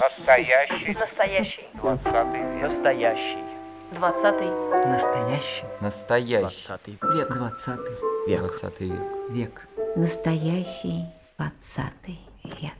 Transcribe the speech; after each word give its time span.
Настоящий. 0.00 0.94
Настоящий. 0.98 1.64
Двадцатый 1.74 2.40
век. 2.40 2.62
Настоящий. 2.62 3.38
Двадцатый. 3.92 4.48
Настоящий. 4.86 5.64
Настоящий. 5.80 6.40
Двадцатый 6.40 6.98
век. 7.14 7.28
Двадцатый 7.32 7.94
век. 8.26 8.40
Двадцатый 8.40 8.88
век. 8.88 9.02
Век. 9.30 9.68
Настоящий 9.96 11.04
двадцатый 11.38 12.20
век. 12.44 12.72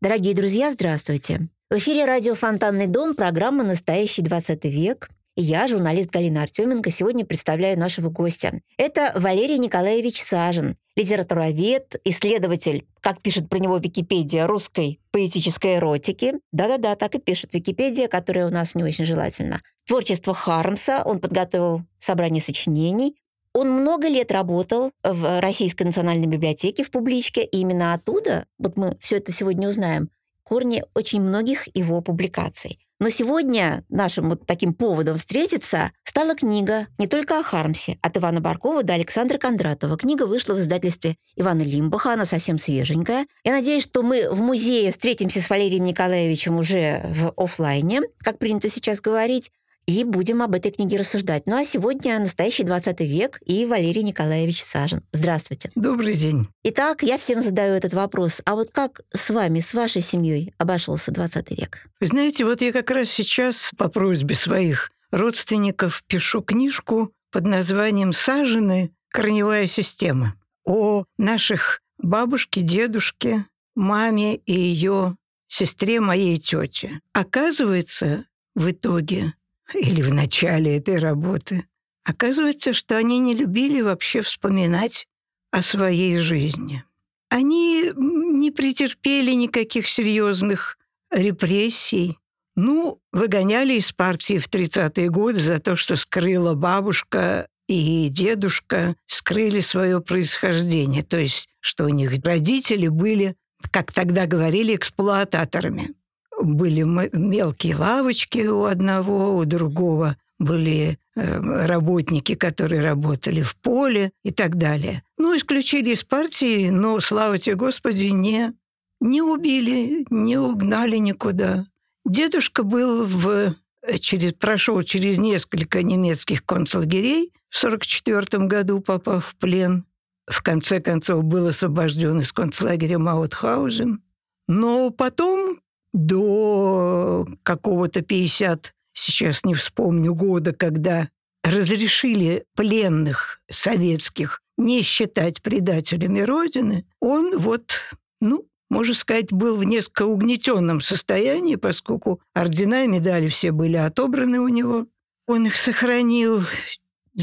Дорогие 0.00 0.34
друзья, 0.34 0.70
здравствуйте. 0.70 1.48
В 1.70 1.76
эфире 1.76 2.04
радио 2.06 2.34
«Фонтанный 2.34 2.86
дом», 2.86 3.14
программа 3.14 3.64
«Настоящий 3.64 4.22
20 4.22 4.64
век». 4.64 5.10
Я, 5.40 5.68
журналист 5.68 6.10
Галина 6.10 6.42
Артеменко, 6.42 6.90
сегодня 6.90 7.24
представляю 7.24 7.78
нашего 7.78 8.10
гостя. 8.10 8.60
Это 8.76 9.12
Валерий 9.14 9.58
Николаевич 9.58 10.20
Сажин, 10.20 10.76
литературовед, 10.96 12.00
исследователь, 12.04 12.88
как 13.00 13.22
пишет 13.22 13.48
про 13.48 13.60
него 13.60 13.76
Википедия, 13.76 14.48
русской 14.48 14.98
поэтической 15.12 15.76
эротики. 15.76 16.34
Да-да-да, 16.50 16.96
так 16.96 17.14
и 17.14 17.20
пишет 17.20 17.54
Википедия, 17.54 18.08
которая 18.08 18.48
у 18.48 18.50
нас 18.50 18.74
не 18.74 18.82
очень 18.82 19.04
желательно. 19.04 19.62
Творчество 19.86 20.34
Хармса, 20.34 21.04
он 21.04 21.20
подготовил 21.20 21.82
собрание 21.98 22.42
сочинений, 22.42 23.14
он 23.54 23.70
много 23.70 24.08
лет 24.08 24.32
работал 24.32 24.90
в 25.04 25.40
Российской 25.40 25.84
национальной 25.84 26.26
библиотеке 26.26 26.82
в 26.82 26.90
публичке, 26.90 27.44
и 27.44 27.58
именно 27.58 27.94
оттуда, 27.94 28.46
вот 28.58 28.76
мы 28.76 28.96
все 28.98 29.18
это 29.18 29.30
сегодня 29.30 29.68
узнаем, 29.68 30.10
корни 30.42 30.82
очень 30.94 31.20
многих 31.20 31.68
его 31.76 32.00
публикаций. 32.00 32.80
Но 33.00 33.10
сегодня 33.10 33.84
нашим 33.88 34.28
вот 34.30 34.44
таким 34.44 34.74
поводом 34.74 35.18
встретиться 35.18 35.92
стала 36.02 36.34
книга 36.34 36.88
не 36.98 37.06
только 37.06 37.38
о 37.38 37.44
Хармсе, 37.44 37.96
от 38.02 38.16
Ивана 38.16 38.40
Баркова 38.40 38.82
до 38.82 38.94
Александра 38.94 39.38
Кондратова. 39.38 39.96
Книга 39.96 40.26
вышла 40.26 40.54
в 40.54 40.58
издательстве 40.58 41.16
Ивана 41.36 41.62
Лимбаха, 41.62 42.14
она 42.14 42.24
совсем 42.24 42.58
свеженькая. 42.58 43.28
Я 43.44 43.52
надеюсь, 43.52 43.84
что 43.84 44.02
мы 44.02 44.28
в 44.28 44.40
музее 44.40 44.90
встретимся 44.90 45.40
с 45.40 45.48
Валерием 45.48 45.84
Николаевичем 45.84 46.58
уже 46.58 47.04
в 47.14 47.32
офлайне, 47.36 48.00
как 48.18 48.38
принято 48.38 48.68
сейчас 48.68 49.00
говорить, 49.00 49.52
и 49.88 50.04
будем 50.04 50.42
об 50.42 50.54
этой 50.54 50.70
книге 50.70 50.98
рассуждать. 50.98 51.44
Ну 51.46 51.56
а 51.56 51.64
сегодня 51.64 52.18
настоящий 52.18 52.62
20 52.62 53.00
век 53.00 53.40
и 53.46 53.64
Валерий 53.64 54.02
Николаевич 54.02 54.62
Сажин. 54.62 55.02
Здравствуйте. 55.12 55.70
Добрый 55.74 56.12
день. 56.12 56.46
Итак, 56.62 57.02
я 57.02 57.16
всем 57.16 57.40
задаю 57.40 57.74
этот 57.74 57.94
вопрос. 57.94 58.42
А 58.44 58.54
вот 58.54 58.68
как 58.70 59.00
с 59.14 59.30
вами, 59.30 59.60
с 59.60 59.72
вашей 59.72 60.02
семьей 60.02 60.52
обошелся 60.58 61.10
20 61.10 61.50
век? 61.58 61.88
Вы 62.00 62.06
знаете, 62.06 62.44
вот 62.44 62.60
я 62.60 62.70
как 62.70 62.90
раз 62.90 63.08
сейчас 63.08 63.72
по 63.78 63.88
просьбе 63.88 64.34
своих 64.34 64.90
родственников 65.10 66.04
пишу 66.06 66.42
книжку 66.42 67.10
под 67.32 67.46
названием 67.46 68.12
«Сажены. 68.12 68.92
Корневая 69.10 69.66
система» 69.68 70.34
о 70.66 71.04
наших 71.16 71.80
бабушке, 71.96 72.60
дедушке, 72.60 73.46
маме 73.74 74.36
и 74.36 74.52
ее 74.52 75.16
сестре 75.46 76.00
моей 76.00 76.36
тете. 76.36 77.00
Оказывается, 77.14 78.26
в 78.54 78.70
итоге 78.70 79.32
или 79.74 80.02
в 80.02 80.12
начале 80.12 80.76
этой 80.76 80.98
работы, 80.98 81.64
оказывается, 82.04 82.72
что 82.72 82.96
они 82.96 83.18
не 83.18 83.34
любили 83.34 83.80
вообще 83.80 84.22
вспоминать 84.22 85.06
о 85.50 85.62
своей 85.62 86.18
жизни. 86.18 86.84
Они 87.30 87.92
не 87.96 88.50
претерпели 88.50 89.32
никаких 89.32 89.88
серьезных 89.88 90.78
репрессий. 91.10 92.18
Ну, 92.56 93.00
выгоняли 93.12 93.74
из 93.74 93.92
партии 93.92 94.38
в 94.38 94.48
30-е 94.48 95.08
годы 95.10 95.40
за 95.40 95.60
то, 95.60 95.76
что 95.76 95.96
скрыла 95.96 96.54
бабушка 96.54 97.46
и 97.68 98.08
дедушка, 98.08 98.96
скрыли 99.06 99.60
свое 99.60 100.00
происхождение. 100.00 101.02
То 101.02 101.20
есть, 101.20 101.48
что 101.60 101.84
у 101.84 101.88
них 101.88 102.12
родители 102.24 102.88
были, 102.88 103.36
как 103.70 103.92
тогда 103.92 104.26
говорили, 104.26 104.74
эксплуататорами 104.74 105.94
были 106.40 106.82
мелкие 106.82 107.76
лавочки 107.76 108.46
у 108.46 108.64
одного, 108.64 109.36
у 109.36 109.44
другого 109.44 110.16
были 110.38 110.98
э, 111.16 111.66
работники, 111.66 112.34
которые 112.34 112.80
работали 112.80 113.42
в 113.42 113.56
поле 113.56 114.12
и 114.24 114.30
так 114.30 114.56
далее. 114.56 115.02
Ну, 115.18 115.36
исключили 115.36 115.90
из 115.90 116.04
партии, 116.04 116.70
но, 116.70 117.00
слава 117.00 117.38
тебе, 117.38 117.56
Господи, 117.56 118.04
не, 118.04 118.54
не 119.00 119.20
убили, 119.20 120.06
не 120.10 120.38
угнали 120.38 120.96
никуда. 120.96 121.66
Дедушка 122.04 122.62
был 122.62 123.06
в, 123.06 123.54
через, 123.98 124.32
прошел 124.34 124.82
через 124.82 125.18
несколько 125.18 125.82
немецких 125.82 126.44
концлагерей, 126.44 127.32
в 127.50 127.64
1944 127.64 128.46
году 128.46 128.80
попав 128.80 129.26
в 129.26 129.36
плен. 129.36 129.84
В 130.26 130.42
конце 130.42 130.80
концов, 130.80 131.24
был 131.24 131.46
освобожден 131.46 132.20
из 132.20 132.32
концлагеря 132.32 132.98
Маутхаузен. 132.98 134.02
Но 134.46 134.90
потом, 134.90 135.58
до 135.92 137.26
какого-то 137.42 138.02
50, 138.02 138.74
сейчас 138.92 139.44
не 139.44 139.54
вспомню 139.54 140.14
года, 140.14 140.52
когда 140.52 141.08
разрешили 141.42 142.44
пленных 142.54 143.40
советских 143.50 144.40
не 144.56 144.82
считать 144.82 145.40
предателями 145.40 146.20
Родины, 146.20 146.84
он 147.00 147.38
вот, 147.38 147.72
ну, 148.20 148.46
можно 148.70 148.92
сказать, 148.92 149.32
был 149.32 149.56
в 149.56 149.64
несколько 149.64 150.04
угнетенном 150.04 150.80
состоянии, 150.80 151.56
поскольку 151.56 152.20
ордена 152.34 152.84
и 152.84 152.88
медали 152.88 153.28
все 153.28 153.52
были 153.52 153.76
отобраны 153.76 154.40
у 154.40 154.48
него. 154.48 154.86
Он 155.26 155.46
их 155.46 155.56
сохранил 155.56 156.42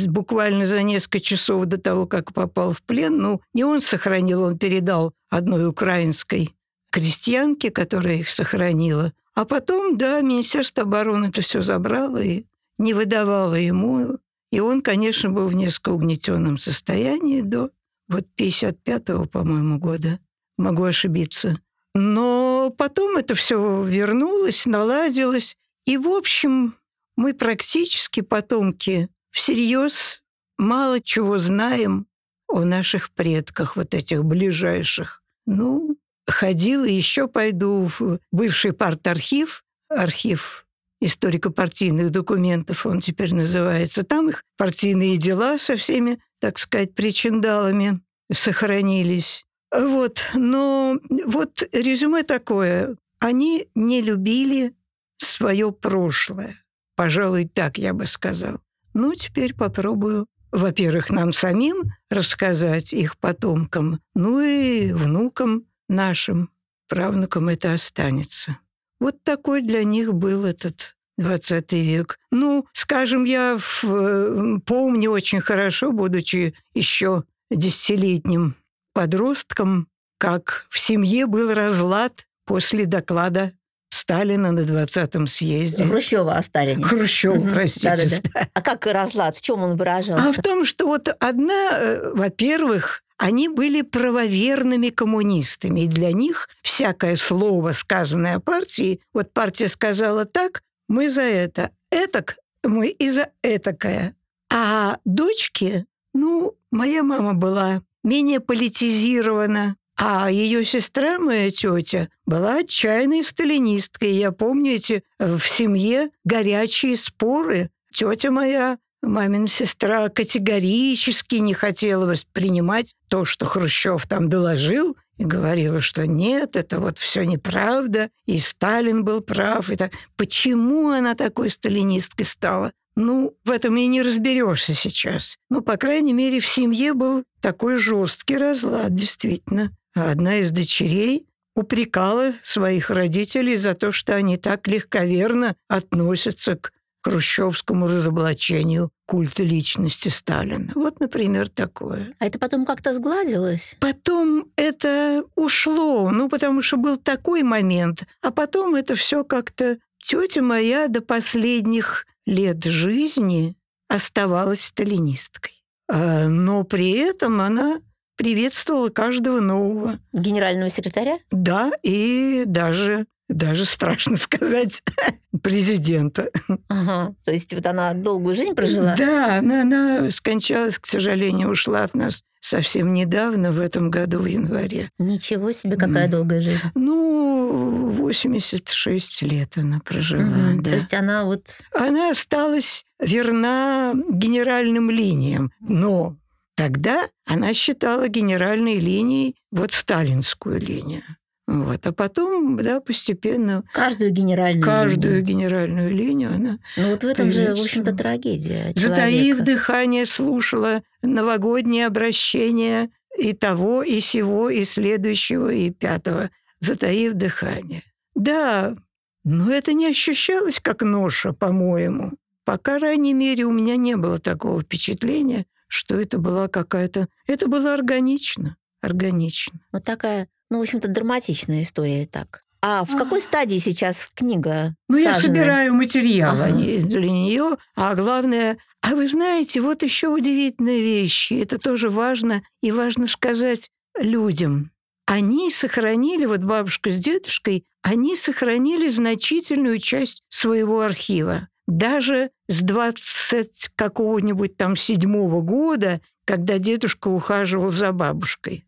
буквально 0.07 0.65
за 0.65 0.81
несколько 0.81 1.19
часов 1.19 1.65
до 1.65 1.77
того, 1.77 2.07
как 2.07 2.33
попал 2.33 2.73
в 2.73 2.81
плен. 2.81 3.17
Ну, 3.17 3.41
не 3.53 3.63
он 3.63 3.81
сохранил, 3.81 4.43
он 4.43 4.57
передал 4.57 5.13
одной 5.29 5.67
украинской 5.67 6.55
крестьянке, 6.91 7.72
которая 7.72 8.16
их 8.16 8.29
сохранила. 8.29 9.13
А 9.34 9.46
потом, 9.46 9.97
да, 9.97 10.22
Министерство 10.22 10.84
обороны 10.84 11.28
это 11.28 11.41
все 11.41 11.62
забрало 11.62 12.22
и 12.22 12.46
не 12.78 12.94
выдавало 12.94 13.56
ему. 13.56 14.18
И 14.51 14.59
он, 14.59 14.81
конечно, 14.81 15.29
был 15.29 15.47
в 15.47 15.56
несколько 15.56 15.90
угнетенном 15.90 16.57
состоянии 16.57 17.41
до 17.41 17.72
вот 18.07 18.25
55-го, 18.38 19.25
по-моему, 19.25 19.79
года. 19.79 20.19
Могу 20.57 20.84
ошибиться. 20.84 21.59
Но 21.94 22.74
потом 22.78 23.18
это 23.18 23.35
все 23.35 23.84
вернулось, 23.84 24.66
наладилось. 24.66 25.57
И, 25.85 25.97
в 25.97 26.07
общем, 26.07 26.75
мы 27.16 27.34
практически 27.34 28.22
потомки 28.22 29.09
всерьез 29.31 30.22
мало 30.57 31.01
чего 31.01 31.38
знаем 31.38 32.07
о 32.47 32.63
наших 32.63 33.12
предках, 33.12 33.75
вот 33.75 33.94
этих 33.94 34.24
ближайших. 34.24 35.24
Ну, 35.45 35.94
ходила, 36.28 36.86
еще 36.86 37.28
пойду 37.28 37.90
в 38.00 38.19
бывший 38.31 38.74
парт-архив, 38.74 39.63
архив 39.90 40.66
историко-партийных 41.02 42.09
документов, 42.09 42.86
он 42.86 43.00
теперь 43.00 43.34
называется. 43.34 44.03
Там 44.03 44.30
их 44.30 44.44
партийные 44.58 45.18
дела 45.18 45.58
со 45.58 45.75
всеми, 45.75 46.19
так 46.40 46.58
сказать, 46.58 46.96
причиндалами 46.96 48.02
сохранились. 48.31 49.46
Вот, 49.75 50.24
но 50.34 50.97
вот 51.25 51.63
резюме 51.74 52.24
такое. 52.24 52.96
Они 53.19 53.68
не 53.75 54.02
любили 54.02 54.74
свое 55.18 55.72
прошлое. 55.72 56.63
Пожалуй, 56.96 57.46
так 57.46 57.78
я 57.78 57.94
бы 57.94 58.06
сказал. 58.06 58.59
Ну, 58.94 59.13
теперь 59.13 59.53
попробую, 59.53 60.28
во-первых, 60.52 61.09
нам 61.09 61.34
самим 61.34 61.84
рассказать 62.09 62.94
их 62.94 63.18
потомкам, 63.18 64.00
ну 64.13 64.40
и 64.40 64.94
внукам 64.94 65.66
нашим 65.88 66.50
правнукам 66.88 67.50
это 67.50 67.73
останется. 67.73 68.59
Вот 69.00 69.23
такой 69.23 69.62
для 69.62 69.84
них 69.84 70.13
был 70.13 70.46
этот 70.46 70.96
20 71.18 71.72
век. 71.73 72.19
Ну, 72.31 72.66
скажем, 72.73 73.23
я 73.23 73.57
в, 73.57 73.84
э, 73.85 74.59
помню 74.66 75.12
очень 75.12 75.41
хорошо, 75.41 75.91
будучи 75.91 76.53
еще 76.74 77.24
десятилетним 77.51 78.56
подростком, 78.94 79.88
как 80.18 80.65
в 80.69 80.80
семье 80.80 81.25
был 81.25 81.54
разлад 81.54 82.27
после 82.45 82.86
доклада 82.86 83.54
Сталина 83.89 84.51
на 84.51 84.59
20-м 84.59 85.27
съезде. 85.27 85.86
Хрущева 85.86 86.33
о 86.36 86.44
Сталине. 86.44 86.83
Хрущева, 86.83 87.36
угу. 87.36 87.50
простите. 87.54 87.89
Да-да-да. 87.89 88.50
А 88.54 88.62
как 88.62 88.86
разлад? 88.86 89.38
В 89.38 89.42
чем 89.42 89.62
он 89.62 89.77
выражался? 89.77 90.30
А 90.30 90.31
в 90.33 90.42
том, 90.42 90.65
что 90.65 90.88
вот 90.88 91.07
одна, 91.19 91.69
э, 91.71 92.12
во-первых, 92.13 93.04
они 93.17 93.47
были 93.47 93.81
правоверными 93.81 94.89
коммунистами, 94.89 95.81
и 95.81 95.88
для 95.88 96.12
них 96.12 96.50
всякое 96.62 97.15
слово, 97.15 97.71
сказанное 97.71 98.39
партией, 98.39 99.01
вот 99.13 99.33
партия 99.33 99.67
сказала 99.67 100.25
так, 100.25 100.62
мы 100.88 101.09
за 101.09 101.21
это, 101.21 101.71
этак, 101.91 102.38
мы 102.63 102.89
и 102.89 103.09
за 103.09 103.29
этакое. 103.41 104.15
А 104.51 104.97
дочки, 105.06 105.85
ну, 106.13 106.56
моя 106.71 107.03
мама 107.03 107.33
была 107.33 107.81
менее 108.03 108.39
политизирована, 108.39 109.77
а 109.97 110.29
ее 110.29 110.65
сестра, 110.65 111.19
моя 111.19 111.50
тетя, 111.51 112.09
была 112.25 112.57
отчаянной 112.57 113.23
сталинисткой. 113.23 114.11
Я 114.11 114.31
помню 114.31 114.73
эти 114.73 115.03
в 115.19 115.39
семье 115.39 116.09
горячие 116.25 116.97
споры. 116.97 117.69
Тетя 117.94 118.29
моя 118.29 118.77
Мамина 119.06 119.48
сестра 119.48 120.10
категорически 120.10 121.36
не 121.36 121.54
хотела 121.54 122.06
воспринимать 122.06 122.94
то, 123.07 123.25
что 123.25 123.46
Хрущев 123.46 124.06
там 124.07 124.30
доложил, 124.30 124.98
и 125.18 125.24
говорила, 125.24 125.80
что 125.80 126.06
нет, 126.06 126.56
это 126.56 126.80
вот 126.80 127.00
все 127.00 127.24
неправда, 127.24 128.10
и 128.25 128.38
Сталин 128.40 129.06
был 129.06 129.22
прав. 129.22 129.69
И 129.69 129.75
так. 129.75 129.94
Почему 130.18 130.90
она 130.90 131.16
такой 131.16 131.50
сталинисткой 131.50 132.25
стала? 132.25 132.72
Ну, 132.98 133.36
в 133.44 133.52
этом 133.52 133.75
и 133.78 133.88
не 133.88 134.02
разберешься 134.02 134.74
сейчас. 134.74 135.38
Ну, 135.50 135.62
по 135.62 135.78
крайней 135.78 136.13
мере, 136.13 136.40
в 136.40 136.48
семье 136.48 136.94
был 136.94 137.24
такой 137.42 137.78
жесткий 137.78 138.38
разлад, 138.38 138.94
действительно. 138.94 139.72
А 139.96 140.12
одна 140.12 140.38
из 140.38 140.52
дочерей 140.52 141.28
упрекала 141.56 142.34
своих 142.44 142.90
родителей 142.90 143.56
за 143.56 143.74
то, 143.74 143.92
что 143.92 144.16
они 144.16 144.38
так 144.38 144.68
легковерно 144.68 145.56
относятся 145.68 146.56
к 146.56 146.72
хрущевскому 147.06 147.88
разоблачению 147.88 148.90
культа 149.06 149.44
личности 149.44 150.10
Сталина. 150.10 150.72
Вот, 150.74 151.00
например, 151.00 151.50
такое. 151.50 152.16
А 152.18 152.25
это 152.25 152.40
потом 152.40 152.66
как-то 152.66 152.96
сгладилось? 152.96 153.78
Потом 153.80 154.48
это 154.56 155.24
ушло, 155.36 156.10
ну, 156.10 156.30
потому 156.30 156.63
что 156.63 156.78
был 156.78 156.98
такой 156.98 157.44
момент, 157.44 158.06
а 158.22 158.31
потом 158.31 158.74
это 158.75 158.96
все 158.96 159.24
как-то... 159.24 159.78
Тетя 159.98 160.44
моя 160.44 160.88
до 160.88 161.02
последних 161.02 162.06
лет 162.28 162.63
жизни 162.63 163.56
оставалась 163.88 164.66
сталинисткой. 164.66 165.63
А, 165.88 166.28
но 166.28 166.63
при 166.63 166.92
этом 166.92 167.42
она 167.42 167.80
приветствовала 168.16 168.90
каждого 168.90 169.40
нового. 169.40 170.00
Генерального 170.13 170.69
секретаря? 170.69 171.18
Да, 171.31 171.72
и 171.81 172.44
даже 172.46 173.07
даже 173.30 173.66
страшно 173.66 174.18
сказать, 174.18 174.81
президента. 175.42 176.30
Ага. 176.68 177.16
То 177.24 177.31
есть 177.31 177.54
вот 177.54 177.66
она 177.66 177.94
долгую 177.94 178.36
жизнь 178.36 178.54
прожила? 178.54 178.95
Да, 178.98 179.39
она, 179.39 179.62
она 179.62 180.12
скончалась, 180.12 180.80
к 180.80 180.86
сожалению, 180.86 181.50
ушла 181.50 181.83
от 181.83 181.95
нас 181.95 182.24
совсем 182.45 182.94
недавно, 182.94 183.51
в 183.51 183.60
этом 183.60 183.89
году, 183.89 184.19
в 184.19 184.25
январе. 184.25 184.92
Ничего 185.00 185.51
себе, 185.51 185.77
какая 185.77 186.07
mm. 186.07 186.12
долгая 186.12 186.42
жизнь. 186.42 186.60
Ну, 186.75 187.92
86 187.98 189.24
лет 189.24 189.57
она 189.57 189.80
прожила, 189.80 190.21
mm-hmm. 190.21 190.62
да. 190.62 190.69
То 190.69 190.75
есть 190.75 190.94
она 190.94 191.25
вот... 191.25 191.60
Она 191.74 192.12
осталась 192.12 192.86
верна 193.00 193.94
генеральным 194.10 194.92
линиям, 194.92 195.51
но 195.60 196.16
тогда 196.56 197.10
она 197.25 197.54
считала 197.54 198.07
генеральной 198.07 198.75
линией 198.75 199.36
вот 199.51 199.71
сталинскую 199.74 200.60
линию. 200.60 201.04
Вот. 201.47 201.86
А 201.86 201.92
потом, 201.92 202.57
да, 202.57 202.81
постепенно... 202.81 203.63
Каждую 203.71 204.12
генеральную 204.12 204.63
Каждую 204.63 205.18
линию. 205.18 205.25
генеральную 205.25 205.92
линию 205.94 206.33
она... 206.33 206.59
Ну 206.75 206.89
вот 206.89 207.03
в 207.03 207.07
этом 207.07 207.31
же, 207.31 207.53
в 207.53 207.62
общем-то, 207.62 207.95
трагедия 207.95 208.74
Затаив 208.75 209.38
человека. 209.38 209.45
дыхание, 209.45 210.06
слушала 210.07 210.81
новогодние 211.03 211.86
обращения 211.86 212.89
и 213.18 213.33
того, 213.33 213.83
и 213.83 214.00
сего, 214.00 214.50
и 214.50 214.65
следующего, 214.65 215.51
и 215.51 215.69
пятого. 215.69 216.31
Затаив 216.59 217.13
дыхание. 217.13 217.83
Да, 218.15 218.75
но 219.24 219.51
это 219.51 219.74
не 219.74 219.88
ощущалось 219.88 220.59
как 220.59 220.81
ноша, 220.81 221.31
по-моему. 221.33 222.13
По 222.44 222.57
крайней 222.57 223.13
мере, 223.13 223.45
у 223.45 223.51
меня 223.51 223.75
не 223.75 223.95
было 223.97 224.19
такого 224.19 224.62
впечатления, 224.62 225.45
что 225.68 226.00
это 226.00 226.18
была 226.18 226.47
какая-то... 226.47 227.07
Это 227.27 227.47
было 227.47 227.74
органично. 227.74 228.56
Органично. 228.81 229.59
Вот 229.71 229.83
такая 229.83 230.27
ну, 230.50 230.59
в 230.59 230.62
общем-то, 230.62 230.88
драматичная 230.88 231.63
история 231.63 232.06
так. 232.06 232.42
А 232.62 232.83
в 232.83 232.97
какой 232.97 233.21
стадии 233.21 233.59
сейчас 233.59 234.09
книга? 234.15 234.75
Ну, 234.89 234.97
сажена? 234.97 235.15
я 235.15 235.21
собираю 235.21 235.74
материал 235.75 236.36
ага. 236.36 236.51
для 236.51 237.12
нее, 237.12 237.57
а 237.75 237.94
главное, 237.94 238.57
а 238.81 238.95
вы 238.95 239.07
знаете, 239.07 239.62
вот 239.62 239.83
еще 239.83 240.07
удивительная 240.07 240.80
вещь, 240.80 241.31
это 241.31 241.59
тоже 241.59 241.89
важно, 241.89 242.42
и 242.62 242.71
важно 242.71 243.06
сказать 243.06 243.69
людям. 244.00 244.71
Они 245.06 245.51
сохранили, 245.51 246.25
вот 246.25 246.42
бабушка 246.42 246.92
с 246.92 246.97
дедушкой, 246.97 247.65
они 247.83 248.15
сохранили 248.15 248.88
значительную 248.88 249.77
часть 249.77 250.24
своего 250.30 250.81
архива. 250.81 251.50
Даже 251.68 252.31
с 252.47 252.62
20 252.62 253.74
какого-нибудь 253.75 254.57
там 254.57 254.75
седьмого 254.75 255.42
года, 255.42 256.01
когда 256.25 256.57
дедушка 256.57 257.09
ухаживал 257.09 257.71
за 257.71 257.92
бабушкой. 257.92 258.65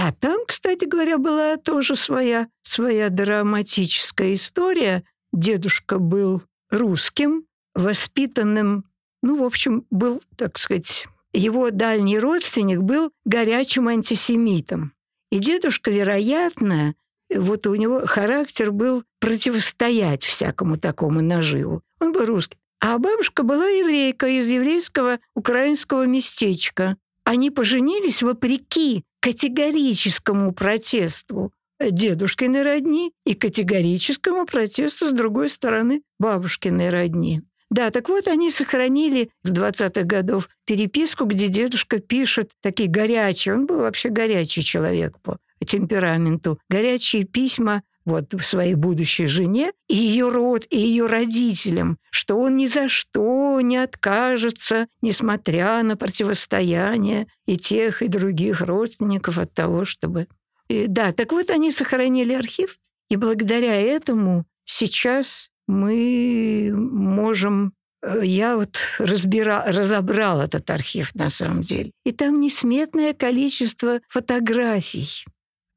А 0.00 0.12
там, 0.12 0.42
кстати 0.46 0.84
говоря, 0.84 1.18
была 1.18 1.56
тоже 1.56 1.96
своя, 1.96 2.46
своя 2.62 3.08
драматическая 3.08 4.36
история. 4.36 5.02
Дедушка 5.32 5.98
был 5.98 6.40
русским, 6.70 7.46
воспитанным, 7.74 8.84
ну, 9.24 9.42
в 9.42 9.44
общем, 9.44 9.86
был, 9.90 10.22
так 10.36 10.56
сказать, 10.56 11.08
его 11.32 11.70
дальний 11.70 12.20
родственник 12.20 12.78
был 12.78 13.10
горячим 13.24 13.88
антисемитом. 13.88 14.92
И 15.32 15.40
дедушка, 15.40 15.90
вероятно, 15.90 16.94
вот 17.34 17.66
у 17.66 17.74
него 17.74 18.06
характер 18.06 18.70
был 18.70 19.02
противостоять 19.18 20.22
всякому 20.22 20.78
такому 20.78 21.22
наживу. 21.22 21.82
Он 21.98 22.12
был 22.12 22.24
русский. 22.24 22.56
А 22.78 22.98
бабушка 22.98 23.42
была 23.42 23.66
еврейка 23.66 24.28
из 24.28 24.46
еврейского 24.46 25.18
украинского 25.34 26.06
местечка. 26.06 26.96
Они 27.24 27.50
поженились 27.50 28.22
вопреки 28.22 29.02
категорическому 29.28 30.52
протесту 30.52 31.52
дедушкиной 31.78 32.62
родни 32.62 33.12
и 33.26 33.34
категорическому 33.34 34.46
протесту, 34.46 35.10
с 35.10 35.12
другой 35.12 35.50
стороны, 35.50 36.00
бабушкиной 36.18 36.88
родни. 36.88 37.42
Да, 37.70 37.90
так 37.90 38.08
вот 38.08 38.26
они 38.26 38.50
сохранили 38.50 39.28
с 39.42 39.52
20-х 39.52 40.04
годов 40.04 40.48
переписку, 40.64 41.26
где 41.26 41.48
дедушка 41.48 41.98
пишет 41.98 42.52
такие 42.62 42.88
горячие, 42.88 43.54
он 43.54 43.66
был 43.66 43.80
вообще 43.80 44.08
горячий 44.08 44.62
человек 44.62 45.20
по 45.20 45.36
темпераменту, 45.66 46.58
горячие 46.70 47.24
письма 47.24 47.82
вот 48.08 48.34
своей 48.40 48.74
будущей 48.74 49.26
жене 49.26 49.72
и 49.88 49.96
ее 49.96 50.30
род, 50.30 50.66
и 50.70 50.78
ее 50.78 51.06
родителям, 51.06 51.98
что 52.10 52.36
он 52.36 52.56
ни 52.56 52.66
за 52.66 52.88
что 52.88 53.60
не 53.60 53.76
откажется, 53.76 54.86
несмотря 55.02 55.82
на 55.82 55.96
противостояние 55.96 57.26
и 57.46 57.56
тех, 57.56 58.02
и 58.02 58.08
других 58.08 58.60
родственников 58.60 59.38
от 59.38 59.52
того, 59.52 59.84
чтобы... 59.84 60.26
И, 60.68 60.86
да, 60.86 61.12
так 61.12 61.32
вот 61.32 61.50
они 61.50 61.70
сохранили 61.70 62.32
архив, 62.32 62.78
и 63.08 63.16
благодаря 63.16 63.74
этому 63.74 64.44
сейчас 64.64 65.50
мы 65.66 66.72
можем 66.74 67.72
э, 68.02 68.20
я 68.24 68.56
вот 68.56 68.78
разбира, 68.98 69.64
разобрал 69.66 70.40
этот 70.40 70.68
архив 70.70 71.14
на 71.14 71.28
самом 71.28 71.62
деле. 71.62 71.90
И 72.04 72.12
там 72.12 72.40
несметное 72.40 73.14
количество 73.14 74.00
фотографий. 74.08 75.24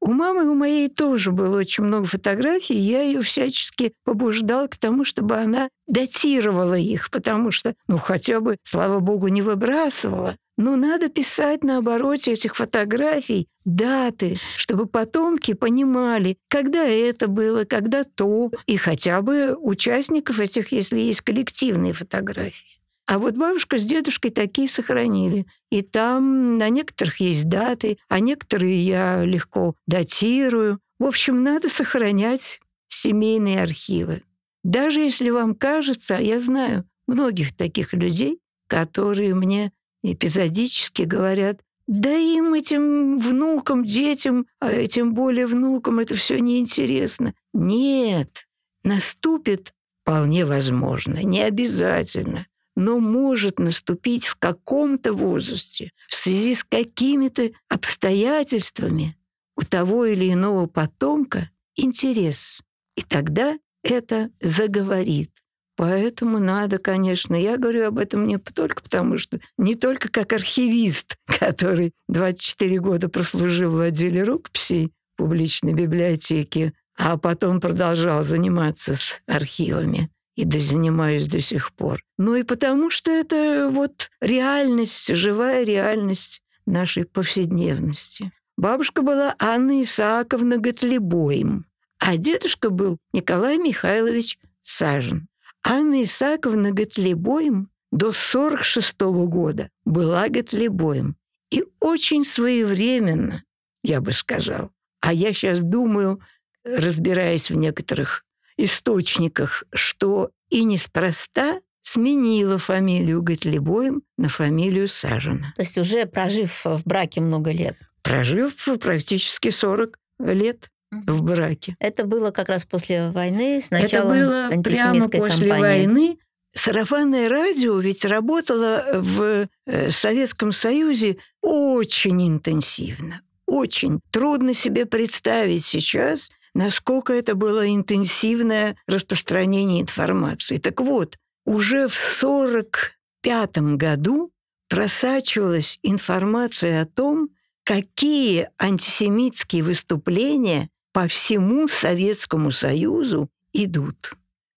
У 0.04 0.10
мамы 0.10 0.50
у 0.50 0.54
моей 0.54 0.88
тоже 0.88 1.30
было 1.30 1.58
очень 1.58 1.84
много 1.84 2.06
фотографий, 2.06 2.74
я 2.74 3.02
ее 3.02 3.22
всячески 3.22 3.92
побуждал 4.04 4.66
к 4.68 4.76
тому, 4.76 5.04
чтобы 5.04 5.36
она 5.36 5.68
датировала 5.86 6.74
их, 6.74 7.08
потому 7.12 7.52
что, 7.52 7.76
ну, 7.86 7.98
хотя 7.98 8.40
бы, 8.40 8.56
слава 8.64 8.98
богу, 8.98 9.28
не 9.28 9.42
выбрасывала. 9.42 10.36
Но 10.58 10.74
надо 10.74 11.08
писать 11.08 11.62
на 11.62 11.78
обороте 11.78 12.32
этих 12.32 12.56
фотографий 12.56 13.46
даты, 13.64 14.40
чтобы 14.56 14.86
потомки 14.86 15.52
понимали, 15.52 16.36
когда 16.48 16.82
это 16.82 17.28
было, 17.28 17.64
когда 17.64 18.02
то, 18.02 18.50
и 18.66 18.76
хотя 18.76 19.22
бы 19.22 19.54
участников 19.54 20.40
этих, 20.40 20.72
если 20.72 20.98
есть 20.98 21.20
коллективные 21.20 21.92
фотографии. 21.92 22.81
А 23.12 23.18
вот 23.18 23.34
бабушка 23.34 23.78
с 23.78 23.84
дедушкой 23.84 24.30
такие 24.30 24.70
сохранили. 24.70 25.44
И 25.70 25.82
там 25.82 26.56
на 26.56 26.70
некоторых 26.70 27.20
есть 27.20 27.46
даты, 27.46 27.98
а 28.08 28.20
некоторые 28.20 28.78
я 28.78 29.22
легко 29.22 29.74
датирую. 29.86 30.80
В 30.98 31.04
общем, 31.04 31.42
надо 31.42 31.68
сохранять 31.68 32.58
семейные 32.88 33.62
архивы. 33.62 34.22
Даже 34.64 35.02
если 35.02 35.28
вам 35.28 35.54
кажется, 35.54 36.14
я 36.14 36.40
знаю 36.40 36.86
многих 37.06 37.54
таких 37.54 37.92
людей, 37.92 38.38
которые 38.66 39.34
мне 39.34 39.72
эпизодически 40.02 41.02
говорят, 41.02 41.60
да 41.86 42.16
им, 42.16 42.54
этим 42.54 43.18
внукам, 43.18 43.84
детям, 43.84 44.46
а 44.58 44.72
этим 44.72 45.12
более 45.12 45.46
внукам 45.46 45.98
это 45.98 46.14
все 46.14 46.38
неинтересно. 46.38 47.34
Нет, 47.52 48.46
наступит 48.84 49.74
вполне 50.02 50.46
возможно, 50.46 51.22
не 51.22 51.42
обязательно 51.42 52.46
но 52.76 52.98
может 52.98 53.58
наступить 53.58 54.26
в 54.26 54.36
каком-то 54.36 55.12
возрасте 55.12 55.90
в 56.08 56.14
связи 56.14 56.54
с 56.54 56.64
какими-то 56.64 57.50
обстоятельствами 57.68 59.16
у 59.56 59.62
того 59.62 60.06
или 60.06 60.32
иного 60.32 60.66
потомка 60.66 61.50
интерес. 61.76 62.62
И 62.96 63.02
тогда 63.02 63.58
это 63.82 64.30
заговорит. 64.40 65.30
Поэтому 65.76 66.38
надо, 66.38 66.78
конечно, 66.78 67.34
я 67.34 67.56
говорю 67.56 67.86
об 67.86 67.98
этом 67.98 68.26
не 68.26 68.36
только 68.36 68.82
потому, 68.82 69.18
что 69.18 69.40
не 69.56 69.74
только 69.74 70.08
как 70.08 70.32
архивист, 70.32 71.16
который 71.26 71.92
24 72.08 72.78
года 72.78 73.08
прослужил 73.08 73.76
в 73.76 73.80
отделе 73.80 74.22
рукописей 74.22 74.92
публичной 75.16 75.72
библиотеки, 75.72 76.74
а 76.96 77.16
потом 77.16 77.60
продолжал 77.60 78.22
заниматься 78.22 78.94
с 78.94 79.22
архивами 79.26 80.10
и 80.36 80.48
занимаюсь 80.58 81.26
до 81.26 81.40
сих 81.40 81.72
пор. 81.72 82.02
Ну 82.18 82.34
и 82.34 82.42
потому 82.42 82.90
что 82.90 83.10
это 83.10 83.70
вот 83.72 84.10
реальность, 84.20 85.14
живая 85.14 85.64
реальность 85.64 86.42
нашей 86.66 87.04
повседневности. 87.04 88.32
бабушка 88.56 89.02
была 89.02 89.34
Анна 89.38 89.82
Исааковна 89.82 90.58
Готлебоем, 90.58 91.66
а 91.98 92.16
дедушка 92.16 92.70
был 92.70 92.98
Николай 93.12 93.58
Михайлович 93.58 94.38
Сажен. 94.62 95.28
Анна 95.64 96.02
Исааковна 96.04 96.72
Готлебоем 96.72 97.70
до 97.90 98.12
46 98.12 99.00
года 99.00 99.68
была 99.84 100.28
Готлебоем. 100.28 101.16
И 101.50 101.64
очень 101.80 102.24
своевременно, 102.24 103.44
я 103.84 104.00
бы 104.00 104.12
сказал. 104.12 104.70
А 105.00 105.12
я 105.12 105.32
сейчас 105.32 105.60
думаю, 105.60 106.20
разбираясь 106.64 107.50
в 107.50 107.56
некоторых 107.56 108.24
источниках, 108.62 109.64
что 109.72 110.30
и 110.50 110.64
неспроста 110.64 111.60
сменила 111.82 112.58
фамилию 112.58 113.22
Готлебоем 113.22 114.02
на 114.16 114.28
фамилию 114.28 114.88
Сажина. 114.88 115.52
То 115.56 115.62
есть 115.62 115.78
уже 115.78 116.06
прожив 116.06 116.64
в 116.64 116.82
браке 116.84 117.20
много 117.20 117.50
лет. 117.50 117.76
Прожив 118.02 118.54
практически 118.80 119.50
40 119.50 119.98
лет 120.20 120.70
в 120.90 121.22
браке. 121.22 121.76
Это 121.80 122.04
было 122.04 122.30
как 122.30 122.48
раз 122.48 122.64
после 122.64 123.10
войны, 123.10 123.60
с 123.60 123.70
началом 123.70 124.12
Это 124.12 124.50
было 124.52 124.62
прямо 124.62 125.08
после 125.08 125.48
кампании. 125.48 125.86
войны. 125.86 126.18
Сарафанное 126.54 127.30
радио 127.30 127.78
ведь 127.78 128.04
работало 128.04 128.84
в 128.92 129.48
э, 129.66 129.90
Советском 129.90 130.52
Союзе 130.52 131.16
очень 131.40 132.28
интенсивно. 132.28 133.22
Очень. 133.46 134.00
Трудно 134.10 134.52
себе 134.54 134.84
представить 134.84 135.64
сейчас, 135.64 136.30
насколько 136.54 137.12
это 137.12 137.34
было 137.34 137.68
интенсивное 137.68 138.76
распространение 138.86 139.80
информации. 139.82 140.58
Так 140.58 140.80
вот, 140.80 141.16
уже 141.44 141.88
в 141.88 141.94
1945 141.94 143.58
году 143.76 144.32
просачивалась 144.68 145.78
информация 145.82 146.82
о 146.82 146.86
том, 146.86 147.30
какие 147.64 148.48
антисемитские 148.58 149.62
выступления 149.62 150.68
по 150.92 151.08
всему 151.08 151.68
Советскому 151.68 152.50
Союзу 152.50 153.30
идут. 153.52 154.14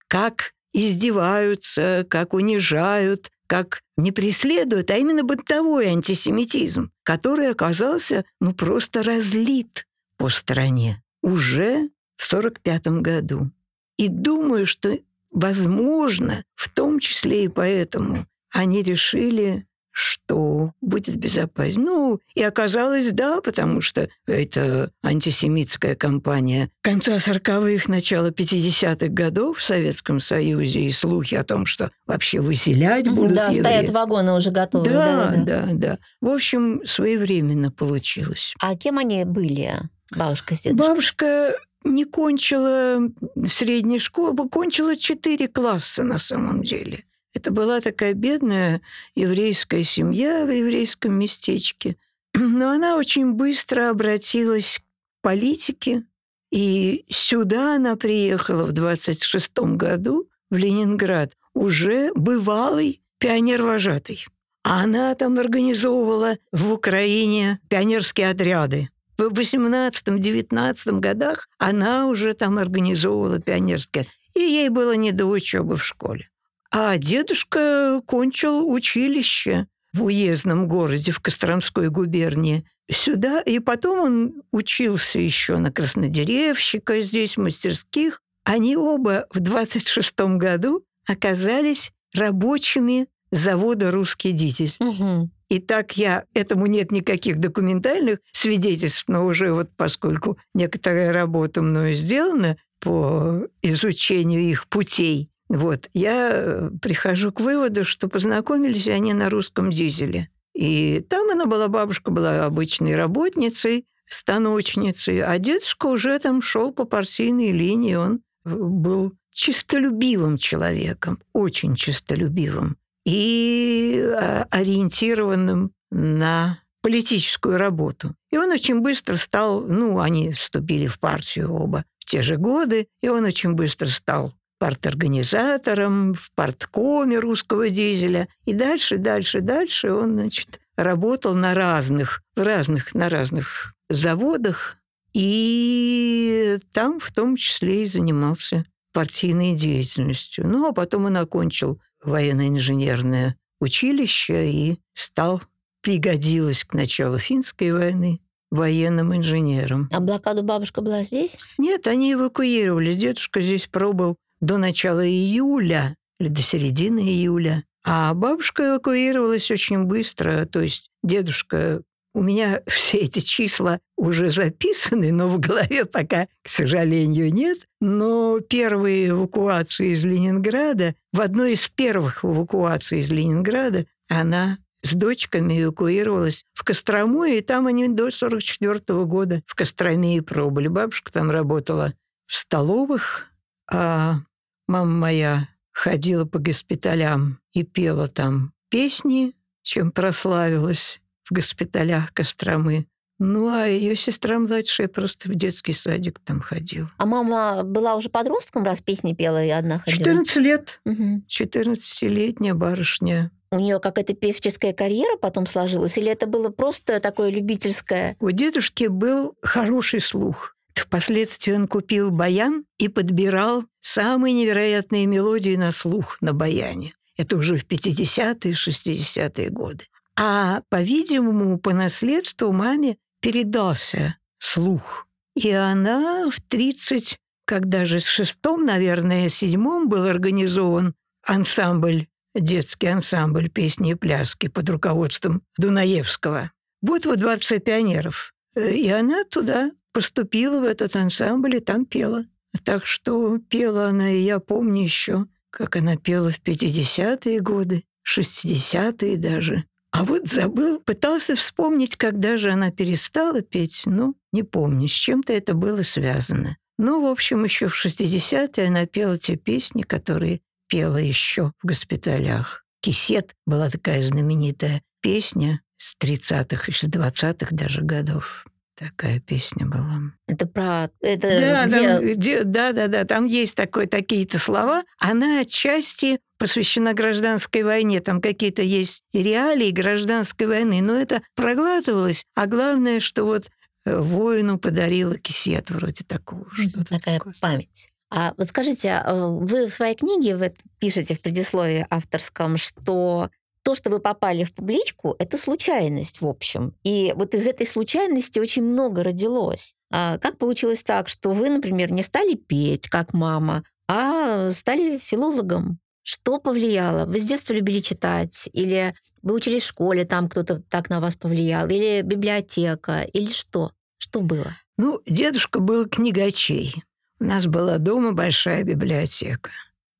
Как 0.08 0.54
издеваются, 0.74 2.06
как 2.10 2.34
унижают, 2.34 3.32
как 3.48 3.82
не 3.98 4.12
преследуют, 4.12 4.92
а 4.92 4.98
именно 4.98 5.24
бытовой 5.24 5.88
антисемитизм, 5.88 6.92
который 7.04 7.50
оказался 7.50 8.25
ну 8.42 8.54
просто 8.54 9.04
разлит 9.04 9.86
по 10.18 10.30
стране 10.30 11.02
уже 11.25 11.89
в 12.17 12.32
1945 12.32 12.88
году. 13.01 13.51
И 13.98 14.08
думаю, 14.08 14.67
что, 14.67 14.98
возможно, 15.32 16.44
в 16.55 16.70
том 16.70 17.00
числе 17.00 17.46
и 17.46 17.48
поэтому 17.50 18.25
они 18.51 18.84
решили 18.84 19.65
что 19.98 20.74
будет 20.82 21.15
безопаснее. 21.15 21.86
Ну, 21.86 22.20
и 22.34 22.44
оказалось, 22.44 23.13
да, 23.13 23.39
потому 23.39 23.79
что 23.79 24.10
это 24.27 24.91
антисемитская 25.01 25.96
кампания 25.96 26.70
конца 26.82 27.15
40-х, 27.15 27.89
начала 27.89 28.29
50-х 28.29 29.08
годов 29.08 29.60
в 29.60 29.63
Советском 29.63 30.20
Союзе, 30.20 30.82
и 30.82 30.91
слухи 30.91 31.36
о 31.36 31.46
том, 31.46 31.65
что 31.65 31.91
вообще 32.05 32.41
выселять 32.41 33.08
будут 33.08 33.36
Да, 33.36 33.46
евреев. 33.46 33.65
стоят 33.65 33.89
вагоны 33.91 34.34
уже 34.34 34.51
готовы. 34.51 34.84
Да, 34.84 35.34
да, 35.34 35.46
да, 35.46 35.67
да. 35.72 35.98
В 36.20 36.27
общем, 36.27 36.82
своевременно 36.86 37.72
получилось. 37.72 38.53
А 38.60 38.75
кем 38.75 38.98
они 38.98 39.24
были, 39.24 39.79
бабушка 40.16 40.56
с 40.56 40.62
дедушкой? 40.62 40.88
Бабушка 40.88 41.56
не 41.84 42.06
кончила 42.06 43.00
средней 43.46 44.00
школы, 44.00 44.50
кончила 44.50 44.96
четыре 44.98 45.48
класса 45.48 46.04
на 46.04 46.18
самом 46.18 46.62
деле. 46.62 47.06
Это 47.34 47.52
была 47.52 47.82
такая 47.82 48.14
бедная 48.14 48.82
еврейская 49.14 49.84
семья 49.84 50.46
в 50.46 50.50
еврейском 50.50 51.14
местечке. 51.14 51.98
Но 52.34 52.72
она 52.72 52.98
очень 52.98 53.34
быстро 53.34 53.90
обратилась 53.90 54.80
к 54.80 54.84
политике, 55.22 56.06
и 56.52 57.06
сюда 57.10 57.76
она 57.76 57.96
приехала 57.96 58.64
в 58.64 58.72
26 58.72 59.58
году, 59.76 60.30
в 60.50 60.56
Ленинград, 60.56 61.34
уже 61.54 62.12
бывалый 62.16 63.02
пионер-вожатый. 63.20 64.26
А 64.64 64.84
она 64.84 65.14
там 65.16 65.38
организовывала 65.38 66.38
в 66.52 66.72
Украине 66.72 67.60
пионерские 67.70 68.30
отряды. 68.30 68.90
В 69.18 69.32
18-19 69.32 71.00
годах 71.00 71.48
она 71.58 72.08
уже 72.08 72.34
там 72.34 72.58
организовывала 72.58 73.40
пионерские. 73.40 74.08
И 74.36 74.40
ей 74.40 74.70
было 74.70 74.96
не 74.96 75.12
до 75.12 75.26
учебы 75.26 75.78
в 75.78 75.86
школе. 75.86 76.30
А 76.72 76.98
дедушка 76.98 78.02
кончил 78.06 78.70
училище 78.70 79.68
в 79.94 80.04
уездном 80.04 80.68
городе 80.68 81.14
в 81.14 81.22
Костромской 81.22 81.90
губернии. 81.90 82.66
Сюда, 82.92 83.40
и 83.40 83.60
потом 83.60 84.00
он 84.00 84.44
учился 84.52 85.20
еще 85.20 85.58
на 85.58 85.72
краснодеревщика 85.72 87.02
здесь, 87.02 87.38
в 87.38 87.42
мастерских. 87.42 88.22
Они 88.44 88.76
оба 88.76 89.26
в 89.34 89.40
26 89.40 90.20
году 90.38 90.84
оказались 91.08 91.94
рабочими 92.14 93.08
завода 93.32 93.92
«Русский 93.92 94.34
дизель». 94.34 94.74
Угу. 94.80 95.30
И 95.50 95.60
так 95.60 95.96
я, 95.98 96.25
этому 96.34 96.66
нет 96.66 96.92
никаких 96.92 97.40
документальных 97.40 98.20
свидетельств, 98.32 99.06
но 99.08 99.25
уже 99.25 99.54
вот 99.54 99.70
поскольку 99.75 100.38
некоторая 100.54 101.12
работа 101.12 101.62
мною 101.62 101.96
сделана 101.96 102.58
по 102.80 103.48
изучению 103.62 104.42
их 104.42 104.68
путей, 104.68 105.30
вот, 105.48 105.90
я 105.94 106.30
э, 106.32 106.70
прихожу 106.82 107.32
к 107.32 107.40
выводу, 107.40 107.86
что 107.86 108.08
познакомились 108.08 108.88
они 108.88 109.14
на 109.14 109.30
русском 109.30 109.72
дизеле. 109.72 110.30
И 110.56 111.06
там 111.08 111.30
она 111.30 111.46
была, 111.46 111.68
бабушка 111.68 112.10
была 112.10 112.46
обычной 112.46 112.96
работницей, 112.96 113.86
станочницей, 114.08 115.22
а 115.24 115.38
дедушка 115.38 115.88
уже 115.88 116.18
там 116.20 116.42
шел 116.42 116.72
по 116.72 116.86
партийной 116.86 117.52
линии, 117.52 117.96
он 117.96 118.22
был 118.44 119.14
чистолюбивым 119.32 120.38
человеком, 120.38 121.20
очень 121.34 121.75
чистолюбивым 121.75 122.78
и 123.06 124.04
а, 124.04 124.48
ориентированным 124.50 125.72
на 125.92 126.60
политическую 126.82 127.58
работу. 127.58 128.16
И 128.32 128.38
он 128.38 128.52
очень 128.52 128.82
быстро 128.82 129.16
стал, 129.16 129.62
ну, 129.62 130.00
они 130.00 130.32
вступили 130.32 130.88
в 130.88 131.00
партию 131.00 131.54
оба 131.54 131.86
в 132.00 132.06
те 132.06 132.22
же 132.22 132.38
годы, 132.38 132.88
и 133.02 133.10
он 133.10 133.26
очень 133.26 133.54
быстро 133.54 133.88
стал 133.88 134.34
парторганизатором 134.60 136.14
в 136.14 136.32
парткоме 136.36 137.20
русского 137.20 137.70
дизеля. 137.70 138.28
И 138.46 138.54
дальше, 138.54 138.98
дальше, 138.98 139.42
дальше 139.42 139.92
он, 139.92 140.14
значит, 140.14 140.60
работал 140.76 141.34
на 141.34 141.54
разных, 141.54 142.22
в 142.36 142.44
разных, 142.44 142.94
на 142.94 143.10
разных 143.10 143.74
заводах. 143.90 144.78
И 145.14 146.60
там 146.74 147.00
в 147.00 147.12
том 147.12 147.36
числе 147.38 147.84
и 147.84 147.88
занимался 147.88 148.66
партийной 148.94 149.56
деятельностью. 149.56 150.48
Ну, 150.48 150.68
а 150.68 150.72
потом 150.72 151.06
он 151.06 151.18
окончил 151.18 151.80
военно-инженерное 152.06 153.36
училище 153.60 154.50
и 154.50 154.80
стал, 154.94 155.42
пригодилось 155.82 156.64
к 156.64 156.74
началу 156.74 157.18
финской 157.18 157.72
войны, 157.72 158.20
военным 158.52 159.16
инженером. 159.16 159.90
А 159.92 160.00
блокаду 160.00 160.44
бабушка 160.44 160.82
была 160.82 161.04
здесь? 161.04 161.38
Нет, 161.58 161.88
они 161.88 162.14
эвакуировались. 162.14 162.98
Дедушка 162.98 163.42
здесь 163.42 163.68
пробыл 163.68 164.16
до 164.42 164.58
начала 164.58 165.08
июля 165.08 165.96
или 166.20 166.30
до 166.30 166.42
середины 166.42 167.00
июля. 167.00 167.64
А 167.84 168.14
бабушка 168.14 168.64
эвакуировалась 168.70 169.52
очень 169.52 169.84
быстро. 169.84 170.46
То 170.46 170.62
есть 170.62 170.90
дедушка... 171.04 171.82
У 172.16 172.22
меня 172.22 172.62
все 172.68 173.00
эти 173.00 173.20
числа 173.20 173.80
уже 173.98 174.30
записаны, 174.30 175.12
но 175.12 175.28
в 175.28 175.40
голове 175.40 175.86
пока, 175.86 176.28
к 176.42 176.48
сожалению, 176.50 177.32
нет. 177.32 177.68
Но 177.82 178.40
первые 178.40 179.10
эвакуации 179.10 179.92
из 179.92 180.04
Ленинграда, 180.04 180.96
в 181.12 181.20
одной 181.20 181.54
из 181.54 181.68
первых 181.68 182.24
эвакуаций 182.24 183.00
из 183.00 183.12
Ленинграда, 183.12 183.86
она 184.08 184.60
с 184.82 184.94
дочками 184.94 185.62
эвакуировалась 185.62 186.46
в 186.54 186.64
Кострому, 186.64 187.26
и 187.26 187.42
там 187.42 187.68
они 187.68 187.90
до 187.90 188.10
44 188.10 188.80
года 189.06 189.42
в 189.46 189.56
Костроме 189.56 190.18
и 190.18 190.22
пробыли. 190.22 190.70
Бабушка 190.70 191.12
там 191.12 191.32
работала 191.32 191.94
в 192.28 192.36
столовых, 192.36 193.26
а 193.70 194.20
мама 194.68 194.92
моя 194.92 195.50
ходила 195.74 196.24
по 196.24 196.40
госпиталям 196.40 197.40
и 197.52 197.64
пела 197.64 198.08
там 198.08 198.54
песни, 198.70 199.34
чем 199.64 199.92
прославилась 199.92 201.02
в 201.25 201.34
госпиталях 201.34 202.13
Костромы. 202.13 202.88
Ну, 203.17 203.48
а 203.48 203.65
ее 203.65 203.96
сестра 203.96 204.39
младшая 204.39 204.89
просто 204.89 205.29
в 205.29 205.36
детский 205.36 205.72
садик 205.72 206.20
там 206.20 206.41
ходила. 206.41 206.91
А 206.98 207.05
мама 207.05 207.63
была 207.63 207.96
уже 207.96 208.10
подростком, 208.10 208.63
раз 208.63 208.82
песни 208.82 209.13
пела 209.13 209.44
и 209.44 209.50
одна 209.50 209.79
ходила? 209.79 210.05
14 210.05 210.36
лет. 210.38 210.82
Мгм. 210.84 211.24
14-летняя 211.29 212.53
барышня. 212.53 213.32
У 213.51 213.60
нее 213.60 213.79
какая-то 213.79 214.13
певческая 214.15 214.74
карьера 214.74 215.15
потом 215.15 215.46
сложилась? 215.46 215.98
Или 215.98 216.12
это 216.12 216.27
было 216.27 216.50
просто 216.50 217.00
такое 217.00 217.29
любительское? 217.29 218.17
У 218.20 218.32
дедушки 218.32 218.88
был 218.88 219.36
хороший 219.41 220.01
слух. 220.01 220.55
Впоследствии 220.74 221.53
он 221.53 221.67
купил 221.70 222.12
баян 222.12 222.65
и 222.79 222.89
подбирал 222.89 223.63
самые 223.79 224.34
невероятные 224.34 225.05
мелодии 225.05 225.55
на 225.55 225.72
слух 225.72 226.17
на 226.20 226.34
баяне. 226.34 226.96
Это 227.15 227.38
уже 227.38 227.55
в 227.55 227.65
50-е, 227.65 228.53
60-е 228.53 229.50
годы. 229.50 229.86
А, 230.18 230.62
по-видимому, 230.70 231.58
по 231.58 231.74
наследству 231.74 232.52
маме 232.52 232.98
передался 233.22 234.18
слух. 234.40 235.08
И 235.36 235.52
она 235.52 236.30
в 236.30 236.40
30, 236.40 237.20
когда 237.46 237.86
же 237.86 238.00
с 238.00 238.06
шестом, 238.06 238.66
наверное, 238.66 239.28
седьмом 239.28 239.90
был 239.90 240.06
организован 240.06 240.96
ансамбль, 241.26 242.08
детский 242.34 242.88
ансамбль 242.88 243.50
песни 243.50 243.92
и 243.92 243.96
пляски 243.96 244.48
под 244.48 244.70
руководством 244.70 245.42
Дунаевского. 245.58 246.52
Вот 246.82 247.06
во 247.06 247.18
Дворце 247.18 247.60
пионеров. 247.60 248.34
И 248.56 248.90
она 248.90 249.26
туда 249.26 249.72
поступила, 249.92 250.62
в 250.62 250.64
этот 250.64 250.96
ансамбль, 250.96 251.58
и 251.58 251.60
там 251.60 251.86
пела. 251.86 252.26
Так 252.64 252.86
что 252.86 253.38
пела 253.38 253.88
она, 253.88 254.12
и 254.12 254.20
я 254.20 254.40
помню 254.40 254.84
еще, 254.84 255.26
как 255.50 255.76
она 255.76 255.98
пела 255.98 256.32
в 256.32 256.40
50-е 256.40 257.42
годы, 257.42 257.84
60-е 258.08 259.18
даже. 259.18 259.66
А 259.98 260.04
вот 260.04 260.28
забыл, 260.28 260.82
пытался 260.82 261.38
вспомнить, 261.38 261.96
когда 261.96 262.36
же 262.36 262.52
она 262.52 262.70
перестала 262.70 263.42
петь, 263.42 263.84
ну, 263.86 264.14
не 264.34 264.44
помню, 264.44 264.90
с 264.90 264.92
чем-то 264.92 265.32
это 265.32 265.54
было 265.54 265.84
связано. 265.84 266.58
Ну, 266.78 267.02
в 267.02 267.10
общем, 267.10 267.46
еще 267.46 267.70
в 267.70 267.86
60-е 267.86 268.68
она 268.68 268.88
пела 268.88 269.18
те 269.18 269.38
песни, 269.38 269.84
которые 269.84 270.42
пела 270.68 270.98
еще 270.98 271.54
в 271.64 271.68
госпиталях. 271.68 272.66
«Кисет» 272.82 273.36
была 273.46 273.70
такая 273.70 274.04
знаменитая 274.04 274.82
песня 275.02 275.62
с 275.78 275.96
30-х, 275.96 276.74
с 276.74 276.84
20-х 276.84 277.56
даже 277.56 277.80
годов. 277.80 278.46
Такая 278.75 279.22
песня 279.22 279.65
была. 279.65 280.01
Это 280.27 280.46
про... 280.46 280.89
Это 281.00 281.27
да, 281.27 281.65
где... 281.65 281.79
там, 281.79 282.03
где, 282.03 282.44
да, 282.44 282.74
да, 282.74 282.88
да, 282.88 283.05
там 283.05 283.25
есть 283.25 283.55
такой, 283.55 283.88
такие-то 283.88 284.38
слова. 284.38 284.84
Она 285.00 285.39
отчасти 285.39 286.20
посвящена 286.38 286.94
гражданской 286.94 287.63
войне. 287.63 288.01
Там 288.01 288.20
какие-то 288.20 288.62
есть 288.62 289.03
реалии 289.13 289.72
гражданской 289.72 290.48
войны. 290.48 290.82
Но 290.82 290.94
это 290.94 291.22
проглатывалось. 291.36 292.25
А 292.36 292.48
главное, 292.48 293.00
что 293.00 293.24
вот 293.24 293.50
э, 293.86 293.98
воину 293.98 294.60
подарила 294.60 295.17
кисет 295.17 295.70
вроде 295.70 296.03
такого. 296.03 296.46
Что 296.51 296.84
Такая 296.84 297.20
такое. 297.20 297.34
память. 297.39 297.89
А 298.12 298.34
вот 298.38 298.50
скажите, 298.50 298.91
а 298.91 299.27
вы 299.27 299.67
в 299.67 299.74
своей 299.74 299.96
книге 299.96 300.36
вы 300.36 300.53
пишете 300.79 301.15
в 301.15 301.22
предисловии 301.22 301.88
авторском, 301.89 302.58
что 302.58 303.29
то, 303.66 303.74
что 303.74 303.90
вы 303.90 304.00
попали 304.00 304.44
в 304.44 304.54
публичку, 304.54 305.16
это 305.18 305.40
случайность, 305.40 306.22
в 306.22 306.28
общем. 306.28 306.76
И 306.84 307.14
вот 307.16 307.34
из 307.34 307.48
этой 307.48 307.66
случайности 307.66 308.38
очень 308.38 308.62
много 308.62 309.04
родилось. 309.04 309.76
А 309.92 310.20
как 310.20 310.38
получилось 310.38 310.84
так, 310.84 311.10
что 311.10 311.34
вы, 311.34 311.50
например, 311.50 311.92
не 311.92 312.04
стали 312.04 312.36
петь, 312.36 312.88
как 312.88 313.14
мама, 313.14 313.64
а 313.90 314.52
стали 314.52 315.00
филологом? 315.00 315.80
Что 316.04 316.38
повлияло? 316.38 317.08
Вы 317.08 317.20
с 317.20 317.26
детства 317.26 317.54
любили 317.54 317.80
читать? 317.80 318.48
Или 318.54 318.94
вы 319.24 319.34
учились 319.34 319.64
в 319.64 319.68
школе, 319.68 320.06
там 320.06 320.30
кто-то 320.30 320.62
так 320.70 320.92
на 320.92 321.00
вас 321.00 321.16
повлиял? 321.16 321.68
Или 321.68 322.04
библиотека? 322.04 323.02
Или 323.14 323.34
что? 323.34 323.72
Что 323.98 324.22
было? 324.22 324.52
Ну, 324.78 325.02
дедушка 325.08 325.60
был 325.60 325.90
книгачей. 325.90 326.84
У 327.20 327.24
нас 327.24 327.48
была 327.48 327.80
дома 327.80 328.14
большая 328.14 328.64
библиотека. 328.64 329.50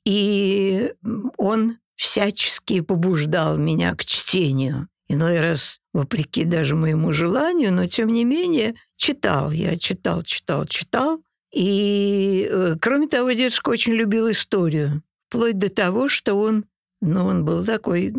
И 0.06 0.94
он 1.38 1.78
всячески 1.96 2.82
побуждал 2.82 3.58
меня 3.58 3.96
к 3.96 4.06
чтению. 4.06 4.88
Иной 5.08 5.40
раз, 5.40 5.80
вопреки 5.94 6.46
даже 6.46 6.76
моему 6.76 7.14
желанию, 7.14 7.72
но 7.72 7.88
тем 7.88 8.12
не 8.12 8.24
менее 8.24 8.76
читал. 8.96 9.52
Я 9.52 9.78
читал, 9.78 10.24
читал, 10.24 10.66
читал. 10.66 11.22
И, 11.54 12.48
э, 12.50 12.76
кроме 12.82 13.08
того, 13.08 13.32
дедушка 13.32 13.70
очень 13.70 13.94
любил 13.94 14.30
историю. 14.32 15.04
Вплоть 15.30 15.58
до 15.58 15.70
того, 15.70 16.10
что 16.10 16.36
он, 16.36 16.66
ну, 17.02 17.26
он 17.26 17.46
был 17.46 17.64
такой, 17.64 18.14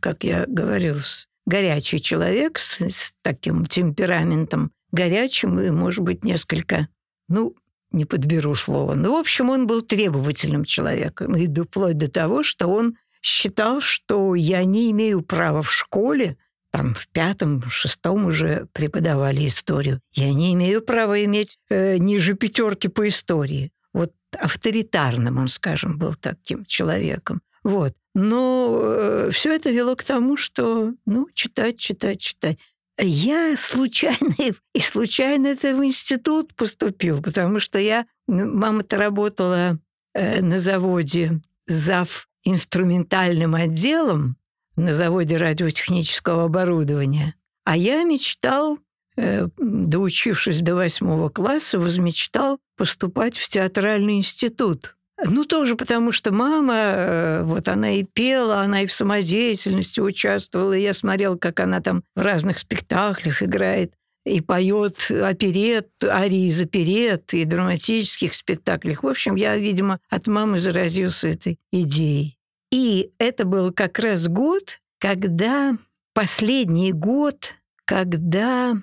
как 0.00 0.24
я 0.24 0.44
говорил, 0.46 0.96
горячий 1.44 2.00
человек 2.00 2.58
с, 2.58 2.80
с 2.80 3.14
таким 3.22 3.66
темпераментом, 3.66 4.70
горячим 4.92 5.58
и, 5.60 5.70
может 5.70 6.04
быть, 6.04 6.24
несколько, 6.24 6.88
ну, 7.28 7.56
не 7.92 8.04
подберу 8.04 8.54
слово. 8.54 8.94
Но, 8.94 9.12
в 9.14 9.16
общем, 9.18 9.50
он 9.50 9.66
был 9.66 9.82
требовательным 9.82 10.64
человеком. 10.64 11.36
И 11.36 11.48
вплоть 11.62 11.98
до 11.98 12.10
того, 12.10 12.42
что 12.42 12.68
он 12.68 12.96
считал, 13.20 13.80
что 13.80 14.34
я 14.34 14.64
не 14.64 14.90
имею 14.90 15.22
права 15.22 15.62
в 15.62 15.70
школе, 15.70 16.36
там 16.70 16.94
в 16.94 17.06
пятом, 17.08 17.60
в 17.60 17.70
шестом 17.70 18.26
уже 18.26 18.66
преподавали 18.72 19.46
историю, 19.46 20.00
я 20.12 20.32
не 20.32 20.54
имею 20.54 20.82
права 20.82 21.22
иметь 21.24 21.58
э, 21.68 21.98
ниже 21.98 22.34
пятерки 22.34 22.88
по 22.88 23.06
истории. 23.08 23.72
Вот 23.92 24.12
авторитарным 24.36 25.38
он, 25.38 25.48
скажем, 25.48 25.98
был 25.98 26.14
таким 26.14 26.64
человеком. 26.64 27.42
Вот. 27.62 27.94
Но 28.14 28.80
э, 28.82 29.30
все 29.32 29.54
это 29.54 29.70
вело 29.70 29.96
к 29.96 30.04
тому, 30.04 30.36
что, 30.36 30.94
ну, 31.06 31.28
читать, 31.34 31.78
читать, 31.78 32.20
читать. 32.20 32.58
Я 32.98 33.56
случайно, 33.56 34.34
и 34.74 34.80
случайно 34.80 35.48
это 35.48 35.74
в 35.76 35.84
институт 35.84 36.54
поступил, 36.54 37.22
потому 37.22 37.60
что 37.60 37.78
я, 37.78 38.06
мама-то 38.26 38.96
работала 38.96 39.78
э, 40.14 40.40
на 40.42 40.58
заводе 40.58 41.40
зав 41.66 42.28
инструментальным 42.44 43.54
отделом 43.54 44.36
на 44.76 44.94
заводе 44.94 45.36
радиотехнического 45.36 46.44
оборудования. 46.44 47.34
А 47.64 47.76
я 47.76 48.02
мечтал, 48.04 48.78
э, 49.16 49.48
доучившись 49.58 50.60
до 50.60 50.74
восьмого 50.74 51.28
класса, 51.28 51.78
возмечтал 51.78 52.58
поступать 52.76 53.38
в 53.38 53.48
театральный 53.48 54.16
институт. 54.16 54.96
Ну, 55.24 55.44
тоже 55.44 55.76
потому, 55.76 56.12
что 56.12 56.32
мама, 56.32 56.74
э, 56.74 57.42
вот 57.44 57.68
она 57.68 57.92
и 57.92 58.02
пела, 58.02 58.60
она 58.60 58.82
и 58.82 58.86
в 58.86 58.92
самодеятельности 58.92 60.00
участвовала. 60.00 60.72
Я 60.72 60.94
смотрел, 60.94 61.38
как 61.38 61.60
она 61.60 61.80
там 61.80 62.02
в 62.16 62.20
разных 62.20 62.58
спектаклях 62.58 63.42
играет 63.42 63.92
и 64.24 64.40
поет 64.40 65.10
оперет, 65.10 65.88
арии 66.04 66.46
из 66.46 66.60
оперет 66.60 67.34
и 67.34 67.44
драматических 67.44 68.34
спектаклях. 68.34 69.02
В 69.02 69.08
общем, 69.08 69.36
я, 69.36 69.56
видимо, 69.56 69.98
от 70.08 70.26
мамы 70.26 70.58
заразился 70.58 71.28
этой 71.28 71.58
идеей. 71.72 72.38
И 72.70 73.10
это 73.18 73.44
был 73.44 73.72
как 73.72 73.98
раз 73.98 74.28
год, 74.28 74.80
когда 74.98 75.76
последний 76.14 76.92
год, 76.92 77.54
когда 77.84 78.76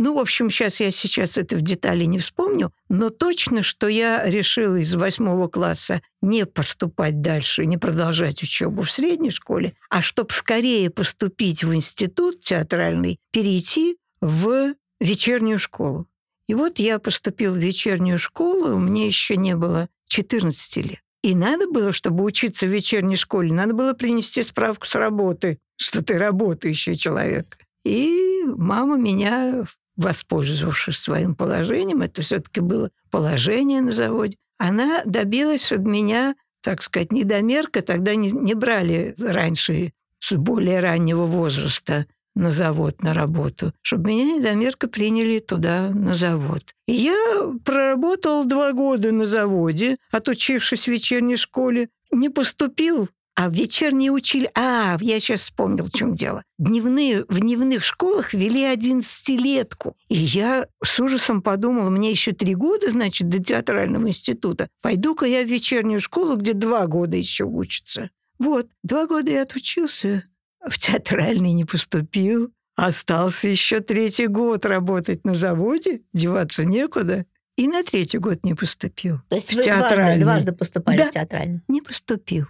ну, 0.00 0.14
в 0.14 0.18
общем, 0.18 0.48
сейчас 0.48 0.80
я 0.80 0.90
сейчас 0.90 1.36
это 1.36 1.56
в 1.56 1.60
детали 1.60 2.04
не 2.04 2.18
вспомню, 2.18 2.72
но 2.88 3.10
точно, 3.10 3.62
что 3.62 3.86
я 3.86 4.24
решила 4.24 4.76
из 4.76 4.94
восьмого 4.94 5.46
класса 5.48 6.00
не 6.22 6.46
поступать 6.46 7.20
дальше, 7.20 7.66
не 7.66 7.76
продолжать 7.76 8.42
учебу 8.42 8.80
в 8.80 8.90
средней 8.90 9.30
школе, 9.30 9.74
а 9.90 10.00
чтобы 10.00 10.32
скорее 10.32 10.88
поступить 10.88 11.64
в 11.64 11.74
институт 11.74 12.42
театральный, 12.42 13.18
перейти 13.30 13.98
в 14.22 14.74
вечернюю 15.00 15.58
школу. 15.58 16.06
И 16.46 16.54
вот 16.54 16.78
я 16.78 16.98
поступил 16.98 17.52
в 17.52 17.58
вечернюю 17.58 18.18
школу, 18.18 18.78
мне 18.78 19.06
еще 19.06 19.36
не 19.36 19.54
было 19.54 19.90
14 20.06 20.76
лет. 20.78 21.00
И 21.22 21.34
надо 21.34 21.68
было, 21.68 21.92
чтобы 21.92 22.24
учиться 22.24 22.66
в 22.66 22.70
вечерней 22.70 23.16
школе, 23.16 23.52
надо 23.52 23.74
было 23.74 23.92
принести 23.92 24.42
справку 24.42 24.86
с 24.86 24.94
работы, 24.94 25.58
что 25.76 26.02
ты 26.02 26.16
работающий 26.16 26.96
человек. 26.96 27.58
И 27.84 28.42
мама 28.46 28.96
меня, 28.96 29.64
воспользовавшись 30.00 30.98
своим 30.98 31.34
положением, 31.34 32.02
это 32.02 32.22
все-таки 32.22 32.60
было 32.60 32.90
положение 33.10 33.80
на 33.80 33.92
заводе, 33.92 34.36
она 34.58 35.02
добилась, 35.04 35.66
чтобы 35.66 35.90
меня, 35.90 36.34
так 36.62 36.82
сказать, 36.82 37.12
недомерка, 37.12 37.82
тогда 37.82 38.14
не, 38.14 38.30
не 38.30 38.54
брали 38.54 39.14
раньше 39.18 39.92
с 40.18 40.32
более 40.32 40.80
раннего 40.80 41.26
возраста 41.26 42.06
на 42.34 42.50
завод, 42.50 43.02
на 43.02 43.12
работу, 43.12 43.74
чтобы 43.82 44.10
меня 44.10 44.36
недомерка 44.36 44.88
приняли 44.88 45.38
туда, 45.38 45.90
на 45.90 46.14
завод. 46.14 46.62
И 46.86 46.92
я 46.92 47.52
проработал 47.64 48.44
два 48.44 48.72
года 48.72 49.12
на 49.12 49.26
заводе, 49.26 49.98
отучившись 50.10 50.84
в 50.84 50.88
вечерней 50.88 51.36
школе, 51.36 51.88
не 52.10 52.28
поступил 52.28 53.08
а 53.34 53.48
в 53.48 53.54
вечерние 53.54 54.10
учили... 54.10 54.50
А, 54.54 54.98
я 55.00 55.20
сейчас 55.20 55.40
вспомнил, 55.40 55.84
в 55.84 55.92
чем 55.92 56.14
дело. 56.14 56.42
Дневные, 56.58 57.24
в 57.28 57.40
дневных 57.40 57.84
школах 57.84 58.34
вели 58.34 58.64
одиннадцатилетку. 58.64 59.96
И 60.08 60.16
я 60.16 60.66
с 60.82 61.00
ужасом 61.00 61.40
подумала, 61.42 61.90
мне 61.90 62.10
еще 62.10 62.32
три 62.32 62.54
года, 62.54 62.90
значит, 62.90 63.28
до 63.28 63.42
театрального 63.42 64.08
института. 64.08 64.68
Пойду-ка 64.82 65.26
я 65.26 65.42
в 65.42 65.48
вечернюю 65.48 66.00
школу, 66.00 66.36
где 66.36 66.52
два 66.52 66.86
года 66.86 67.16
еще 67.16 67.44
учатся. 67.44 68.10
Вот, 68.38 68.68
два 68.82 69.06
года 69.06 69.30
я 69.30 69.42
отучился, 69.42 70.24
в 70.66 70.78
театральный 70.78 71.52
не 71.52 71.64
поступил. 71.64 72.52
Остался 72.76 73.48
еще 73.48 73.80
третий 73.80 74.26
год 74.26 74.64
работать 74.64 75.24
на 75.24 75.34
заводе, 75.34 76.02
деваться 76.14 76.64
некуда. 76.64 77.26
И 77.56 77.68
на 77.68 77.82
третий 77.82 78.16
год 78.16 78.42
не 78.42 78.54
поступил. 78.54 79.20
То 79.28 79.36
есть 79.36 79.48
в 79.52 79.56
вы 79.56 79.62
дважды, 79.64 79.80
театральный. 79.82 80.22
дважды 80.24 80.52
поступали 80.52 80.96
Да. 80.96 81.06
в 81.08 81.10
театральный? 81.10 81.60
Не 81.68 81.82
поступил. 81.82 82.46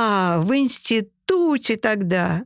А, 0.00 0.38
в 0.38 0.54
институте 0.54 1.74
тогда 1.76 2.44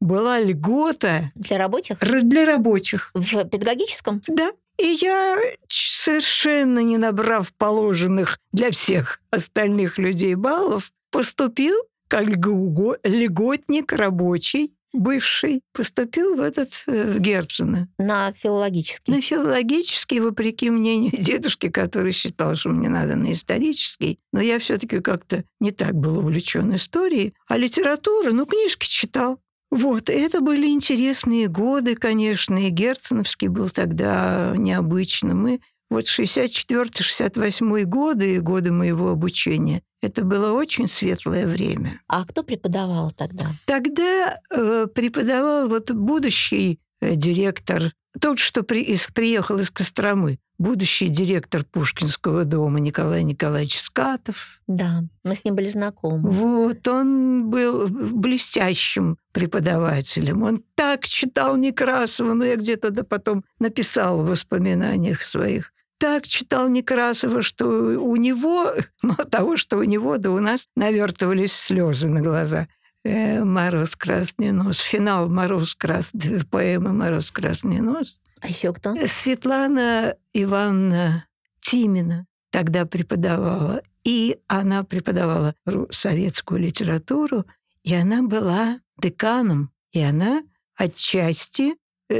была 0.00 0.38
льгота 0.40 1.32
Для 1.34 1.58
рабочих? 1.58 1.98
для 2.00 2.44
рабочих. 2.46 3.10
В 3.14 3.44
педагогическом? 3.44 4.22
Да. 4.28 4.52
И 4.78 4.86
я, 5.00 5.36
совершенно 5.68 6.78
не 6.80 6.96
набрав 6.98 7.52
положенных 7.54 8.38
для 8.52 8.70
всех 8.70 9.20
остальных 9.30 9.98
людей 9.98 10.34
баллов, 10.36 10.92
поступил 11.10 11.74
как 12.08 12.24
льго- 12.24 12.98
льготник 13.02 13.92
рабочий 13.92 14.72
бывший, 14.92 15.62
поступил 15.72 16.36
в 16.36 16.40
этот, 16.40 16.82
э, 16.86 17.12
в 17.12 17.20
Герцена. 17.20 17.88
На 17.98 18.32
филологический. 18.32 19.12
На 19.12 19.20
филологический, 19.20 20.20
вопреки 20.20 20.70
мнению 20.70 21.12
дедушки, 21.18 21.68
который 21.68 22.12
считал, 22.12 22.56
что 22.56 22.70
мне 22.70 22.88
надо 22.88 23.16
на 23.16 23.32
исторический. 23.32 24.18
Но 24.32 24.40
я 24.40 24.58
все 24.58 24.76
таки 24.78 25.00
как-то 25.00 25.44
не 25.60 25.70
так 25.70 25.94
был 25.94 26.18
увлечен 26.18 26.74
историей. 26.74 27.34
А 27.48 27.56
литература, 27.56 28.30
ну, 28.32 28.46
книжки 28.46 28.86
читал. 28.86 29.40
Вот, 29.70 30.10
это 30.10 30.42
были 30.42 30.66
интересные 30.66 31.48
годы, 31.48 31.96
конечно, 31.96 32.66
и 32.66 32.68
Герценовский 32.68 33.48
был 33.48 33.70
тогда 33.70 34.52
необычным. 34.54 35.40
Мы 35.40 35.60
вот 35.92 36.04
64-68 36.04 37.84
годы, 37.84 38.40
годы 38.40 38.72
моего 38.72 39.10
обучения, 39.10 39.82
это 40.02 40.24
было 40.24 40.52
очень 40.52 40.88
светлое 40.88 41.46
время. 41.46 42.00
А 42.08 42.24
кто 42.24 42.42
преподавал 42.42 43.12
тогда? 43.12 43.46
Тогда 43.66 44.38
э, 44.50 44.86
преподавал 44.92 45.68
вот 45.68 45.90
будущий 45.92 46.80
э, 47.00 47.14
директор, 47.14 47.92
тот, 48.20 48.38
что 48.38 48.62
при, 48.62 48.82
из, 48.82 49.06
приехал 49.06 49.58
из 49.58 49.70
Костромы, 49.70 50.38
будущий 50.58 51.08
директор 51.08 51.64
Пушкинского 51.64 52.44
дома 52.44 52.78
Николай 52.80 53.22
Николаевич 53.22 53.80
Скатов. 53.80 54.60
Да, 54.66 55.04
мы 55.24 55.34
с 55.34 55.44
ним 55.44 55.54
были 55.54 55.68
знакомы. 55.68 56.30
Вот, 56.30 56.86
он 56.88 57.50
был 57.50 57.88
блестящим 57.88 59.16
преподавателем. 59.32 60.42
Он 60.42 60.62
так 60.74 61.06
читал 61.06 61.56
Некрасова, 61.56 62.34
но 62.34 62.44
я 62.44 62.56
где-то 62.56 62.90
да 62.90 63.02
потом 63.02 63.44
написал 63.58 64.18
в 64.18 64.28
воспоминаниях 64.28 65.22
своих 65.22 65.71
так 66.02 66.26
читал 66.26 66.68
Некрасова, 66.68 67.42
что 67.42 67.64
у 67.64 68.16
него, 68.16 68.72
мало 69.02 69.24
того, 69.24 69.56
что 69.56 69.78
у 69.78 69.84
него, 69.84 70.18
да 70.18 70.32
у 70.32 70.40
нас 70.40 70.66
навертывались 70.74 71.52
слезы 71.52 72.08
на 72.08 72.20
глаза. 72.20 72.66
Э, 73.04 73.44
«Мороз, 73.44 73.94
красный 73.94 74.50
нос». 74.50 74.80
Финал 74.80 75.28
«Мороз, 75.28 75.76
красный», 75.76 76.44
поэмы 76.44 76.92
«Мороз, 76.92 77.30
красный 77.30 77.80
нос». 77.80 78.20
А 78.40 78.48
еще 78.48 78.72
кто? 78.72 78.96
Э, 78.96 79.06
Светлана 79.06 80.16
Ивановна 80.32 81.26
Тимина 81.60 82.26
тогда 82.50 82.84
преподавала. 82.84 83.80
И 84.02 84.40
она 84.48 84.82
преподавала 84.82 85.54
советскую 85.90 86.60
литературу, 86.60 87.46
и 87.84 87.94
она 87.94 88.24
была 88.24 88.80
деканом. 88.98 89.70
И 89.92 90.00
она 90.00 90.42
отчасти 90.74 91.76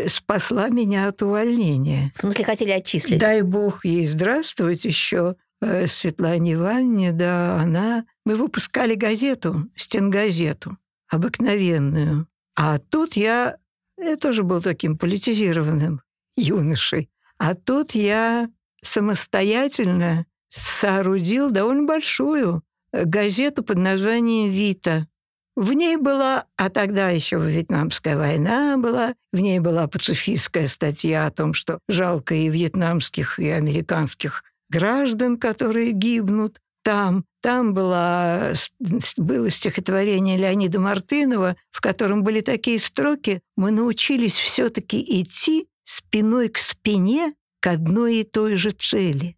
спасла 0.09 0.69
меня 0.69 1.09
от 1.09 1.23
увольнения. 1.23 2.13
В 2.17 2.21
смысле, 2.21 2.45
хотели 2.45 2.71
отчислить? 2.71 3.21
Дай 3.21 3.43
бог 3.43 3.85
ей 3.85 4.07
здравствовать 4.07 4.85
еще. 4.85 5.37
Э, 5.61 5.87
Светлане 5.87 6.55
Ивановне, 6.55 7.13
да, 7.13 7.57
она... 7.61 8.05
Мы 8.25 8.37
выпускали 8.37 8.95
газету, 8.95 9.69
стенгазету, 9.77 10.77
обыкновенную. 11.09 12.27
А 12.57 12.79
тут 12.79 13.15
я... 13.15 13.57
Я 13.99 14.17
тоже 14.17 14.43
был 14.43 14.61
таким 14.61 14.99
политизированным 14.99 16.03
юношей. 16.37 17.11
А 17.39 17.55
тут 17.55 17.93
я 17.93 18.49
самостоятельно 18.83 20.27
соорудил 20.49 21.51
довольно 21.51 21.85
большую 21.85 22.63
газету 22.93 23.63
под 23.63 23.79
названием 23.79 24.51
«Вита». 24.51 25.07
В 25.55 25.73
ней 25.75 25.97
была, 25.97 26.47
а 26.57 26.71
тогда 26.71 27.11
еще 27.11 27.38
Вьетнамская 27.38 28.17
война 28.17 28.79
была, 28.79 29.15
в 29.33 29.38
ней 29.38 29.61
была 29.61 29.87
пацифистская 29.87 30.67
статья 30.67 31.27
о 31.27 31.31
том, 31.31 31.53
что 31.53 31.79
жалко 31.88 32.35
и 32.35 32.49
вьетнамских, 32.49 33.38
и 33.38 33.49
американских 33.49 34.45
граждан, 34.71 35.37
которые 35.37 35.93
гибнут 35.93 36.59
там. 36.83 37.25
Там 37.43 37.75
была, 37.75 38.53
было 39.17 39.51
стихотворение 39.51 40.38
Леонида 40.38 40.79
Мартынова, 40.81 41.57
в 41.71 41.81
котором 41.81 42.23
были 42.23 42.41
такие 42.41 42.81
строки 42.81 43.43
«Мы 43.57 43.73
научились 43.73 44.38
все-таки 44.38 45.05
идти 45.21 45.67
спиной 45.85 46.49
к 46.49 46.59
спине 46.59 47.35
к 47.61 47.67
одной 47.67 48.21
и 48.21 48.25
той 48.25 48.55
же 48.55 48.71
цели». 48.71 49.37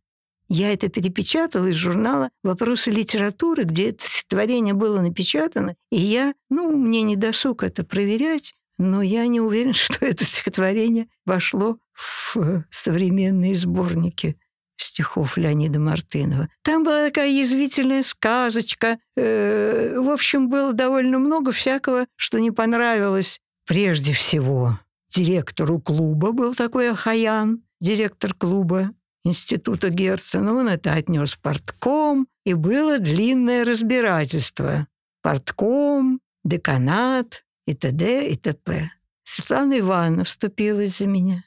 Я 0.48 0.72
это 0.72 0.88
перепечатала 0.88 1.66
из 1.66 1.76
журнала 1.76 2.30
«Вопросы 2.42 2.90
литературы», 2.90 3.64
где 3.64 3.90
это 3.90 4.04
стихотворение 4.04 4.74
было 4.74 5.00
напечатано, 5.00 5.74
и 5.90 5.96
я, 5.96 6.34
ну, 6.50 6.76
мне 6.76 7.02
не 7.02 7.16
досуг 7.16 7.62
это 7.62 7.84
проверять, 7.84 8.54
но 8.78 9.02
я 9.02 9.26
не 9.26 9.40
уверен, 9.40 9.72
что 9.74 10.04
это 10.04 10.24
стихотворение 10.24 11.08
вошло 11.24 11.78
в 11.94 12.64
современные 12.70 13.54
сборники 13.54 14.36
стихов 14.76 15.36
Леонида 15.36 15.78
Мартынова. 15.78 16.48
Там 16.62 16.84
была 16.84 17.06
такая 17.06 17.30
язвительная 17.30 18.02
сказочка. 18.02 18.98
Э, 19.16 19.98
в 19.98 20.10
общем, 20.10 20.48
было 20.48 20.72
довольно 20.72 21.18
много 21.18 21.52
всякого, 21.52 22.06
что 22.16 22.38
не 22.40 22.50
понравилось 22.50 23.40
прежде 23.66 24.12
всего. 24.12 24.78
Директору 25.08 25.80
клуба 25.80 26.32
был 26.32 26.54
такой 26.54 26.90
Ахаян, 26.90 27.62
директор 27.80 28.34
клуба 28.34 28.90
института 29.24 29.90
Герцена. 29.90 30.54
Он 30.54 30.68
это 30.68 30.92
отнес 30.92 31.36
портком, 31.36 32.28
и 32.44 32.54
было 32.54 32.98
длинное 32.98 33.64
разбирательство. 33.64 34.86
Портком, 35.22 36.20
деканат 36.44 37.44
и 37.66 37.74
т.д. 37.74 38.28
и 38.28 38.36
т.п. 38.36 38.90
Светлана 39.24 39.78
Ивановна 39.78 40.24
вступилась 40.24 40.98
за 40.98 41.06
меня. 41.06 41.44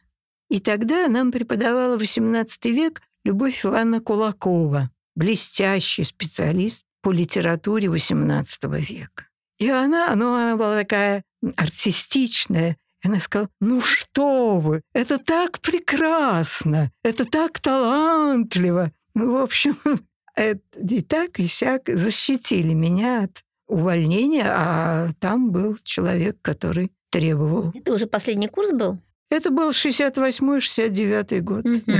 И 0.49 0.59
тогда 0.59 1.07
нам 1.07 1.31
преподавала 1.31 1.97
XVIII 1.97 2.71
век 2.71 3.01
Любовь 3.23 3.65
Ивановна 3.65 3.99
Кулакова, 3.99 4.89
блестящий 5.15 6.03
специалист 6.03 6.83
по 7.01 7.11
литературе 7.11 7.87
XVIII 7.87 8.79
века. 8.79 9.27
И 9.59 9.69
она, 9.69 10.15
ну, 10.15 10.33
она 10.33 10.55
была 10.55 10.79
такая 10.79 11.23
артистичная, 11.57 12.77
она 13.03 13.19
сказала, 13.19 13.49
ну 13.59 13.81
что 13.81 14.59
вы, 14.59 14.81
это 14.93 15.17
так 15.17 15.59
прекрасно, 15.61 16.91
это 17.03 17.25
так 17.25 17.59
талантливо. 17.59 18.91
Ну, 19.13 19.33
в 19.33 19.37
общем, 19.37 19.77
это 20.35 20.61
и 20.77 21.01
так, 21.01 21.39
и 21.39 21.47
сяк 21.47 21.83
защитили 21.87 22.73
меня 22.73 23.23
от 23.23 23.43
увольнения, 23.67 24.45
а 24.47 25.09
там 25.19 25.51
был 25.51 25.77
человек, 25.83 26.37
который 26.41 26.91
требовал. 27.09 27.71
Это 27.75 27.93
уже 27.93 28.07
последний 28.07 28.47
курс 28.47 28.71
был? 28.71 28.99
Это 29.29 29.51
был 29.51 29.71
68-69 29.71 31.41
год. 31.41 31.65
Угу. 31.65 31.91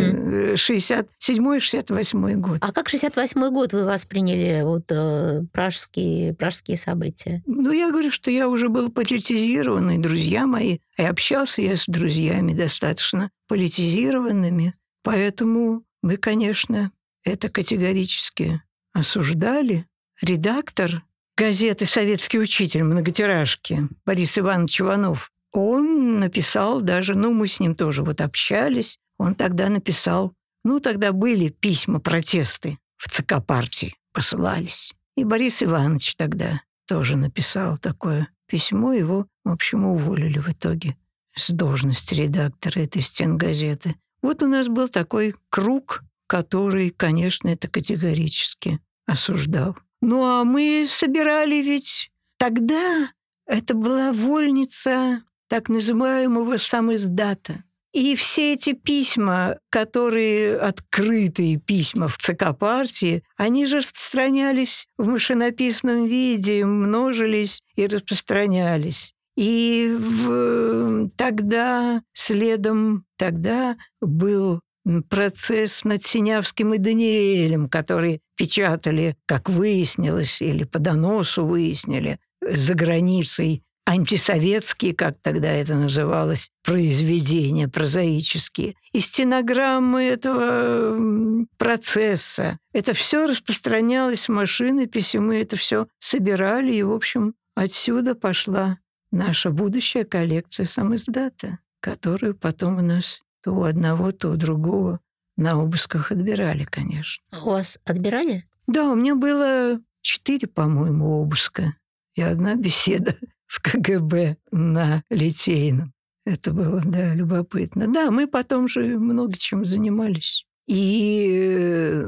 67-68 0.54 2.34
год. 2.36 2.58
А 2.62 2.72
как 2.72 2.88
68 2.88 3.50
год 3.50 3.74
вы 3.74 3.84
восприняли 3.84 4.62
вот, 4.64 4.86
э, 4.90 5.44
пражские, 5.52 6.34
пражские 6.34 6.78
события? 6.78 7.44
Ну, 7.46 7.72
я 7.72 7.92
говорю, 7.92 8.12
что 8.12 8.32
я 8.32 8.48
уже 8.48 8.70
был 8.70 8.90
политизированный, 8.90 9.98
друзья 9.98 10.46
мои. 10.48 10.78
И 10.98 11.04
общался 11.04 11.62
я 11.62 11.76
с 11.76 11.84
друзьями 11.86 12.54
достаточно 12.54 13.30
политизированными. 13.48 14.74
Поэтому 15.04 15.84
мы, 16.02 16.16
конечно, 16.18 16.92
это 17.24 17.50
категорически 17.50 18.62
осуждали. 18.94 19.86
Редактор 20.22 21.04
газеты 21.36 21.86
«Советский 21.86 22.40
учитель» 22.40 22.84
многотиражки 22.84 23.88
Борис 24.06 24.38
Иванович 24.40 24.82
Иванов 24.82 25.32
он 25.58 26.20
написал 26.20 26.82
даже, 26.82 27.16
ну, 27.16 27.34
мы 27.34 27.48
с 27.48 27.60
ним 27.60 27.76
тоже 27.76 28.04
вот 28.04 28.22
общались, 28.22 28.98
он 29.18 29.36
тогда 29.36 29.70
написал, 29.70 30.34
ну, 30.64 30.80
тогда 30.80 31.12
были 31.12 31.50
письма, 31.50 32.00
протесты 32.00 32.78
в 32.98 33.10
ЦК 33.10 33.44
партии 33.46 33.96
посылались. 34.14 34.94
И 35.16 35.24
Борис 35.24 35.64
Иванович 35.64 36.16
тогда 36.16 36.62
тоже 36.88 37.16
написал 37.16 37.78
такое 37.78 38.30
письмо, 38.48 38.94
его, 38.94 39.28
в 39.44 39.52
общем, 39.52 39.86
уволили 39.86 40.40
в 40.40 40.50
итоге 40.50 40.96
с 41.36 41.50
должности 41.50 42.14
редактора 42.14 42.80
этой 42.82 43.02
стенгазеты. 43.02 43.96
Вот 44.22 44.44
у 44.44 44.48
нас 44.48 44.68
был 44.68 44.90
такой 44.90 45.36
круг, 45.50 46.04
который, 46.28 46.92
конечно, 46.92 47.48
это 47.50 47.68
категорически 47.68 48.80
осуждал. 49.06 49.78
Ну 50.02 50.24
а 50.24 50.44
мы 50.44 50.86
собирали 50.88 51.64
ведь 51.64 52.12
тогда, 52.38 53.10
это 53.46 53.74
была 53.74 54.14
вольница 54.14 55.24
так 55.48 55.70
называемого 55.70 56.58
самиздата. 56.58 57.64
И 57.94 58.16
все 58.16 58.54
эти 58.54 58.74
письма, 58.74 59.58
которые 59.70 60.58
открытые 60.58 61.58
письма 61.58 62.08
в 62.08 62.18
ЦК 62.18 62.56
партии, 62.58 63.24
они 63.38 63.66
же 63.66 63.78
распространялись 63.78 64.86
в 64.98 65.08
машинописном 65.08 66.06
виде, 66.06 66.64
множились 66.66 67.62
и 67.76 67.88
распространялись. 67.88 69.14
И 69.36 69.96
в, 69.98 71.10
тогда, 71.16 72.02
следом, 72.14 73.06
тогда 73.18 73.78
был 74.02 74.62
процесс 75.10 75.84
над 75.84 76.04
Синявским 76.04 76.74
и 76.74 76.78
Даниэлем, 76.78 77.70
которые 77.70 78.20
печатали, 78.36 79.16
как 79.26 79.50
выяснилось, 79.50 80.42
или 80.42 80.64
по 80.64 80.80
доносу 80.80 81.46
выяснили, 81.46 82.20
за 82.42 82.74
границей 82.74 83.64
антисоветские, 83.88 84.94
как 84.94 85.18
тогда 85.22 85.50
это 85.50 85.76
называлось, 85.76 86.50
произведения 86.62 87.70
прозаические, 87.70 88.76
и 88.92 89.00
стенограммы 89.00 90.04
этого 90.04 91.46
процесса. 91.58 92.60
Это 92.74 92.94
все 92.94 93.28
распространялось 93.28 94.28
в 94.28 94.34
машинописи, 94.34 95.18
мы 95.18 95.38
это 95.38 95.56
все 95.56 95.88
собирали, 96.00 96.74
и, 96.74 96.84
в 96.84 96.92
общем, 96.92 97.34
отсюда 97.56 98.14
пошла 98.14 98.78
наша 99.12 99.52
будущая 99.52 100.04
коллекция 100.04 100.66
самоиздата, 100.66 101.60
которую 101.80 102.36
потом 102.36 102.80
у 102.80 102.82
нас 102.82 103.22
то 103.42 103.54
у 103.54 103.64
одного, 103.64 104.12
то 104.12 104.32
у 104.32 104.36
другого 104.36 105.00
на 105.38 105.62
обысках 105.62 106.12
отбирали, 106.12 106.66
конечно. 106.66 107.24
А 107.32 107.42
у 107.46 107.52
вас 107.52 107.80
отбирали? 107.86 108.50
Да, 108.68 108.92
у 108.92 108.96
меня 108.96 109.16
было 109.16 109.80
четыре, 110.02 110.48
по-моему, 110.48 111.22
обыска 111.22 111.74
и 112.16 112.22
одна 112.22 112.56
беседа 112.56 113.16
в 113.48 113.62
КГБ 113.62 114.38
на 114.52 115.04
Литейном. 115.10 115.94
Это 116.26 116.52
было, 116.52 116.82
да, 116.86 117.14
любопытно. 117.14 117.88
Да, 117.88 118.12
мы 118.12 118.28
потом 118.28 118.68
же 118.68 119.00
много 119.00 119.38
чем 119.38 119.64
занимались. 119.64 120.46
И 120.68 121.36
э, 121.40 122.06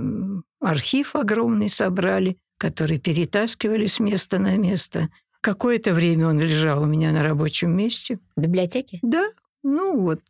архив 0.60 1.16
огромный 1.16 1.70
собрали, 1.70 2.38
который 2.58 3.00
перетаскивали 3.00 3.88
с 3.88 4.00
места 4.00 4.38
на 4.38 4.58
место. 4.58 5.10
Какое-то 5.42 5.94
время 5.94 6.28
он 6.28 6.40
лежал 6.40 6.84
у 6.84 6.86
меня 6.86 7.14
на 7.14 7.24
рабочем 7.24 7.72
месте. 7.76 8.20
В 8.36 8.42
библиотеке? 8.42 9.00
Да, 9.02 9.26
ну 9.64 9.98
вот 9.98 10.22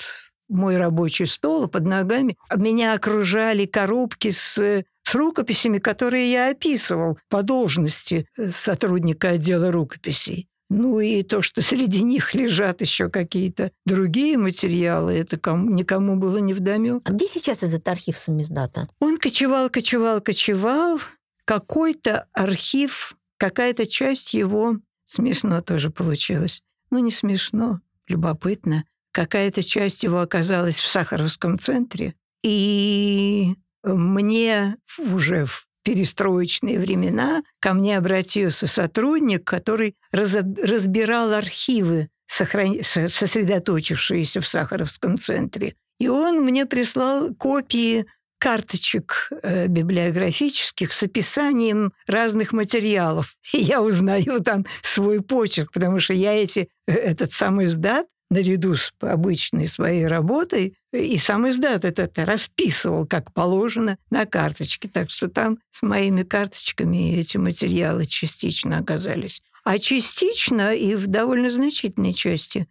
мой 0.50 0.78
рабочий 0.78 1.26
стол, 1.26 1.64
а 1.64 1.68
под 1.68 1.86
ногами 1.86 2.38
меня 2.56 2.94
окружали 2.94 3.66
коробки 3.66 4.32
с, 4.32 4.84
с 5.04 5.16
рукописями, 5.16 5.78
которые 5.78 6.32
я 6.32 6.52
описывал 6.52 7.18
по 7.30 7.44
должности 7.44 8.28
э, 8.38 8.50
сотрудника 8.50 9.30
отдела 9.30 9.72
рукописей. 9.72 10.49
Ну 10.70 11.00
и 11.00 11.24
то, 11.24 11.42
что 11.42 11.62
среди 11.62 12.04
них 12.04 12.36
лежат 12.36 12.82
еще 12.82 13.10
какие-то 13.10 13.72
другие 13.86 14.38
материалы, 14.38 15.14
это 15.14 15.38
кому, 15.38 15.70
никому 15.72 16.16
было 16.16 16.38
не 16.38 16.54
вдомек. 16.54 17.10
А 17.10 17.12
где 17.12 17.26
сейчас 17.26 17.64
этот 17.64 17.88
архив 17.88 18.18
самиздата? 18.18 18.88
Он 19.00 19.18
кочевал, 19.18 19.70
кочевал, 19.70 20.22
кочевал. 20.22 21.00
Какой-то 21.46 22.28
архив, 22.34 23.18
какая-то 23.38 23.88
часть 23.88 24.36
его 24.36 24.78
смешно 25.06 25.62
тоже 25.62 25.90
получилось. 25.90 26.62
Ну, 26.92 27.00
не 27.00 27.12
смешно, 27.12 27.82
любопытно. 28.08 28.86
Какая-то 29.12 29.64
часть 29.64 30.04
его 30.04 30.22
оказалась 30.22 30.80
в 30.80 30.88
Сахаровском 30.88 31.58
центре. 31.58 32.14
И 32.44 33.56
мне 33.84 34.78
уже 34.98 35.46
в 35.46 35.69
перестроечные 35.84 36.80
времена 36.80 37.44
ко 37.60 37.74
мне 37.74 37.98
обратился 37.98 38.68
сотрудник, 38.68 39.44
который 39.44 39.96
разбирал 40.12 41.34
архивы, 41.34 42.10
сосредоточившиеся 42.28 44.42
в 44.42 44.48
Сахаровском 44.48 45.18
центре. 45.18 45.76
И 46.00 46.08
он 46.08 46.44
мне 46.44 46.66
прислал 46.66 47.34
копии 47.34 48.06
карточек 48.40 49.30
э, 49.44 49.68
библиографических 49.68 50.94
с 50.94 51.04
описанием 51.04 51.92
разных 52.08 52.54
материалов. 52.54 53.36
И 53.54 53.58
я 53.58 53.82
узнаю 53.82 54.42
там 54.42 54.66
свой 54.82 55.22
почерк, 55.22 55.74
потому 55.74 56.00
что 56.00 56.14
я 56.14 56.34
эти, 56.34 56.70
э, 56.88 56.94
этот 56.94 57.34
самый 57.34 57.66
издат 57.66 58.08
наряду 58.30 58.76
с 58.76 58.94
обычной 59.02 59.68
своей 59.68 60.08
работой, 60.08 60.76
и 60.92 61.18
сам 61.18 61.50
издат 61.50 61.86
это 61.86 62.26
расписывал, 62.26 63.06
как 63.06 63.34
положено, 63.34 63.98
на 64.10 64.26
карточке. 64.26 64.90
Так 64.90 65.12
что 65.12 65.30
там 65.30 65.60
с 65.70 65.82
моими 65.82 66.24
карточками 66.24 67.16
эти 67.16 67.38
материалы 67.38 68.06
частично 68.06 68.80
оказались. 68.80 69.44
А 69.64 69.78
частично 69.78 70.74
и 70.74 70.96
в 70.96 71.08
довольно 71.08 71.50
значительной 71.50 72.14
части. 72.14 72.68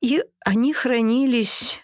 И 0.00 0.24
они 0.44 0.72
хранились, 0.72 1.78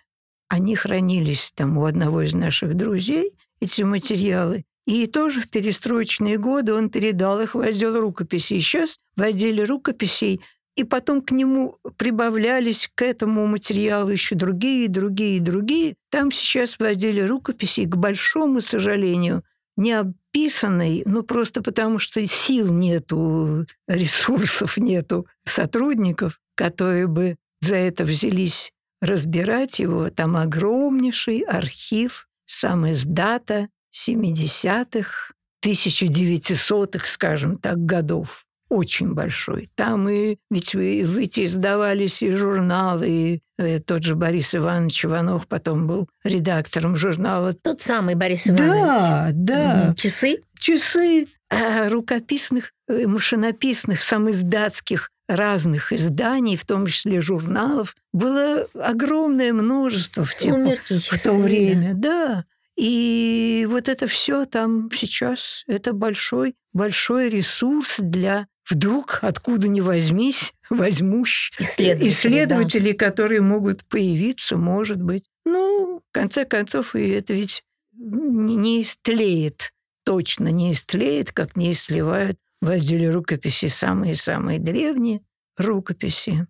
они 0.49 0.75
хранились 0.75 1.53
там 1.55 1.79
у 1.79 1.85
одного 1.85 2.23
из 2.23 2.35
наших 2.35 2.75
друзей, 2.75 3.37
эти 3.61 3.83
материалы. 3.83 4.65
И 4.87 5.07
тоже 5.07 5.43
в 5.43 5.49
перестроечные 5.51 6.39
годы 6.39 6.75
он 6.75 6.89
передал 6.89 7.41
их 7.41 7.55
в 7.55 7.61
отдел 7.61 8.01
рукописей. 8.01 8.61
Сейчас 8.61 8.99
в 9.17 9.23
отделе 9.23 9.65
рукописей 9.65 10.41
и 10.79 10.85
потом 10.85 11.23
к 11.23 11.33
нему 11.33 11.77
прибавлялись 11.97 12.89
к 12.95 13.03
этому 13.03 13.47
материалу 13.47 14.11
еще 14.11 14.37
другие, 14.37 14.89
другие, 14.89 15.41
другие. 15.41 15.97
Там 16.09 16.31
сейчас 16.31 16.79
в 16.79 16.83
отделе 16.83 17.27
рукописей, 17.27 17.87
к 17.87 17.97
большому 17.97 18.61
сожалению, 18.61 19.43
не 19.77 19.93
описанный, 19.93 21.03
ну 21.05 21.25
просто 21.25 21.63
потому 21.63 21.99
что 21.99 22.25
сил 22.27 22.73
нету, 22.73 23.67
ресурсов 23.89 24.77
нету, 24.77 25.27
сотрудников, 25.45 26.41
которые 26.55 27.09
бы 27.09 27.37
за 27.61 27.75
это 27.75 28.05
взялись 28.05 28.73
разбирать 29.01 29.81
его. 29.81 30.11
Там 30.11 30.37
огромнейший 30.37 31.41
архив 31.41 32.29
сам 32.47 32.87
из 32.87 33.05
дата 33.05 33.69
70-х, 33.93 35.33
1900-х, 35.65 37.05
скажем 37.05 37.59
так, 37.59 37.79
годов 37.85 38.48
очень 38.69 39.15
большой. 39.15 39.71
Там 39.75 40.09
и 40.09 40.37
ведь 40.51 40.75
выйти 40.75 41.45
издавались 41.45 42.23
и 42.23 42.33
журналы, 42.33 43.09
и 43.09 43.43
э, 43.59 43.79
тот 43.81 44.03
же 44.03 44.15
Борис 44.15 44.55
Иванович 44.55 45.07
Иванов 45.07 45.47
потом 45.47 45.87
был 45.87 46.09
редактором 46.25 46.97
журнала. 46.97 47.53
Тот 47.53 47.81
самый 47.81 48.15
Борис 48.15 48.47
Иванович. 48.47 48.65
Да, 48.67 49.31
да. 49.33 49.95
Часы? 49.97 50.43
Часы 50.59 51.29
а 51.51 51.89
рукописных, 51.89 52.73
э, 52.89 53.07
машинописных, 53.07 54.03
самоиздатских 54.03 55.11
разных 55.29 55.93
изданий, 55.93 56.57
в 56.57 56.65
том 56.65 56.87
числе 56.87 57.21
журналов, 57.21 57.95
было 58.13 58.67
огромное 58.75 59.53
множество 59.53 60.25
в, 60.25 60.33
Сумерки, 60.33 60.99
в 60.99 61.23
то 61.23 61.33
время. 61.35 61.93
Да. 61.95 62.45
И 62.77 63.67
вот 63.69 63.89
это 63.89 64.07
все 64.07 64.45
там 64.47 64.91
сейчас, 64.95 65.65
это 65.67 65.93
большой, 65.93 66.55
большой 66.73 67.29
ресурс 67.29 67.97
для 67.99 68.47
вдруг, 68.71 69.21
откуда 69.23 69.69
ни 69.69 69.81
возьмись, 69.81 70.55
возьмущ 70.71 71.53
исследователи, 71.59 72.09
исследователи 72.09 72.93
да. 72.93 73.05
которые 73.07 73.41
могут 73.41 73.85
появиться, 73.85 74.57
может 74.57 75.03
быть. 75.03 75.29
Ну, 75.45 76.03
в 76.09 76.13
конце 76.13 76.45
концов, 76.45 76.95
и 76.95 77.09
это 77.09 77.35
ведь 77.35 77.65
не 77.93 78.83
истлеет, 78.83 79.73
точно 80.05 80.49
не 80.49 80.73
истлеет, 80.73 81.33
как 81.33 81.57
не 81.57 81.73
истлевают 81.73 82.39
в 82.61 82.69
отделе 82.69 83.11
рукописи 83.11 83.69
самые-самые 83.69 84.59
древние 84.59 85.21
рукописи, 85.57 86.47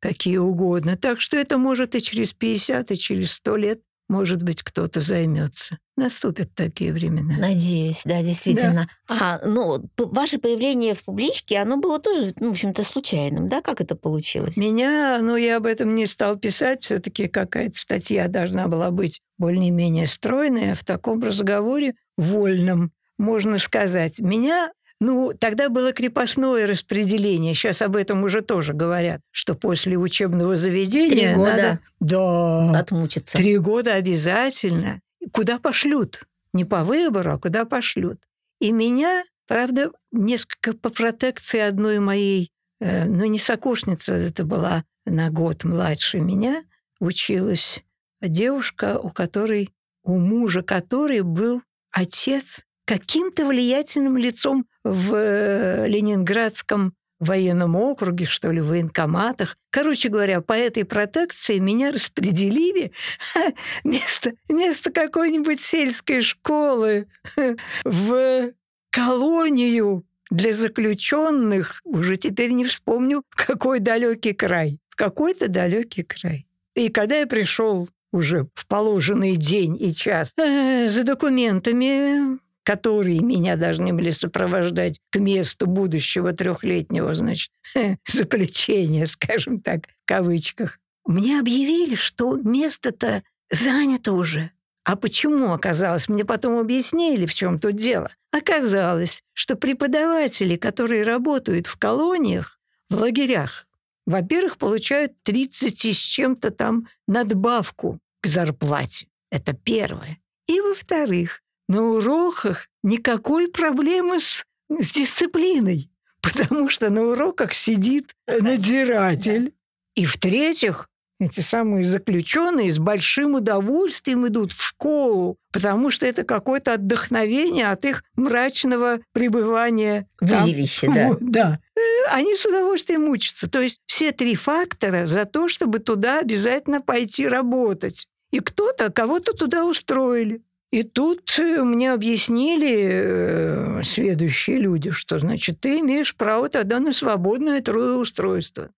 какие 0.00 0.38
угодно. 0.38 0.96
Так 0.96 1.20
что 1.20 1.36
это 1.36 1.58
может 1.58 1.94
и 1.94 2.02
через 2.02 2.32
50, 2.32 2.90
и 2.90 2.96
через 2.96 3.32
100 3.32 3.56
лет 3.56 3.80
может 4.10 4.42
быть, 4.42 4.62
кто-то 4.62 5.00
займется. 5.00 5.78
Наступят 5.96 6.52
такие 6.54 6.92
времена. 6.92 7.36
Надеюсь, 7.38 8.02
да, 8.04 8.22
действительно. 8.22 8.88
Да. 9.08 9.38
А, 9.40 9.46
ну, 9.46 9.88
ваше 9.96 10.38
появление 10.38 10.94
в 10.94 11.04
публичке, 11.04 11.58
оно 11.58 11.76
было 11.76 12.00
тоже, 12.00 12.34
ну, 12.40 12.48
в 12.48 12.50
общем-то, 12.50 12.82
случайным, 12.82 13.48
да? 13.48 13.62
Как 13.62 13.80
это 13.80 13.94
получилось? 13.94 14.56
Меня, 14.56 15.20
ну, 15.22 15.36
я 15.36 15.58
об 15.58 15.66
этом 15.66 15.94
не 15.94 16.06
стал 16.06 16.36
писать. 16.36 16.82
все 16.82 16.98
таки 16.98 17.28
какая-то 17.28 17.78
статья 17.78 18.26
должна 18.26 18.66
была 18.66 18.90
быть 18.90 19.20
более-менее 19.38 20.08
стройная. 20.08 20.74
В 20.74 20.84
таком 20.84 21.22
разговоре 21.22 21.94
вольном, 22.16 22.90
можно 23.16 23.58
сказать. 23.58 24.18
Меня 24.18 24.72
ну, 25.00 25.32
тогда 25.38 25.70
было 25.70 25.92
крепостное 25.92 26.66
распределение. 26.66 27.54
Сейчас 27.54 27.80
об 27.80 27.96
этом 27.96 28.22
уже 28.22 28.42
тоже 28.42 28.74
говорят, 28.74 29.22
что 29.30 29.54
после 29.54 29.96
учебного 29.96 30.56
заведения 30.56 31.32
Три 31.32 31.34
года 31.34 31.56
надо... 31.56 31.80
Да. 32.00 32.78
Отмучиться. 32.78 33.38
Три 33.38 33.56
года 33.56 33.94
обязательно. 33.94 35.00
Куда 35.32 35.58
пошлют? 35.58 36.24
Не 36.52 36.66
по 36.66 36.84
выбору, 36.84 37.32
а 37.32 37.38
куда 37.38 37.64
пошлют. 37.64 38.20
И 38.60 38.72
меня, 38.72 39.24
правда, 39.48 39.90
несколько 40.12 40.74
по 40.74 40.90
протекции 40.90 41.60
одной 41.60 41.98
моей, 41.98 42.50
э, 42.80 43.06
ну, 43.06 43.24
не 43.24 43.38
сокурсница, 43.38 44.12
это 44.12 44.44
была 44.44 44.84
на 45.06 45.30
год 45.30 45.64
младше 45.64 46.20
меня, 46.20 46.62
училась 46.98 47.82
девушка, 48.20 48.98
у 48.98 49.08
которой, 49.08 49.70
у 50.02 50.18
мужа 50.18 50.62
которой 50.62 51.22
был 51.22 51.62
отец 51.90 52.66
каким-то 52.84 53.46
влиятельным 53.46 54.16
лицом 54.16 54.66
в 54.84 55.14
э, 55.14 55.88
Ленинградском 55.88 56.94
военном 57.20 57.76
округе, 57.76 58.24
что 58.24 58.50
ли, 58.50 58.60
в 58.60 58.68
военкоматах. 58.68 59.56
Короче 59.70 60.08
говоря, 60.08 60.40
по 60.40 60.54
этой 60.54 60.84
протекции 60.84 61.58
меня 61.58 61.92
распределили 61.92 62.92
вместо, 63.84 64.32
вместо 64.48 64.90
какой-нибудь 64.90 65.60
сельской 65.60 66.22
школы 66.22 67.06
в 67.84 68.52
колонию 68.90 70.04
для 70.30 70.54
заключенных, 70.54 71.80
уже 71.84 72.16
теперь 72.16 72.52
не 72.52 72.64
вспомню, 72.64 73.22
какой 73.30 73.80
далекий 73.80 74.32
край, 74.32 74.80
в 74.88 74.96
какой-то 74.96 75.48
далекий 75.48 76.02
край. 76.02 76.46
И 76.74 76.88
когда 76.88 77.16
я 77.16 77.26
пришел 77.26 77.88
уже 78.12 78.48
в 78.54 78.66
положенный 78.66 79.36
день 79.36 79.76
и 79.80 79.92
час 79.92 80.32
э, 80.36 80.88
за 80.88 81.04
документами 81.04 82.38
которые 82.64 83.20
меня 83.20 83.56
должны 83.56 83.92
были 83.92 84.10
сопровождать 84.10 85.00
к 85.10 85.18
месту 85.18 85.66
будущего 85.66 86.32
трехлетнего, 86.32 87.14
значит, 87.14 87.50
заключения, 88.06 89.06
скажем 89.06 89.60
так, 89.60 89.86
в 89.86 90.06
кавычках. 90.06 90.78
Мне 91.06 91.40
объявили, 91.40 91.94
что 91.94 92.36
место-то 92.36 93.22
занято 93.50 94.12
уже. 94.12 94.50
А 94.84 94.96
почему 94.96 95.52
оказалось? 95.52 96.08
Мне 96.08 96.24
потом 96.24 96.58
объяснили, 96.58 97.26
в 97.26 97.34
чем 97.34 97.58
тут 97.58 97.76
дело. 97.76 98.10
Оказалось, 98.32 99.22
что 99.32 99.56
преподаватели, 99.56 100.56
которые 100.56 101.04
работают 101.04 101.66
в 101.66 101.76
колониях, 101.76 102.58
в 102.88 102.96
лагерях, 102.96 103.66
во-первых, 104.06 104.56
получают 104.56 105.12
30 105.22 105.84
и 105.84 105.92
с 105.92 105.96
чем-то 105.96 106.50
там 106.50 106.88
надбавку 107.06 108.00
к 108.20 108.26
зарплате. 108.26 109.06
Это 109.30 109.52
первое. 109.52 110.18
И 110.48 110.60
во-вторых, 110.60 111.42
на 111.70 111.84
уроках 111.84 112.66
никакой 112.82 113.48
проблемы 113.48 114.18
с, 114.18 114.44
с 114.68 114.92
дисциплиной, 114.92 115.88
потому 116.20 116.68
что 116.68 116.90
на 116.90 117.04
уроках 117.04 117.54
сидит 117.54 118.10
надзиратель. 118.26 119.54
И 119.94 120.04
в-третьих, 120.04 120.88
эти 121.20 121.40
самые 121.40 121.84
заключенные 121.84 122.72
с 122.72 122.80
большим 122.80 123.34
удовольствием 123.34 124.26
идут 124.26 124.52
в 124.52 124.60
школу, 124.60 125.36
потому 125.52 125.92
что 125.92 126.06
это 126.06 126.24
какое-то 126.24 126.74
отдохновение 126.74 127.68
от 127.68 127.84
их 127.84 128.02
мрачного 128.16 128.98
пребывания. 129.12 130.08
В 130.20 130.42
узилище, 130.42 130.88
да. 130.92 131.06
Вот, 131.06 131.18
да. 131.20 131.60
Э, 131.76 131.80
Они 132.10 132.34
с 132.34 132.44
удовольствием 132.46 133.08
учатся. 133.08 133.48
То 133.48 133.60
есть 133.60 133.78
все 133.86 134.10
три 134.10 134.34
фактора 134.34 135.06
за 135.06 135.24
то, 135.24 135.46
чтобы 135.46 135.78
туда 135.78 136.18
обязательно 136.18 136.80
пойти 136.80 137.28
работать. 137.28 138.08
И 138.32 138.40
кто-то 138.40 138.90
кого-то 138.90 139.34
туда 139.34 139.66
устроили. 139.66 140.42
И 140.70 140.84
тут 140.84 141.36
э, 141.38 141.64
мне 141.64 141.92
объяснили 141.92 143.80
э, 143.80 143.82
сведущие 143.82 144.58
люди, 144.58 144.92
что, 144.92 145.18
значит, 145.18 145.60
ты 145.60 145.80
имеешь 145.80 146.14
право 146.14 146.48
тогда 146.48 146.78
на 146.78 146.92
свободное 146.92 147.60
трудоустройство. 147.60 148.70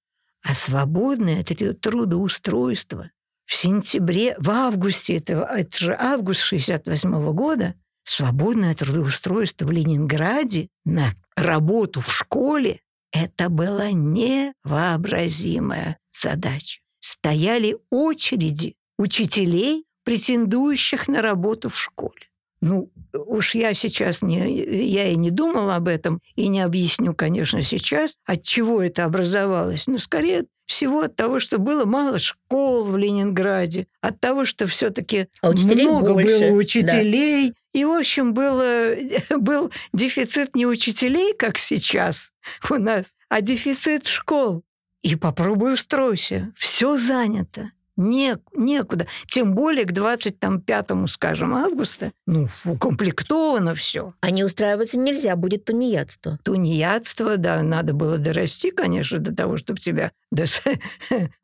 А 0.43 0.55
свободное 0.55 1.45
тру- 1.45 1.75
трудоустройство 1.75 3.11
в 3.45 3.55
сентябре, 3.55 4.35
в 4.39 4.49
августе, 4.51 5.17
это, 5.17 5.47
это 5.55 5.77
же 5.77 5.95
август 5.95 6.41
68 6.41 7.33
года, 7.33 7.75
свободное 8.05 8.75
трудоустройство 8.75 9.67
в 9.67 9.71
Ленинграде 9.71 10.69
на 10.87 11.11
работу 11.37 12.01
в 12.01 12.11
школе, 12.11 12.81
это 13.13 13.51
была 13.51 13.91
невообразимая 13.91 15.99
задача. 16.11 16.81
Стояли 17.01 17.77
очереди 17.91 18.77
учителей, 18.99 19.85
претендующих 20.05 21.09
на 21.09 21.23
работу 21.23 21.69
в 21.69 21.79
школе. 21.79 22.29
Ну, 22.63 22.93
уж 23.13 23.57
я 23.57 23.75
сейчас 23.75 24.23
не, 24.23 24.39
я 24.87 25.09
и 25.09 25.17
не 25.17 25.31
думала 25.31 25.75
об 25.75 25.89
этом, 25.89 26.21
и 26.37 26.47
не 26.47 26.61
объясню, 26.61 27.13
конечно, 27.13 27.61
сейчас, 27.61 28.17
от 28.25 28.45
чего 28.45 28.81
это 28.81 29.05
образовалось. 29.05 29.89
Но 29.89 29.99
скорее 29.99 30.45
всего 30.67 31.01
от 31.01 31.17
того, 31.17 31.41
что 31.41 31.59
было 31.59 31.85
мало 31.85 32.21
школ 32.21 32.85
в 32.85 32.97
Ленинграде, 32.97 33.89
от 34.01 34.21
того, 34.21 34.45
что 34.45 34.69
все-таки 34.69 35.27
А 35.43 35.51
много 35.51 36.15
больше, 36.15 36.29
было 36.29 36.49
да. 36.49 36.53
учителей. 36.53 37.53
И, 37.73 37.85
в 37.85 37.91
общем, 37.91 38.33
было, 38.33 38.95
был 39.39 39.73
дефицит 39.93 40.55
не 40.55 40.65
учителей, 40.65 41.35
как 41.35 41.59
сейчас 41.59 42.33
у 42.71 42.75
нас, 42.75 43.17
а 43.29 43.41
дефицит 43.41 44.07
школ. 44.07 44.63
И 45.03 45.17
попробуй 45.17 45.75
устройся. 45.75 46.53
Все 46.57 46.97
занято. 46.97 47.73
Не, 48.03 48.37
некуда. 48.55 49.07
Тем 49.27 49.55
более 49.55 49.85
к 49.85 49.93
25, 49.93 50.87
скажем, 51.07 51.55
августа, 51.55 52.13
ну, 52.27 52.49
укомплектовано 52.65 53.75
все. 53.75 54.15
А 54.21 54.31
не 54.31 54.45
устраиваться 54.45 54.99
нельзя, 54.99 55.37
будет 55.37 55.65
тунеядство. 55.65 56.39
Тунеядство, 56.43 57.37
да, 57.37 57.63
надо 57.63 57.93
было 57.93 58.19
дорасти, 58.19 58.71
конечно, 58.71 59.19
до 59.19 59.35
того, 59.35 59.57
чтобы 59.57 59.79
тебя 59.79 60.13
дос- 60.35 60.61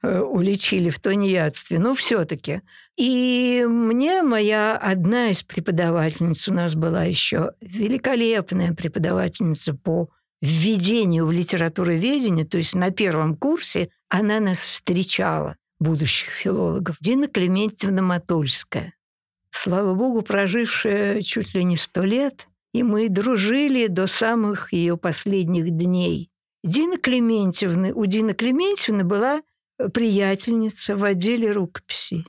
уличили 0.03 0.91
в 0.91 0.99
тунеядстве, 0.99 1.79
но 1.79 1.95
все-таки. 1.95 2.63
И 2.97 3.65
мне 3.69 4.23
моя 4.23 4.77
одна 4.77 5.31
из 5.31 5.45
преподавательниц, 5.45 6.49
у 6.49 6.53
нас 6.53 6.75
была 6.75 7.05
еще 7.05 7.53
великолепная 7.61 8.73
преподавательница 8.75 9.75
по 9.75 10.09
введению 10.41 11.27
в 11.27 11.33
литературоведение, 11.33 12.45
то 12.45 12.59
есть 12.59 12.75
на 12.75 12.91
первом 12.91 13.37
курсе 13.37 13.91
она 14.09 14.41
нас 14.41 14.59
встречала, 14.59 15.57
будущих 15.81 16.31
филологов, 16.31 16.97
Дина 17.01 17.29
Клементьевна 17.29 18.03
Матольская. 18.03 18.95
Слава 19.51 19.95
богу, 19.95 20.23
прожившая 20.23 21.23
чуть 21.23 21.55
ли 21.55 21.65
не 21.65 21.77
сто 21.77 22.03
лет, 22.03 22.49
и 22.73 22.83
мы 22.83 23.09
дружили 23.09 23.87
до 23.87 24.07
самых 24.07 24.73
ее 24.73 24.97
последних 24.97 25.71
дней. 25.71 26.31
Дина 26.63 26.99
Клементьевна, 26.99 27.91
у 27.95 28.05
Дины 28.07 28.35
Клементьевны 28.35 29.05
была 29.05 29.43
приятельница 29.95 30.97
в 30.97 31.05
отделе 31.05 31.53
рукописей. 31.53 32.27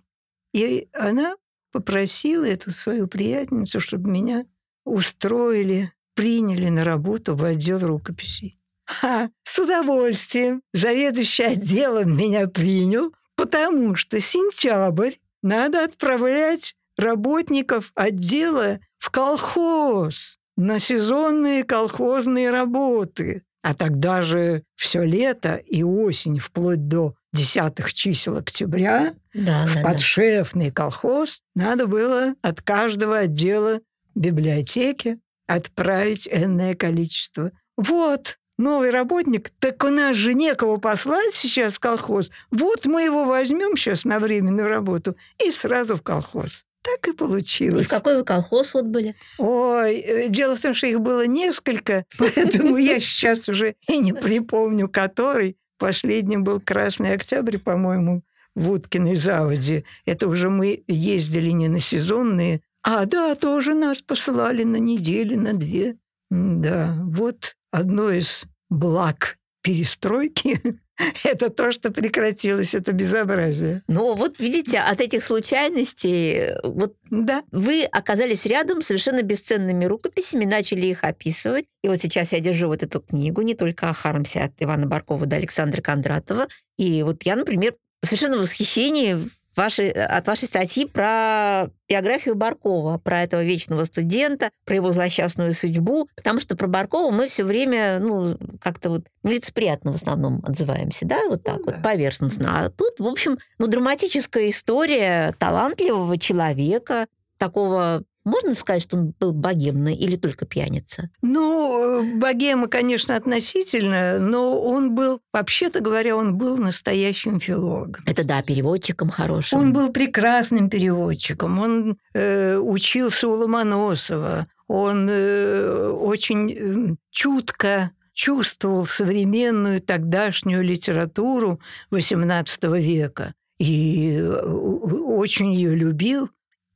И 0.53 0.88
она 0.93 1.35
попросила 1.71 2.45
эту 2.45 2.71
свою 2.71 3.07
приятельницу, 3.07 3.79
чтобы 3.79 4.09
меня 4.09 4.45
устроили, 4.85 5.91
приняли 6.15 6.69
на 6.69 6.83
работу 6.83 7.35
в 7.35 7.43
отдел 7.43 7.79
рукописей. 7.79 8.59
Ха, 8.85 9.29
с 9.43 9.59
удовольствием. 9.59 10.63
Заведующий 10.73 11.43
отделом 11.43 12.17
меня 12.17 12.47
принял, 12.47 13.13
потому 13.39 13.95
что 13.95 14.19
сентябрь 14.19 15.13
надо 15.41 15.86
отправлять 15.86 16.75
работников 16.97 17.93
отдела 17.95 18.80
в 18.97 19.10
колхоз 19.12 20.38
на 20.58 20.78
сезонные 20.80 21.63
колхозные 21.63 22.49
работы. 22.52 23.43
А 23.62 23.73
тогда 23.73 24.23
же 24.23 24.63
все 24.75 25.04
лето 25.04 25.56
и 25.56 25.84
осень, 25.84 26.38
вплоть 26.38 26.88
до 26.89 27.15
десятых 27.32 27.93
чисел 27.93 28.36
октября, 28.38 29.13
Да, 29.34 29.65
в 29.65 29.73
да, 29.75 29.82
да. 29.82 29.88
подшефный 29.88 30.71
колхоз 30.71 31.41
надо 31.56 31.88
было 31.88 32.34
от 32.41 32.62
каждого 32.62 33.19
отдела 33.19 33.80
библиотеки 34.15 35.17
отправить 35.47 36.28
энное 36.30 36.73
количество. 36.73 37.52
Вот, 37.78 38.38
новый 38.60 38.91
работник, 38.91 39.52
так 39.60 39.84
у 39.84 39.89
нас 39.89 40.15
же 40.15 40.36
некого 40.36 40.78
послать 40.78 41.34
сейчас 41.34 41.74
в 41.74 41.80
колхоз. 41.80 42.30
Вот 42.52 42.86
мы 42.86 43.02
его 43.04 43.26
возьмем 43.26 43.76
сейчас 43.76 44.06
на 44.06 44.19
временную 44.19 44.67
работу 44.67 45.15
и 45.43 45.52
сразу 45.52 45.95
в 45.95 46.04
колхоз. 46.04 46.65
Так 46.82 47.08
и 47.08 47.12
И 47.12 47.13
получилось. 47.13 47.88
в 47.88 47.89
какой 47.89 48.17
вы 48.17 48.24
колхоз 48.24 48.74
вот 48.74 48.86
были? 48.86 49.15
Ой, 49.38 49.98
э, 49.98 50.30
дело 50.30 50.56
в 50.56 50.62
том, 50.62 50.74
что 50.74 50.88
их 50.88 51.02
было 51.02 51.26
несколько, 51.26 52.06
поэтому 52.17 52.78
я 52.78 53.00
сейчас 53.00 53.50
уже 53.50 53.76
и 53.88 53.98
не 53.98 54.13
припомню, 54.13 54.88
который. 54.88 55.58
Последним 55.78 56.43
был 56.43 56.60
Красный 56.60 57.13
Октябрь, 57.13 57.58
по-моему, 57.58 58.24
в 58.54 58.69
Уткиной 58.72 59.15
заводе. 59.15 59.86
Это 60.06 60.28
уже 60.28 60.50
мы 60.50 60.84
ездили 60.88 61.52
не 61.52 61.69
на 61.69 61.80
сезонные, 61.80 62.62
а 62.84 63.06
да, 63.06 63.36
тоже 63.36 63.74
нас 63.74 64.02
посылали 64.02 64.63
на 64.63 64.78
недели, 64.78 65.36
на 65.36 65.54
две. 65.54 65.95
Да, 66.30 66.98
вот 67.04 67.56
одно 67.71 68.12
из 68.12 68.45
благ 68.69 69.38
перестройки– 69.62 70.60
это 71.23 71.49
то, 71.49 71.71
что 71.71 71.91
прекратилось, 71.91 72.73
это 72.73 72.91
безобразие. 72.91 73.84
Ну, 73.88 74.15
вот 74.15 74.39
видите, 74.39 74.79
от 74.79 74.99
этих 74.99 75.23
случайностей, 75.23 76.55
вот 76.63 76.95
Да, 77.10 77.43
вы 77.51 77.84
оказались 77.86 78.45
рядом 78.45 78.82
с 78.82 78.88
совершенно 78.88 79.21
бесценными 79.21 79.86
рукописями, 79.86 80.45
начали 80.45 80.88
их 80.88 81.03
описывать. 81.03 81.65
И 81.84 81.88
вот 81.88 82.01
сейчас 82.01 82.34
я 82.34 82.39
держу 82.39 82.67
вот 82.67 82.84
эту 82.84 82.99
книгу, 83.01 83.41
не 83.41 83.55
только 83.55 83.89
о 83.89 83.93
Хармсе 83.93 84.41
от 84.41 84.53
Ивана 84.60 84.88
Баркова 84.88 85.25
до 85.25 85.38
Александра 85.38 85.82
Кондратова. 85.82 86.47
И 86.77 87.03
вот 87.03 87.23
я, 87.23 87.36
например, 87.36 87.75
совершенно 88.03 88.38
в 88.38 88.41
восхищении 88.41 89.17
вашей, 89.57 89.91
от 89.91 90.27
вашей 90.27 90.45
статьи 90.45 90.85
про 90.85 91.69
биографию 91.88 92.35
Баркова, 92.35 92.97
про 92.97 93.21
этого 93.21 93.43
вечного 93.43 93.83
студента, 93.83 94.51
про 94.65 94.75
его 94.75 94.91
злосчастную 94.91 95.53
судьбу, 95.53 96.07
потому 96.15 96.39
что 96.39 96.55
про 96.55 96.67
Баркова 96.67 97.12
мы 97.12 97.27
все 97.27 97.43
время, 97.43 97.99
ну, 97.99 98.38
как-то 98.62 98.89
вот 98.89 99.05
нелицеприятно 99.23 99.91
в 99.91 99.95
основном 99.95 100.43
отзываемся, 100.45 101.05
да, 101.05 101.19
вот 101.27 101.43
так 101.43 101.57
Ну 101.57 101.65
вот, 101.65 101.75
да. 101.75 101.81
поверхностно. 101.81 102.65
А 102.65 102.69
тут, 102.69 102.99
в 102.99 103.07
общем, 103.07 103.38
ну, 103.57 103.67
драматическая 103.67 104.49
история 104.49 105.35
талантливого 105.39 106.17
человека, 106.17 107.07
такого 107.38 108.03
можно 108.25 108.53
сказать, 108.55 108.84
что 108.84 108.97
он 108.97 109.13
был 109.19 109.34
богемный 109.34 109.95
или 109.95 110.15
только 110.15 110.45
пьяница? 110.45 111.10
Ну, 111.21 112.01
э, 112.01 112.15
богема, 112.15 112.67
конечно, 112.67 113.15
относительно, 113.15 114.19
но 114.19 114.62
он 114.62 114.93
был, 114.93 115.22
вообще-то 115.34 115.80
говоря, 115.80 116.15
он 116.15 116.38
был 116.38 116.57
настоящим 116.57 117.39
филологом. 117.39 118.03
Это 118.05 118.24
да, 118.24 118.41
переводчиком 118.41 119.09
хорошим. 119.09 119.59
Он 119.59 119.74
был 119.74 119.89
прекрасным 119.89 120.70
переводчиком, 120.70 121.59
он 121.59 121.97
э, 122.13 122.57
учился 122.57 123.28
у 123.28 123.32
Ломоносова, 123.32 124.47
он 124.67 125.07
э, 125.09 125.89
очень 125.89 126.51
э, 126.51 126.95
чутко 127.11 127.91
чувствовал 128.13 128.86
современную 128.86 129.82
тогдашнюю 129.82 130.63
литературу 130.63 131.61
XVIII 131.91 132.80
века 132.80 133.34
и 133.59 134.17
э, 134.20 134.41
очень 134.41 135.53
ее 135.53 135.76
любил, 135.76 136.30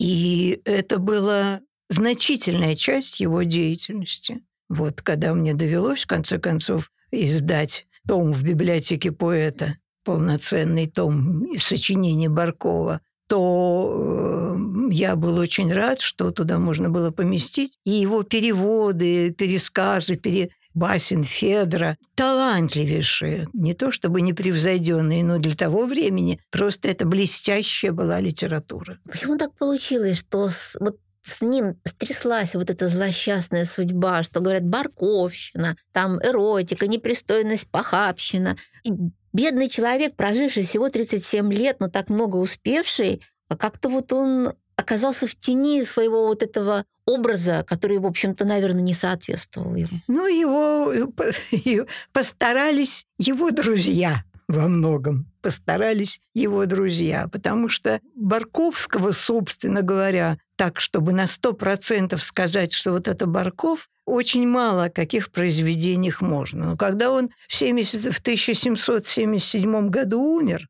и 0.03 0.59
это 0.65 0.99
была 0.99 1.61
значительная 1.87 2.75
часть 2.75 3.21
его 3.21 3.43
деятельности. 3.43 4.41
Вот 4.67 5.01
когда 5.01 5.33
мне 5.33 5.53
довелось, 5.53 6.03
в 6.03 6.07
конце 6.07 6.39
концов, 6.39 6.91
издать 7.11 7.87
том 8.05 8.33
в 8.33 8.43
библиотеке 8.43 9.13
поэта, 9.13 9.77
полноценный 10.03 10.87
том 10.87 11.47
сочинений 11.55 12.27
Баркова, 12.27 12.99
то 13.29 14.57
э, 14.57 14.91
я 14.91 15.15
был 15.15 15.37
очень 15.37 15.71
рад, 15.71 16.01
что 16.01 16.31
туда 16.31 16.59
можно 16.59 16.89
было 16.89 17.11
поместить 17.11 17.77
и 17.85 17.91
его 17.91 18.23
переводы, 18.23 19.31
пересказы, 19.31 20.17
пере, 20.17 20.49
Басин, 20.73 21.23
Федра, 21.23 21.97
талантливейшие, 22.15 23.47
не 23.53 23.73
то 23.73 23.91
чтобы 23.91 24.21
непревзойденные, 24.21 25.23
но 25.23 25.37
для 25.37 25.55
того 25.55 25.85
времени 25.85 26.39
просто 26.51 26.89
это 26.89 27.05
блестящая 27.05 27.91
была 27.91 28.19
литература. 28.19 28.99
Почему 29.09 29.37
так 29.37 29.53
получилось, 29.55 30.19
что 30.19 30.49
с, 30.49 30.75
вот 30.79 30.97
с 31.23 31.41
ним 31.41 31.79
стряслась 31.85 32.55
вот 32.55 32.69
эта 32.69 32.89
злосчастная 32.89 33.65
судьба, 33.65 34.23
что 34.23 34.41
говорят 34.41 34.65
барковщина, 34.65 35.77
там 35.91 36.19
эротика, 36.21 36.87
непристойность, 36.87 37.69
похабщина. 37.69 38.57
И 38.83 38.91
бедный 39.31 39.69
человек, 39.69 40.15
проживший 40.15 40.63
всего 40.63 40.89
37 40.89 41.51
лет, 41.53 41.77
но 41.79 41.87
так 41.87 42.09
много 42.09 42.37
успевший, 42.37 43.21
а 43.47 43.55
как-то 43.55 43.89
вот 43.89 44.11
он 44.11 44.53
оказался 44.83 45.27
в 45.27 45.35
тени 45.35 45.83
своего 45.83 46.27
вот 46.27 46.43
этого 46.43 46.85
образа, 47.05 47.65
который, 47.67 47.97
в 47.99 48.05
общем-то, 48.05 48.45
наверное, 48.45 48.81
не 48.81 48.93
соответствовал 48.93 49.75
ему. 49.75 50.01
Ну, 50.07 50.27
его 50.27 50.93
э, 50.93 51.85
постарались 52.13 53.05
его 53.17 53.51
друзья 53.51 54.23
во 54.47 54.67
многом 54.67 55.25
постарались 55.43 56.21
его 56.33 56.65
друзья, 56.65 57.27
потому 57.27 57.69
что 57.69 57.99
Барковского, 58.15 59.11
собственно 59.11 59.81
говоря, 59.81 60.37
так, 60.55 60.79
чтобы 60.79 61.11
на 61.11 61.27
сто 61.27 61.53
процентов 61.53 62.23
сказать, 62.23 62.73
что 62.73 62.91
вот 62.93 63.07
это 63.07 63.27
Барков, 63.27 63.89
очень 64.05 64.47
мало 64.47 64.89
каких 64.89 65.31
произведениях 65.31 66.21
можно. 66.21 66.67
Но 66.67 66.77
когда 66.77 67.11
он 67.11 67.29
в, 67.47 67.53
70, 67.53 68.13
в 68.13 68.19
1777 68.19 69.89
году 69.89 70.21
умер, 70.21 70.67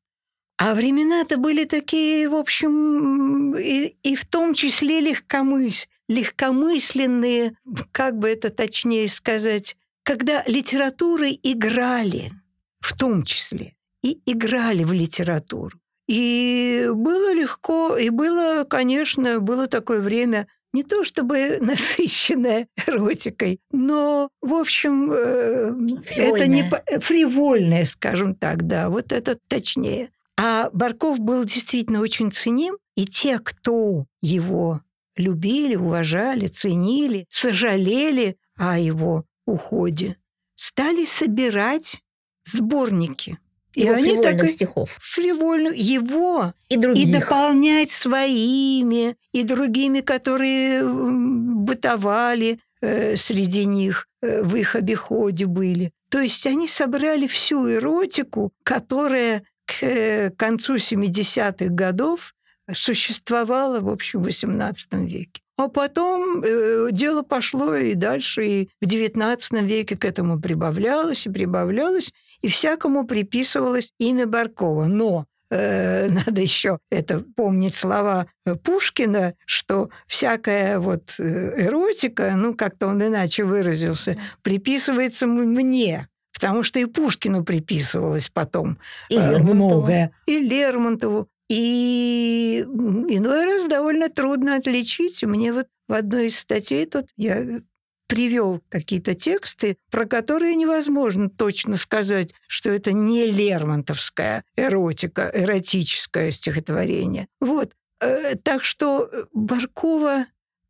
а 0.58 0.76
времена-то 0.76 1.38
были 1.38 1.66
такие, 1.66 2.30
в 2.30 2.36
общем, 2.36 3.56
и, 3.56 3.96
и 4.04 4.16
в 4.16 4.26
том 4.26 4.54
числе 4.54 5.00
легкомыс, 5.02 5.88
легкомысленные, 6.08 7.58
как 7.92 8.18
бы 8.18 8.30
это 8.30 8.50
точнее 8.50 9.10
сказать, 9.10 9.76
когда 10.04 10.44
литературы 10.46 11.38
играли, 11.42 12.32
в 12.80 12.96
том 12.96 13.24
числе, 13.24 13.76
и 14.02 14.20
играли 14.26 14.84
в 14.84 14.92
литературу. 14.92 15.78
И 16.08 16.90
было 16.94 17.34
легко, 17.34 17.96
и 17.98 18.10
было, 18.10 18.66
конечно, 18.66 19.40
было 19.40 19.68
такое 19.68 20.02
время 20.02 20.48
не 20.74 20.84
то 20.84 21.04
чтобы 21.04 21.58
насыщенное 21.62 22.68
эротикой, 22.86 23.60
но, 23.72 24.30
в 24.42 24.54
общем, 24.54 25.12
э, 25.12 25.74
это 26.16 26.48
не 26.48 26.64
фривольное, 27.00 27.86
скажем 27.86 28.36
так, 28.36 28.68
да, 28.68 28.90
вот 28.90 29.12
это 29.12 29.38
точнее. 29.48 30.12
А 30.38 30.70
Барков 30.72 31.20
был 31.20 31.46
действительно 31.46 32.02
очень 32.02 32.32
ценим, 32.32 32.78
и 32.96 33.06
те, 33.06 33.40
кто 33.40 34.06
его 34.22 34.82
любили, 35.16 35.76
уважали, 35.76 36.48
ценили, 36.48 37.28
сожалели 37.30 38.38
о 38.56 38.80
его 38.80 39.26
уходе, 39.46 40.18
стали 40.56 41.06
собирать 41.06 42.02
сборники. 42.46 43.38
И 43.74 43.82
его 43.82 43.96
они 43.96 44.22
так 44.22 44.48
стихов. 44.48 44.96
Фривольно 45.02 45.74
его 45.74 46.54
и, 46.70 46.78
других. 46.78 47.08
и 47.08 47.12
дополнять 47.12 47.90
своими, 47.90 49.16
и 49.32 49.44
другими, 49.44 50.02
которые 50.02 50.84
бытовали 50.84 52.60
э, 52.82 53.16
среди 53.16 53.66
них, 53.66 54.08
э, 54.22 54.44
в 54.44 54.56
их 54.56 54.76
обиходе 54.76 55.48
были. 55.48 55.92
То 56.10 56.20
есть 56.20 56.46
они 56.46 56.68
собрали 56.68 57.26
всю 57.26 57.68
эротику, 57.68 58.54
которая 58.64 59.44
к 59.80 59.84
э, 59.84 60.30
концу 60.32 60.76
70-х 60.76 61.66
годов 61.70 62.34
существовала, 62.72 63.82
в 63.82 63.90
общем, 63.90 64.24
в 64.24 64.28
XVIII 64.28 65.06
веке. 65.06 65.42
А 65.58 65.68
потом 65.68 66.42
э, 66.44 66.88
дело 66.92 67.22
пошло 67.22 67.76
и 67.76 67.94
дальше, 67.94 68.46
и 68.46 68.70
в 68.82 68.86
XIX 68.86 69.38
веке 69.64 69.96
к 69.96 70.06
этому 70.06 70.40
прибавлялось 70.40 71.28
и 71.28 71.30
прибавлялось, 71.30 72.12
и 72.42 72.48
всякому 72.48 73.06
приписывалось 73.06 73.94
имя 74.00 74.26
Баркова. 74.26 74.86
Но 74.86 75.26
э, 75.52 76.10
надо 76.26 76.42
еще 76.42 76.80
это 76.90 77.20
помнить 77.36 77.76
слова 77.76 78.28
Пушкина, 78.64 79.36
что 79.46 79.90
всякая 80.08 80.80
вот 80.80 81.14
э, 81.20 81.68
эротика, 81.68 82.34
ну 82.36 82.56
как-то 82.56 82.88
он 82.88 83.04
иначе 83.04 83.44
выразился, 83.44 84.18
приписывается 84.42 85.28
мне. 85.28 86.08
Потому 86.44 86.64
что 86.64 86.80
и 86.80 86.86
Пушкину 86.86 87.46
приписывалось 87.46 88.30
потом 88.30 88.78
и 89.08 89.16
э, 89.16 89.38
многое. 89.38 90.12
И 90.26 90.40
Лермонтову. 90.40 91.30
И 91.48 92.66
иной 92.68 93.46
раз 93.46 93.68
довольно 93.68 94.10
трудно 94.10 94.58
отличить. 94.58 95.24
Мне 95.24 95.54
вот 95.54 95.68
в 95.88 95.94
одной 95.94 96.28
из 96.28 96.38
статей 96.38 96.86
тут 96.86 97.06
я 97.16 97.62
привел 98.08 98.62
какие-то 98.68 99.16
тексты, 99.16 99.78
про 99.90 100.06
которые 100.06 100.56
невозможно 100.56 101.30
точно 101.30 101.78
сказать, 101.78 102.34
что 102.48 102.70
это 102.70 102.92
не 102.92 103.26
Лермонтовская 103.26 104.44
эротика, 104.58 105.32
эротическое 105.34 106.32
стихотворение. 106.32 107.28
Вот. 107.40 107.72
Э, 108.02 108.36
так 108.36 108.66
что 108.66 109.10
Баркова 109.32 110.26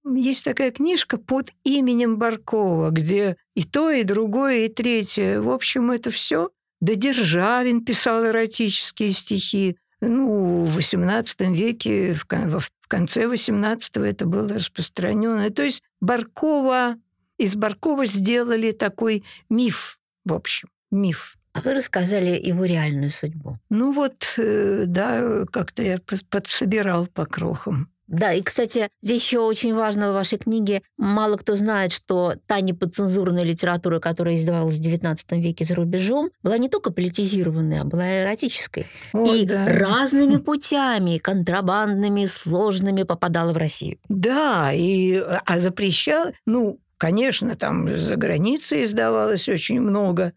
есть 0.06 0.43
такая 0.43 0.72
книжка 0.72 1.18
под 1.18 1.51
именем 1.64 2.18
Баркова, 2.18 2.89
где 2.89 3.38
и 3.56 3.64
то, 3.64 3.89
и 3.89 4.04
другое, 4.04 4.66
и 4.66 4.70
третье. 4.70 5.39
В 5.39 5.49
общем, 5.49 5.91
это 5.91 6.12
все. 6.12 6.49
Да 6.82 6.95
Державин 6.95 7.84
писал 7.86 8.26
эротические 8.26 9.12
стихи. 9.12 9.78
Ну, 10.01 10.66
в 10.66 10.78
XVIII 10.78 11.54
веке, 11.54 12.14
в 12.14 12.26
конце 12.26 13.24
XVIII 13.24 14.06
это 14.06 14.26
было 14.26 14.49
распространено. 14.49 15.49
То 15.49 15.64
есть 15.64 15.82
Баркова, 16.01 16.97
из 17.38 17.56
Баркова 17.56 18.06
сделали 18.06 18.72
такой 18.72 19.24
миф, 19.49 19.97
в 20.26 20.34
общем, 20.34 20.68
миф. 20.91 21.38
А 21.54 21.62
вы 21.62 21.76
рассказали 21.76 22.32
его 22.32 22.66
реальную 22.66 23.12
судьбу. 23.12 23.60
Ну 23.70 23.93
вот, 23.93 24.34
э, 24.38 24.86
да, 24.88 25.45
как-то 25.51 25.84
я 25.84 25.99
подсобирал 26.30 27.08
по 27.08 27.26
крохам. 27.26 27.93
Да, 28.14 28.32
и, 28.32 28.43
кстати, 28.43 28.89
здесь 29.01 29.24
еще 29.24 29.39
очень 29.39 29.74
важно 29.74 30.11
в 30.11 30.14
вашей 30.14 30.38
книге, 30.38 30.84
мало 30.97 31.36
кто 31.36 31.55
знает, 31.55 31.91
что 31.91 32.36
та 32.45 32.59
неподцензурная 32.59 33.43
литература, 33.43 33.99
которая 33.99 34.38
издавалась 34.38 34.78
в 34.78 34.82
XIX 34.82 35.18
веке 35.41 35.66
за 35.66 35.74
рубежом, 35.74 36.30
была 36.43 36.59
не 36.59 36.70
только 36.70 36.91
политизированной, 36.91 37.80
а 37.82 37.86
была 37.86 38.22
эротической. 38.22 38.86
О, 39.14 39.26
и 39.26 39.45
да. 39.45 39.66
разными 39.66 40.38
путями, 40.43 41.18
контрабандными, 41.18 42.26
сложными 42.26 43.01
попадала 43.01 43.51
в 43.51 43.57
Россию. 43.57 43.97
Да, 44.09 44.72
и, 44.72 45.16
а 45.45 45.57
запрещал, 45.57 46.34
ну, 46.45 46.80
конечно, 46.97 47.55
там 47.55 47.97
за 47.97 48.16
границей 48.16 48.84
издавалось 48.84 49.49
очень 49.49 49.82
много, 49.82 50.34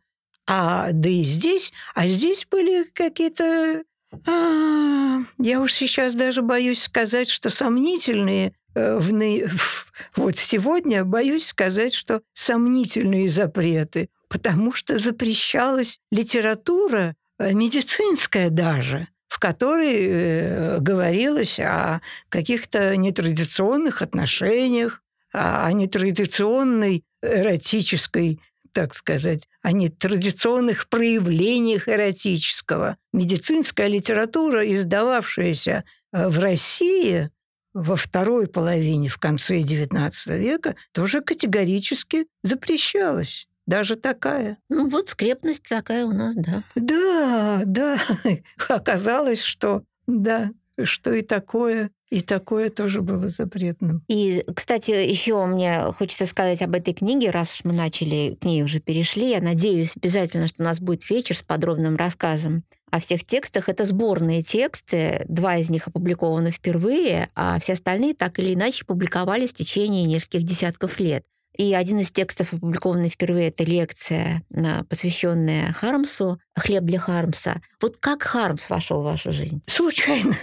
а 0.49 0.93
да 0.93 1.09
и 1.11 1.25
здесь, 1.25 1.73
а 1.95 2.07
здесь 2.07 2.47
были 2.51 2.85
какие-то 2.95 3.83
а, 4.27 5.21
я 5.39 5.61
уж 5.61 5.73
сейчас 5.73 6.15
даже 6.15 6.43
боюсь 6.43 6.83
сказать, 6.83 7.29
что 7.29 7.51
сомнительные 7.51 8.53
э, 8.75 8.99
в, 8.99 9.87
вот 10.17 10.37
сегодня 10.37 11.05
боюсь 11.05 11.47
сказать, 11.47 11.95
что 11.95 12.23
сомнительные 12.33 13.29
запреты, 13.29 14.09
потому 14.29 14.73
что 14.73 14.99
запрещалась 14.99 16.01
литература 16.11 17.15
э, 17.39 17.53
медицинская 17.53 18.51
даже, 18.51 19.09
в 19.29 19.39
которой 19.39 19.95
э, 19.95 20.79
говорилось 20.79 21.59
о 21.61 22.01
каких-то 22.29 22.97
нетрадиционных 22.97 24.03
отношениях, 24.03 25.03
о 25.33 25.71
нетрадиционной 25.73 27.05
эротической 27.23 28.41
так 28.77 28.93
сказать, 28.93 29.49
о 29.63 29.73
нетрадиционных 29.73 30.91
проявлениях 30.91 31.89
эротического. 31.89 32.99
Медицинская 33.15 33.87
литература, 33.87 34.71
издававшаяся 34.71 35.85
э, 36.13 36.29
в 36.29 36.39
России 36.39 37.31
во 37.73 37.97
второй 37.97 38.49
половине, 38.49 39.09
в 39.09 39.17
конце 39.17 39.61
XIX 39.61 40.11
века, 40.37 40.77
тоже 40.93 41.23
категорически 41.23 42.27
запрещалась. 42.43 43.49
Даже 43.67 43.97
такая. 43.97 44.59
Ну 44.69 44.91
вот 44.91 45.09
скрепность 45.09 45.63
такая 45.67 46.05
у 46.05 46.13
нас, 46.13 46.35
да. 46.35 46.63
Да, 46.75 47.63
да. 47.65 47.99
Оказалось, 48.69 49.41
что 49.41 49.85
да, 50.07 50.51
что 50.83 51.15
и 51.15 51.23
такое 51.23 51.91
и 52.11 52.21
такое 52.21 52.71
тоже 52.71 53.01
было 53.01 53.29
запретным. 53.29 54.05
И, 54.09 54.45
кстати, 54.55 54.91
еще 54.91 55.45
мне 55.47 55.93
хочется 55.99 56.27
сказать 56.27 56.63
об 56.63 56.75
этой 56.75 56.95
книге, 56.95 57.31
раз 57.31 57.53
уж 57.53 57.65
мы 57.65 57.73
начали 57.73 58.37
к 58.41 58.45
ней 58.45 58.63
уже 58.63 58.81
перешли. 58.81 59.31
Я 59.31 59.41
надеюсь 59.41 59.93
обязательно, 59.97 60.47
что 60.47 60.63
у 60.63 60.67
нас 60.67 60.81
будет 60.81 61.09
вечер 61.11 61.37
с 61.37 61.43
подробным 61.43 61.97
рассказом 61.97 62.63
о 62.91 63.01
всех 63.01 63.25
текстах. 63.25 63.69
Это 63.69 63.85
сборные 63.85 64.43
тексты, 64.43 65.25
два 65.29 65.57
из 65.57 65.69
них 65.69 65.89
опубликованы 65.89 66.53
впервые, 66.53 67.29
а 67.35 67.59
все 67.59 67.73
остальные 67.73 68.15
так 68.15 68.39
или 68.39 68.55
иначе 68.55 68.85
публиковались 68.85 69.51
в 69.51 69.55
течение 69.55 70.05
нескольких 70.05 70.45
десятков 70.45 71.01
лет. 71.01 71.25
И 71.59 71.73
один 71.73 71.99
из 72.01 72.11
текстов, 72.11 72.53
опубликованный 72.53 73.09
впервые, 73.09 73.49
это 73.49 73.65
лекция, 73.65 74.43
посвященная 74.91 75.73
Хармсу, 75.73 76.39
«Хлеб 76.55 76.85
для 76.85 76.99
Хармса». 76.99 77.63
Вот 77.81 77.97
как 77.97 78.23
Хармс 78.23 78.69
вошел 78.69 79.01
в 79.01 79.05
вашу 79.05 79.33
жизнь? 79.33 79.63
Случайно. 79.67 80.37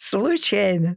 Случайно. 0.00 0.96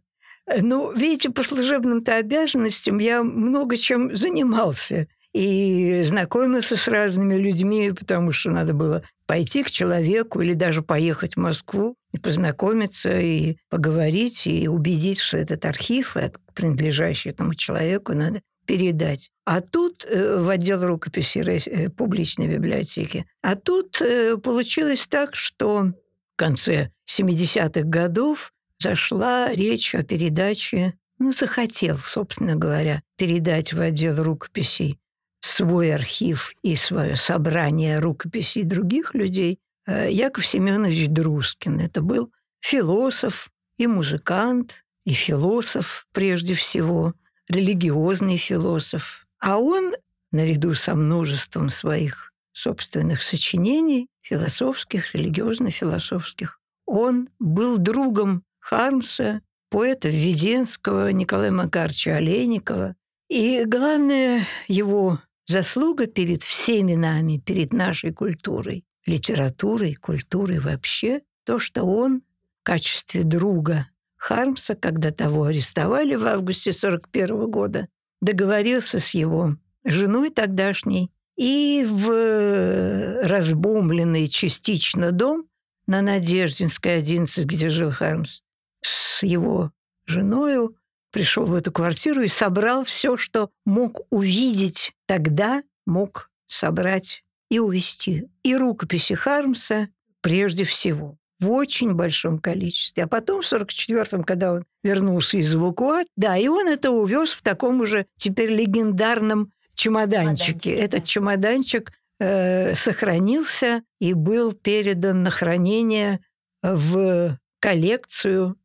Ну, 0.61 0.93
видите, 0.93 1.29
по 1.29 1.43
служебным-то 1.43 2.15
обязанностям 2.15 2.99
я 2.99 3.21
много 3.21 3.75
чем 3.75 4.15
занимался. 4.15 5.07
и 5.33 6.03
знакомился 6.03 6.77
с 6.77 6.87
разными 6.87 7.33
людьми, 7.33 7.91
потому 7.91 8.31
что 8.31 8.51
надо 8.51 8.73
было 8.73 9.01
пойти 9.25 9.63
к 9.63 9.71
человеку 9.71 10.41
или 10.41 10.53
даже 10.53 10.83
поехать 10.83 11.33
в 11.33 11.39
Москву 11.39 11.95
и 12.13 12.19
познакомиться, 12.19 13.19
и 13.19 13.57
поговорить, 13.67 14.45
и 14.45 14.67
убедить, 14.67 15.19
что 15.19 15.37
этот 15.37 15.65
архив, 15.65 16.15
принадлежащий 16.53 17.31
этому 17.31 17.55
человеку, 17.55 18.13
надо 18.13 18.41
передать. 18.65 19.31
А 19.43 19.59
тут 19.61 20.05
э, 20.05 20.39
в 20.39 20.47
отдел 20.47 20.85
рукописи 20.85 21.39
э, 21.39 21.89
публичной 21.89 22.47
библиотеки. 22.47 23.25
А 23.41 23.55
тут 23.55 24.01
э, 24.01 24.37
получилось 24.37 25.07
так, 25.07 25.35
что 25.35 25.79
в 25.81 26.35
конце 26.35 26.91
70-х 27.09 27.81
годов 27.81 28.53
зашла 28.79 29.51
речь 29.53 29.95
о 29.95 30.03
передаче, 30.03 30.93
ну, 31.19 31.31
захотел, 31.31 31.97
собственно 31.97 32.55
говоря, 32.55 33.01
передать 33.17 33.73
в 33.73 33.79
отдел 33.79 34.21
рукописей 34.21 34.99
свой 35.41 35.93
архив 35.93 36.53
и 36.63 36.75
свое 36.75 37.15
собрание 37.15 37.99
рукописей 37.99 38.63
других 38.63 39.13
людей 39.13 39.59
Яков 39.87 40.45
Семенович 40.45 41.09
Друскин. 41.09 41.79
Это 41.79 42.01
был 42.01 42.31
философ 42.61 43.49
и 43.77 43.87
музыкант, 43.87 44.83
и 45.05 45.11
философ 45.11 46.07
прежде 46.13 46.53
всего– 46.53 47.13
религиозный 47.49 48.37
философ. 48.37 49.25
А 49.39 49.57
он, 49.57 49.93
наряду 50.31 50.73
со 50.73 50.95
множеством 50.95 51.69
своих 51.69 52.31
собственных 52.53 53.21
сочинений, 53.23 54.07
философских, 54.21 55.13
религиозно-философских, 55.13 56.59
он 56.85 57.27
был 57.39 57.77
другом 57.77 58.43
Хармса, 58.63 59.41
поэта 59.69 60.07
Введенского, 60.09 61.09
Николая 61.09 61.51
Макаровича 61.51 62.15
Олейникова. 62.15 62.95
И 63.29 63.63
главная 63.65 64.45
его 64.67 65.19
заслуга 65.45 66.07
перед 66.07 66.43
всеми 66.43 66.95
нами, 66.95 67.37
перед 67.37 67.73
нашей 67.73 68.13
культурой, 68.13 68.85
литературой, 69.05 69.95
культурой 69.95 70.59
вообще, 70.59 71.21
то, 71.43 71.59
что 71.59 71.83
он 71.83 72.21
в 72.61 72.63
качестве 72.63 73.23
друга 73.23 73.87
Хармса, 74.15 74.75
когда 74.75 75.11
того 75.11 75.45
арестовали 75.45 76.15
в 76.15 76.25
августе 76.25 76.71
41 76.71 77.51
года, 77.51 77.89
договорился 78.21 78.99
с 78.99 79.13
его 79.13 79.57
женой 79.83 80.29
тогдашней 80.29 81.11
и 81.35 81.85
в 81.89 83.23
разбомбленный 83.23 84.29
частично 84.29 85.11
дом 85.11 85.47
на 85.87 86.01
Надеждинской 86.01 86.95
11, 86.95 87.45
где 87.45 87.69
жил 87.69 87.91
Хармс, 87.91 88.39
с 88.83 89.23
его 89.23 89.71
женою 90.05 90.75
пришел 91.11 91.45
в 91.45 91.53
эту 91.53 91.71
квартиру 91.71 92.21
и 92.21 92.27
собрал 92.27 92.83
все, 92.83 93.17
что 93.17 93.49
мог 93.65 94.01
увидеть 94.09 94.93
тогда, 95.05 95.63
мог 95.85 96.29
собрать 96.47 97.23
и 97.49 97.59
увести. 97.59 98.29
И 98.43 98.55
рукописи 98.55 99.13
Хармса 99.13 99.89
прежде 100.21 100.63
всего 100.63 101.17
в 101.39 101.51
очень 101.51 101.93
большом 101.93 102.39
количестве. 102.39 103.03
А 103.03 103.07
потом 103.07 103.41
в 103.41 103.51
44-м, 103.51 104.23
когда 104.23 104.53
он 104.53 104.65
вернулся 104.83 105.37
из 105.37 105.53
эвакуации, 105.53 106.07
да, 106.15 106.37
и 106.37 106.47
он 106.47 106.67
это 106.67 106.91
увез 106.91 107.31
в 107.31 107.41
таком 107.41 107.81
уже 107.81 108.05
теперь 108.17 108.49
легендарном 108.51 109.51
чемоданчике. 109.75 110.71
Чемоданчик, 110.71 110.85
Этот 110.85 110.99
да. 111.01 111.05
чемоданчик 111.05 111.91
э, 112.19 112.75
сохранился 112.75 113.83
и 113.99 114.13
был 114.13 114.53
передан 114.53 115.23
на 115.23 115.29
хранение 115.29 116.21
в 116.61 117.37
коллекцию. 117.59 118.57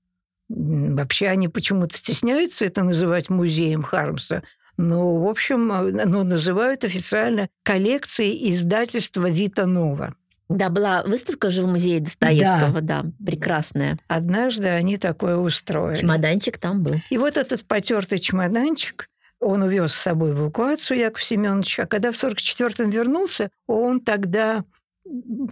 Вообще 0.49 1.29
они 1.29 1.49
почему-то 1.49 1.97
стесняются 1.97 2.65
это 2.65 2.83
называть 2.83 3.29
музеем 3.29 3.83
Хармса, 3.83 4.43
но, 4.79 5.17
в 5.21 5.29
общем, 5.29 5.67
но 5.69 6.23
называют 6.23 6.85
официально 6.85 7.49
коллекцией 7.65 8.51
издательства 8.51 9.29
«Вита 9.29 9.67
Нова». 9.67 10.15
Да, 10.49 10.71
была 10.71 11.03
выставка 11.03 11.51
же 11.51 11.63
в 11.63 11.67
музее 11.67 12.01
Достоевского, 12.01 12.81
да. 12.81 13.03
да, 13.03 13.11
прекрасная. 13.25 13.99
Однажды 14.09 14.69
они 14.69 14.97
такое 14.97 15.37
устроили. 15.37 15.99
Чемоданчик 15.99 16.57
там 16.57 16.83
был. 16.83 16.95
И 17.11 17.19
вот 17.19 17.37
этот 17.37 17.65
потертый 17.67 18.19
чемоданчик, 18.19 19.11
он 19.41 19.63
увез 19.63 19.93
с 19.93 20.01
собой 20.01 20.33
в 20.33 20.39
эвакуацию 20.39 20.99
Яков 20.99 21.23
Семенович, 21.23 21.81
а 21.81 21.87
когда 21.87 22.13
в 22.13 22.15
44-м 22.15 22.89
вернулся, 22.89 23.51
он 23.67 24.01
тогда 24.01 24.65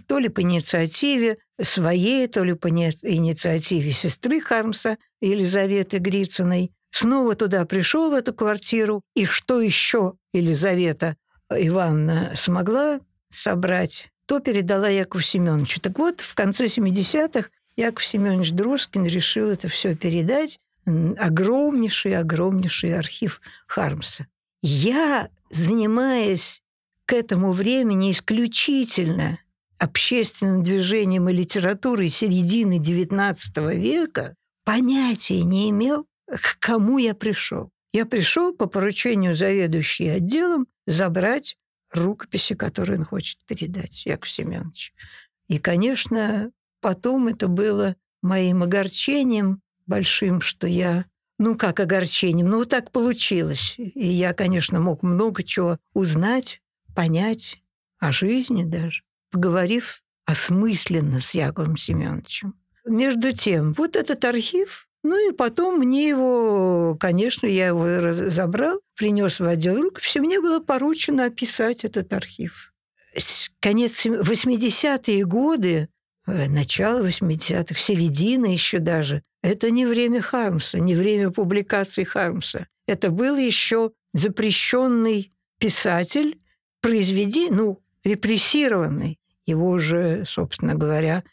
то 0.07 0.19
ли 0.19 0.29
по 0.29 0.41
инициативе 0.41 1.37
своей, 1.61 2.27
то 2.27 2.43
ли 2.43 2.53
по 2.53 2.69
инициативе 2.69 3.91
сестры 3.91 4.41
Хармса 4.41 4.97
Елизаветы 5.21 5.97
Грицыной, 5.97 6.71
снова 6.91 7.35
туда 7.35 7.65
пришел 7.65 8.11
в 8.11 8.13
эту 8.13 8.33
квартиру, 8.33 9.01
и 9.15 9.25
что 9.25 9.61
еще 9.61 10.13
Елизавета 10.33 11.15
Ивановна 11.49 12.33
смогла 12.35 12.99
собрать 13.29 14.09
то 14.27 14.39
передала 14.41 14.89
Якову 14.89 15.21
Семеновичу. 15.21 15.79
Так 15.79 15.97
вот, 15.97 16.19
в 16.19 16.35
конце 16.35 16.65
70-х 16.65 17.49
Яков 17.77 18.05
Семенович 18.05 18.51
Друскин 18.51 19.05
решил 19.05 19.49
это 19.49 19.69
все 19.69 19.95
передать. 19.95 20.59
Огромнейший, 20.85 22.17
огромнейший 22.17 22.97
архив 22.97 23.41
Хармса. 23.67 24.27
Я, 24.61 25.29
занимаясь 25.49 26.61
к 27.05 27.13
этому 27.13 27.53
времени 27.53 28.11
исключительно 28.11 29.39
общественным 29.79 30.63
движением 30.63 31.29
и 31.29 31.33
литературой 31.33 32.09
середины 32.09 32.79
XIX 32.79 33.75
века, 33.75 34.35
понятия 34.63 35.43
не 35.43 35.69
имел, 35.69 36.05
к 36.27 36.59
кому 36.59 36.97
я 36.97 37.13
пришел. 37.13 37.69
Я 37.93 38.05
пришел 38.05 38.53
по 38.53 38.67
поручению 38.67 39.33
заведующей 39.33 40.13
отделом 40.13 40.67
забрать 40.85 41.55
рукописи, 41.91 42.55
которые 42.55 42.99
он 42.99 43.05
хочет 43.05 43.39
передать, 43.45 44.05
Яков 44.05 44.29
Семенович. 44.29 44.93
И, 45.47 45.57
конечно, 45.59 46.51
потом 46.81 47.27
это 47.27 47.47
было 47.47 47.95
моим 48.21 48.63
огорчением 48.63 49.61
большим, 49.85 50.41
что 50.41 50.67
я 50.67 51.05
ну, 51.39 51.55
как 51.55 51.79
огорчением, 51.79 52.47
ну, 52.49 52.57
вот 52.57 52.69
так 52.69 52.91
получилось. 52.91 53.75
И 53.77 54.07
я, 54.07 54.33
конечно, 54.33 54.79
мог 54.79 55.03
много 55.03 55.43
чего 55.43 55.77
узнать, 55.93 56.61
понять 56.95 57.61
о 57.99 58.11
жизни 58.11 58.63
даже, 58.63 59.03
поговорив 59.31 60.01
осмысленно 60.25 61.19
с 61.19 61.33
Яковом 61.33 61.77
Семеновичем. 61.77 62.55
Между 62.85 63.33
тем, 63.33 63.73
вот 63.73 63.95
этот 63.95 64.23
архив, 64.25 64.87
ну 65.03 65.29
и 65.29 65.33
потом 65.33 65.79
мне 65.79 66.09
его, 66.09 66.97
конечно, 66.99 67.47
я 67.47 67.67
его 67.67 67.85
разобрал, 67.85 68.81
принес 68.95 69.39
в 69.39 69.45
отдел 69.45 69.81
рукописи, 69.81 70.19
мне 70.19 70.39
было 70.41 70.59
поручено 70.59 71.25
описать 71.25 71.83
этот 71.83 72.11
архив. 72.13 72.73
Конец 73.59 74.05
80-е 74.05 75.25
годы, 75.25 75.89
э, 76.27 76.49
начало 76.49 77.07
80-х, 77.07 77.79
середина 77.79 78.45
еще 78.47 78.79
даже, 78.79 79.23
это 79.41 79.71
не 79.71 79.85
время 79.85 80.21
Хармса, 80.21 80.79
не 80.79 80.95
время 80.95 81.31
публикации 81.31 82.03
Хармса. 82.03 82.67
Это 82.85 83.11
был 83.11 83.37
еще 83.37 83.91
запрещенный 84.13 85.31
писатель, 85.59 86.39
произведи, 86.81 87.49
ну, 87.49 87.81
репрессированный. 88.03 89.19
Его 89.45 89.79
же, 89.79 90.23
собственно 90.25 90.75
говоря, 90.75 91.23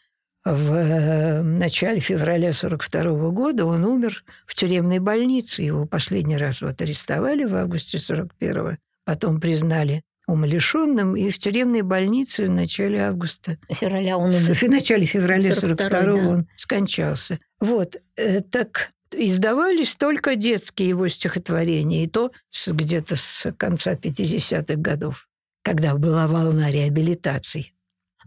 в 0.45 0.71
э, 0.73 1.41
начале 1.41 1.99
февраля 1.99 2.53
42 2.53 3.29
года 3.31 3.65
он 3.65 3.83
умер 3.83 4.23
в 4.45 4.53
тюремной 4.53 4.99
больнице. 4.99 5.63
Его 5.63 5.85
последний 5.85 6.37
раз 6.37 6.61
вот 6.61 6.81
арестовали 6.81 7.45
в 7.45 7.55
августе 7.55 7.97
41 7.97 8.77
потом 9.05 9.39
признали 9.39 10.03
умалишенным, 10.27 11.15
и 11.15 11.29
в 11.29 11.37
тюремной 11.37 11.83
больнице 11.83 12.47
в 12.47 12.49
начале 12.49 13.03
августа. 13.03 13.57
Февраля 13.69 14.17
он 14.17 14.29
умер. 14.29 14.55
В 14.55 14.63
начале 14.63 15.05
февраля 15.05 15.53
42 15.53 15.89
да. 15.89 16.13
он 16.13 16.47
скончался. 16.55 17.39
Вот, 17.59 17.95
э, 18.15 18.41
так 18.41 18.89
издавались 19.11 19.95
только 19.95 20.35
детские 20.35 20.89
его 20.89 21.07
стихотворения, 21.07 22.03
и 22.03 22.07
то 22.07 22.31
где-то 22.65 23.15
с 23.15 23.51
конца 23.55 23.93
50-х 23.93 24.75
годов, 24.75 25.27
когда 25.65 25.95
была 25.95 26.27
волна 26.27 26.69
реабилитаций. 26.69 27.73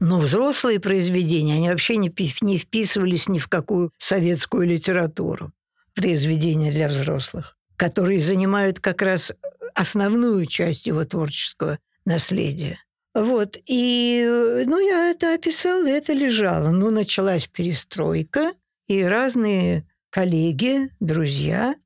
Но 0.01 0.19
взрослые 0.19 0.81
произведения, 0.81 1.55
они 1.55 1.71
вообще 1.71 1.97
не, 1.97 2.13
не 2.41 2.59
вписывались 2.59 3.29
ни 3.29 3.39
в 3.39 3.47
какую 3.47 3.93
советскую 3.97 4.67
литературу. 4.67 5.53
Произведения 5.95 6.73
для 6.73 6.89
взрослых, 6.89 7.57
которые 7.77 8.21
занимают 8.21 8.81
как 8.81 9.03
раз 9.03 9.33
основную 9.75 10.47
часть 10.47 10.87
его 10.87 11.05
творческого 11.05 11.79
наследия. 12.05 12.81
Вот, 13.15 13.57
и, 13.67 14.65
ну, 14.67 14.79
я 14.81 15.11
это 15.11 15.35
описала, 15.35 15.87
это 15.89 16.13
лежало. 16.13 16.71
Но 16.71 16.91
началась 16.91 17.47
перестройка, 17.47 18.53
и 18.89 19.03
разные 19.05 19.87
коллеги, 20.11 20.91
друзья, 20.99 21.77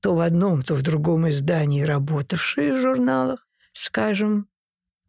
то 0.00 0.14
в 0.14 0.20
одном, 0.20 0.62
то 0.62 0.76
в 0.76 0.82
другом 0.82 1.28
издании 1.30 1.82
работавшие 1.82 2.74
в 2.74 2.80
журналах, 2.80 3.46
скажем, 3.72 4.49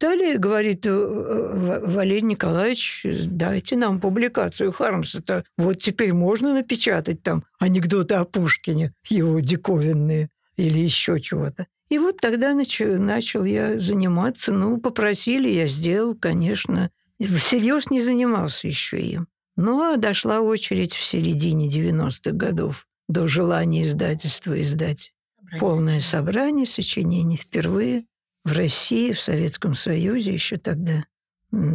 Далее 0.02 0.36
говорит 0.36 0.84
э, 0.84 0.90
Валерий 0.90 2.22
Николаевич, 2.22 3.06
дайте 3.24 3.76
нам 3.76 4.00
публикацию 4.00 4.72
Хармса-то. 4.72 5.44
Вот 5.56 5.78
теперь 5.78 6.12
можно 6.12 6.52
напечатать 6.52 7.22
там 7.22 7.44
анекдоты 7.60 8.14
о 8.16 8.24
Пушкине, 8.24 8.92
его 9.08 9.38
диковинные 9.38 10.28
или 10.56 10.78
еще 10.80 11.20
чего-то. 11.20 11.68
И 11.88 12.00
вот 12.00 12.16
тогда 12.16 12.52
нач- 12.52 12.98
начал 12.98 13.44
я 13.44 13.78
заниматься. 13.78 14.52
Ну, 14.52 14.78
попросили, 14.78 15.48
я 15.48 15.68
сделал, 15.68 16.16
конечно. 16.16 16.90
Всерьез 17.20 17.88
не 17.90 18.00
занимался 18.00 18.66
еще 18.66 19.00
им. 19.00 19.28
Ну, 19.54 19.82
а 19.82 19.96
дошла 19.98 20.40
очередь 20.40 20.94
в 20.94 21.04
середине 21.04 21.68
90-х 21.68 22.32
годов 22.32 22.88
до 23.08 23.28
желания 23.28 23.84
издательства 23.84 24.60
издать 24.60 25.12
полное 25.60 26.00
собрание 26.00 26.66
сочинений 26.66 27.36
впервые 27.36 28.06
в 28.44 28.52
России, 28.52 29.12
в 29.12 29.20
Советском 29.20 29.74
Союзе 29.74 30.32
еще 30.32 30.56
тогда. 30.56 31.04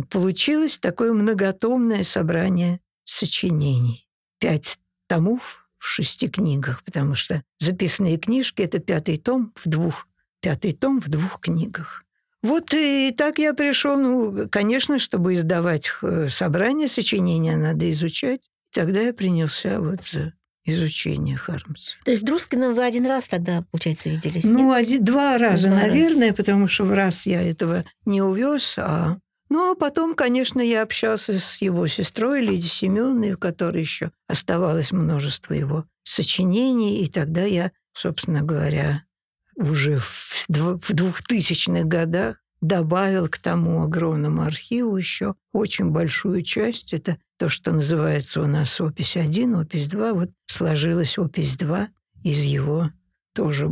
Получилось 0.10 0.80
такое 0.80 1.14
многотомное 1.14 2.04
собрание 2.04 2.80
сочинений. 3.04 4.08
Пять 4.40 4.80
томов 5.08 5.68
в 5.78 5.86
шести 5.86 6.28
книгах, 6.28 6.84
потому 6.84 7.16
что 7.16 7.44
записанные 7.60 8.18
книжки— 8.18 8.62
это 8.64 8.80
пятый 8.80 9.18
том 9.18 9.54
в 9.56 9.70
двух, 9.70 10.08
пятый 10.42 10.74
том 10.74 11.00
в 11.00 11.08
двух 11.10 11.40
книгах. 11.40 12.04
Вот 12.44 12.74
и 12.74 13.14
так 13.16 13.40
я 13.40 13.54
пришел, 13.54 13.98
ну, 13.98 14.48
конечно, 14.50 15.00
чтобы 15.00 15.34
издавать 15.34 15.90
э, 16.02 16.30
собрание 16.30 16.88
сочинения, 16.88 17.56
надо 17.56 17.90
изучать. 17.92 18.50
Тогда 18.72 19.02
я 19.02 19.14
принялся 19.14 19.80
вот 19.80 20.04
за 20.06 20.34
изучение 20.68 21.38
Хармса. 21.38 21.96
То 22.06 22.12
есть 22.12 22.22
с 22.24 22.26
Друскиным 22.26 22.76
вы 22.76 22.84
один 22.84 23.06
раз 23.06 23.28
тогда, 23.28 23.64
получается, 23.72 24.10
виделись? 24.10 24.44
Ну, 24.44 24.68
нет? 24.70 24.78
один, 24.88 25.04
два 25.04 25.38
раза, 25.38 25.68
Два 25.68 25.78
раза. 25.78 25.88
наверное, 25.88 26.34
потому 26.34 26.68
что 26.68 26.84
в 26.86 26.94
раз 26.94 27.26
я 27.26 27.42
этого 27.42 27.86
не 28.06 28.22
увез, 28.22 28.76
а... 28.78 29.18
Ну, 29.50 29.72
а 29.72 29.76
потом, 29.76 30.14
конечно, 30.14 30.60
я 30.60 30.82
общался 30.82 31.40
с 31.40 31.62
его 31.62 31.88
сестрой 31.88 32.42
Лидией 32.42 32.70
Семеновной, 32.70 33.34
у 33.34 33.38
которой 33.38 33.80
еще 33.80 34.12
оставалось 34.28 34.92
множество 34.92 35.54
его 35.54 35.86
сочинений, 36.04 37.02
и 37.04 37.08
тогда 37.08 37.44
я, 37.44 37.72
собственно 37.94 38.42
говоря, 38.42 39.04
уже 39.56 40.00
в 40.00 40.48
двухтысячных 40.90 41.86
годах 41.86 42.38
добавил 42.62 43.28
к 43.28 43.38
тому 43.38 43.84
огромному 43.84 44.44
архиву 44.44 44.98
еще 44.98 45.36
очень 45.54 45.92
большую 45.92 46.42
часть. 46.42 46.94
Это 46.94 47.18
то, 47.38 47.50
что 47.50 47.72
называется 47.72 48.42
у 48.42 48.48
нас 48.48 48.80
опись 48.82 49.18
1, 49.18 49.56
опись 49.56 49.90
2. 49.90 50.14
Вот 50.14 50.30
сложилась 50.46 51.18
опись 51.18 51.58
2 51.58 51.90
из 52.24 52.40
его 52.40 52.92
тоже 53.34 53.70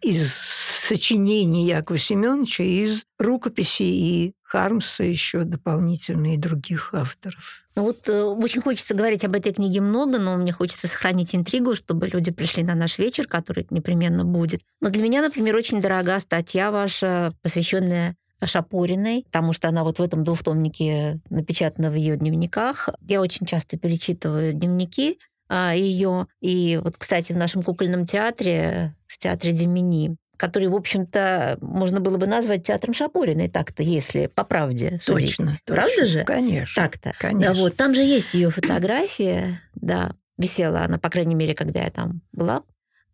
из 0.00 0.34
сочинений 0.34 1.66
Якова 1.66 1.98
Семеновича, 1.98 2.64
из 2.64 3.04
рукописей 3.18 4.26
и 4.26 4.34
Хармса 4.50 5.04
еще 5.04 5.44
дополнительно 5.44 6.34
и 6.34 6.36
других 6.36 6.92
авторов. 6.92 7.62
Ну 7.76 7.84
вот 7.84 8.08
э, 8.08 8.22
очень 8.22 8.60
хочется 8.60 8.94
говорить 8.94 9.24
об 9.24 9.36
этой 9.36 9.52
книге 9.52 9.80
много, 9.80 10.18
но 10.18 10.36
мне 10.36 10.50
хочется 10.50 10.88
сохранить 10.88 11.36
интригу, 11.36 11.76
чтобы 11.76 12.08
люди 12.08 12.32
пришли 12.32 12.64
на 12.64 12.74
наш 12.74 12.98
вечер, 12.98 13.28
который 13.28 13.68
непременно 13.70 14.24
будет. 14.24 14.60
Но 14.80 14.90
для 14.90 15.04
меня, 15.04 15.22
например, 15.22 15.54
очень 15.54 15.80
дорога 15.80 16.18
статья 16.18 16.72
ваша, 16.72 17.32
посвященная 17.42 18.16
Шапориной, 18.44 19.22
потому 19.26 19.52
что 19.52 19.68
она 19.68 19.84
вот 19.84 20.00
в 20.00 20.02
этом 20.02 20.24
двухтомнике 20.24 21.20
напечатана 21.28 21.90
в 21.90 21.94
ее 21.94 22.16
дневниках. 22.16 22.88
Я 23.06 23.20
очень 23.20 23.46
часто 23.46 23.78
перечитываю 23.78 24.52
дневники 24.52 25.18
ее. 25.50 26.26
И 26.40 26.80
вот, 26.82 26.96
кстати, 26.96 27.32
в 27.32 27.36
нашем 27.36 27.62
кукольном 27.62 28.06
театре, 28.06 28.96
в 29.06 29.18
театре 29.18 29.52
Демини, 29.52 30.16
который, 30.40 30.68
в 30.68 30.74
общем-то, 30.74 31.58
можно 31.60 32.00
было 32.00 32.16
бы 32.16 32.26
назвать 32.26 32.62
театром 32.62 32.94
Шапориной 32.94 33.50
так-то, 33.50 33.82
если 33.82 34.26
по 34.26 34.42
правде 34.42 34.98
судить. 34.98 35.36
Точно. 35.36 35.58
Правда 35.66 35.92
точно. 35.92 36.06
же? 36.06 36.24
Конечно. 36.24 36.82
Так-то. 36.82 37.12
Конечно. 37.18 37.54
Да, 37.54 37.60
вот, 37.60 37.76
там 37.76 37.94
же 37.94 38.00
есть 38.00 38.32
ее 38.32 38.48
фотография, 38.48 39.60
да, 39.74 40.14
висела 40.38 40.80
она, 40.80 40.98
по 40.98 41.10
крайней 41.10 41.34
мере, 41.34 41.54
когда 41.54 41.80
я 41.80 41.90
там 41.90 42.22
была, 42.32 42.62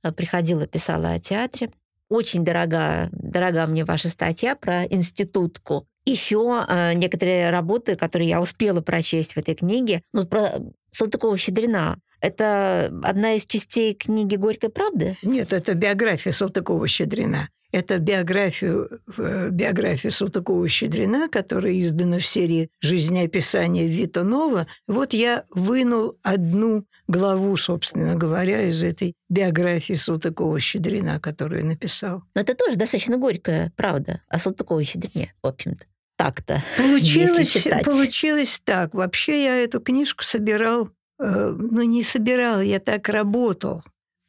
э, 0.05 0.13
приходила, 0.13 0.69
писала 0.69 1.15
о 1.15 1.19
театре. 1.19 1.73
Очень 2.09 2.45
дорога, 2.45 3.09
дорога 3.11 3.67
мне 3.67 3.85
ваша 3.85 4.09
статья 4.09 4.55
про 4.55 4.85
институтку. 4.85 5.89
Еще 6.05 6.65
э, 6.69 6.93
некоторые 6.93 7.51
работы, 7.51 7.97
которые 7.97 8.29
я 8.29 8.41
успела 8.41 8.83
прочесть 8.83 9.33
в 9.33 9.39
этой 9.39 9.57
книге, 9.57 10.01
ну, 10.13 10.25
про 10.27 10.61
Салтыкова-Щедрина. 10.93 11.97
Это 12.21 12.93
одна 13.03 13.35
из 13.35 13.47
частей 13.47 13.95
книги 13.95 14.37
«Горькой 14.37 14.71
правды»? 14.71 15.17
Нет, 15.23 15.53
это 15.53 15.75
биография 15.75 16.33
Салтыкова-Щедрина. 16.33 17.49
Это 17.73 17.99
биографию, 17.99 19.01
э, 19.19 19.49
биография 19.51 20.11
Салтыкова-Щедрина, 20.11 21.29
которая 21.29 21.79
издана 21.81 22.19
в 22.19 22.27
серии 22.27 22.71
«Жизнеописание 22.81 23.89
Вита 23.89 24.23
Нова». 24.23 24.67
Вот 24.87 25.13
я 25.13 25.45
вынул 25.51 26.17
одну 26.23 26.87
главу, 27.09 27.57
собственно 27.57 28.15
говоря, 28.15 28.63
из 28.63 28.83
этой 28.83 29.15
биографии 29.29 29.95
Салтыкова-Щедрина, 29.95 31.21
которую 31.21 31.67
написал. 31.67 32.23
Но 32.35 32.41
это 32.41 32.55
тоже 32.55 32.77
достаточно 32.77 33.19
горькая 33.19 33.73
правда 33.77 34.23
о 34.29 34.39
Салтыковой-Щедрине, 34.39 35.35
в 35.43 35.47
общем-то. 35.47 35.85
Так-то. 36.17 36.63
Получилось, 36.79 37.67
получилось 37.85 38.63
так. 38.65 38.95
Вообще 38.95 39.45
я 39.45 39.57
эту 39.57 39.81
книжку 39.81 40.25
собирал, 40.25 40.89
ну 41.19 41.83
не 41.83 42.03
собирал, 42.03 42.61
я 42.61 42.81
так 42.81 43.09
работал. 43.09 43.83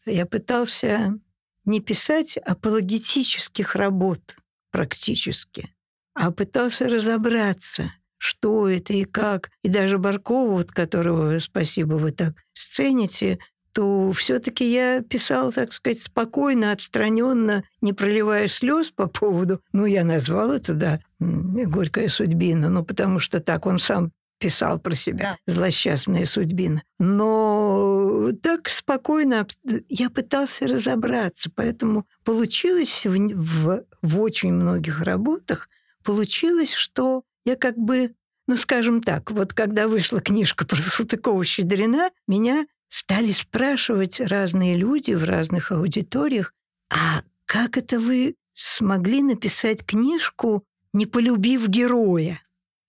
Я 0.05 0.25
пытался 0.25 1.19
не 1.65 1.81
писать 1.81 2.38
апологетических 2.38 3.75
работ 3.75 4.38
практически, 4.71 5.73
а 6.13 6.31
пытался 6.31 6.88
разобраться, 6.88 7.91
что 8.17 8.69
это 8.69 8.93
и 8.93 9.03
как. 9.03 9.51
И 9.63 9.69
даже 9.69 9.97
Баркова, 9.97 10.51
вот 10.51 10.71
которого, 10.71 11.38
спасибо, 11.39 11.95
вы 11.95 12.11
так 12.11 12.33
сцените, 12.53 13.39
то 13.73 14.11
все-таки 14.13 14.71
я 14.71 15.03
писал, 15.03 15.51
так 15.51 15.71
сказать, 15.71 16.01
спокойно, 16.01 16.71
отстраненно, 16.71 17.63
не 17.81 17.93
проливая 17.93 18.47
слез 18.47 18.89
по 18.89 19.07
поводу. 19.07 19.61
Ну, 19.71 19.85
я 19.85 20.03
назвал 20.03 20.51
это, 20.51 20.73
да, 20.73 20.99
горькая 21.19 22.07
судьбина, 22.07 22.69
ну, 22.69 22.83
потому 22.83 23.19
что 23.19 23.39
так 23.39 23.67
он 23.67 23.77
сам 23.77 24.11
писал 24.39 24.79
про 24.79 24.95
себя, 24.95 25.38
злосчастная 25.47 26.25
судьбина. 26.25 26.83
Но 26.99 28.31
так 28.41 28.69
спокойно 28.69 29.47
я 29.89 30.09
пытался 30.09 30.67
разобраться, 30.67 31.49
поэтому 31.53 32.05
получилось 32.23 33.05
в, 33.05 33.15
в, 33.35 33.83
в 34.01 34.19
очень 34.19 34.53
многих 34.53 35.01
работах, 35.01 35.69
получилось, 36.03 36.73
что 36.73 37.23
я 37.45 37.55
как 37.55 37.77
бы, 37.77 38.13
ну, 38.47 38.57
скажем 38.57 39.01
так, 39.01 39.31
вот 39.31 39.53
когда 39.53 39.88
вышла 39.88 40.21
книжка 40.21 40.65
про 40.65 40.77
Салтыкова-Щедрина, 40.77 42.11
меня 42.27 42.65
стали 42.89 43.31
спрашивать 43.31 44.19
разные 44.19 44.75
люди 44.77 45.11
в 45.11 45.23
разных 45.23 45.71
аудиториях, 45.71 46.53
а 46.89 47.23
как 47.45 47.77
это 47.77 47.99
вы 47.99 48.35
смогли 48.53 49.21
написать 49.21 49.85
книжку, 49.85 50.63
не 50.93 51.05
полюбив 51.05 51.67
героя? 51.67 52.41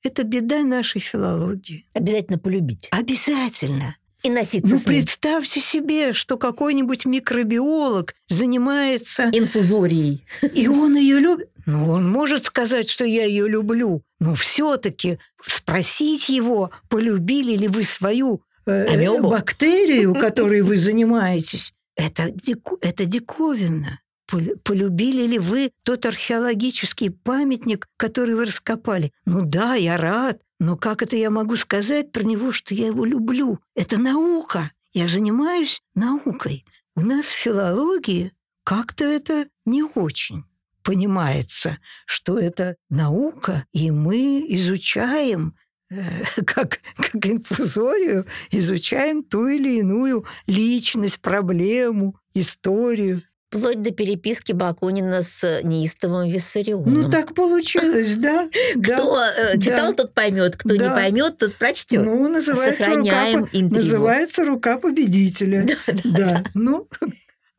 Это 0.02 0.22
беда 0.24 0.62
нашей 0.62 1.00
филологии. 1.00 1.86
Обязательно 1.92 2.38
полюбить. 2.38 2.88
Обязательно. 2.90 3.96
И 4.22 4.30
носиться 4.30 4.74
Ну, 4.74 4.78
с 4.80 4.86
ним. 4.86 4.94
представьте 4.96 5.60
себе, 5.60 6.12
что 6.12 6.36
какой-нибудь 6.38 7.04
микробиолог 7.06 8.14
занимается, 8.28 9.30
Инфузорией. 9.32 10.24
и 10.54 10.66
он 10.68 10.96
ее 10.96 11.20
любит. 11.20 11.50
Ну, 11.66 11.90
он 11.90 12.08
может 12.10 12.46
сказать, 12.46 12.88
что 12.88 13.04
я 13.04 13.24
ее 13.24 13.48
люблю, 13.48 14.02
но 14.20 14.34
все-таки 14.34 15.18
спросить 15.44 16.28
его, 16.30 16.70
полюбили 16.88 17.56
ли 17.56 17.68
вы 17.68 17.84
свою 17.84 18.42
э, 18.66 18.86
Амебу. 18.86 19.28
бактерию, 19.30 20.14
которой 20.14 20.62
вы 20.62 20.78
занимаетесь, 20.88 21.74
это, 21.94 22.30
дику- 22.30 22.78
это 22.80 23.04
диковинно. 23.04 24.00
Пол- 24.28 24.56
Полюбили 24.62 25.26
ли 25.26 25.38
вы 25.38 25.72
тот 25.82 26.04
археологический 26.04 27.10
памятник, 27.10 27.88
который 27.96 28.34
вы 28.34 28.44
раскопали? 28.44 29.12
Ну 29.24 29.42
да, 29.42 29.74
я 29.74 29.96
рад, 29.96 30.40
но 30.60 30.76
как 30.76 31.02
это 31.02 31.16
я 31.16 31.30
могу 31.30 31.56
сказать 31.56 32.12
про 32.12 32.22
него, 32.22 32.52
что 32.52 32.74
я 32.74 32.88
его 32.88 33.04
люблю? 33.04 33.58
Это 33.74 33.98
наука. 33.98 34.70
Я 34.92 35.06
занимаюсь 35.06 35.80
наукой. 35.94 36.64
У 36.94 37.00
нас 37.00 37.26
в 37.26 37.36
филологии 37.36 38.32
как-то 38.64 39.04
это 39.04 39.48
не 39.64 39.82
очень 39.82 40.44
понимается, 40.82 41.78
что 42.06 42.38
это 42.38 42.76
наука, 42.88 43.66
и 43.72 43.90
мы 43.90 44.44
изучаем 44.48 45.54
э, 45.90 46.02
как, 46.46 46.80
как 46.96 47.26
инфузорию, 47.26 48.26
изучаем 48.50 49.22
ту 49.22 49.48
или 49.48 49.78
иную 49.78 50.26
личность, 50.46 51.20
проблему, 51.20 52.18
историю. 52.34 53.22
Вплоть 53.50 53.80
до 53.80 53.92
переписки 53.92 54.52
Бакунина 54.52 55.22
с 55.22 55.60
неистовым 55.62 56.28
Виссарионом. 56.28 56.92
Ну, 56.92 57.10
так 57.10 57.34
получилось, 57.34 58.16
да? 58.16 58.48
Кто 58.74 59.22
э, 59.22 59.58
читал, 59.58 59.94
тот 59.94 60.12
поймет, 60.12 60.56
кто 60.56 60.74
не 60.74 60.88
поймет, 60.90 61.38
тот 61.38 61.54
прочтет. 61.56 62.04
Ну, 62.04 62.28
называется 62.28 62.84
Сохраняем 62.84 63.40
рука, 63.40 63.50
по- 63.50 63.56
интригу. 63.56 63.74
называется 63.76 64.44
рука 64.44 64.76
победителя. 64.76 65.66
Да, 66.04 66.44
ну, 66.52 66.88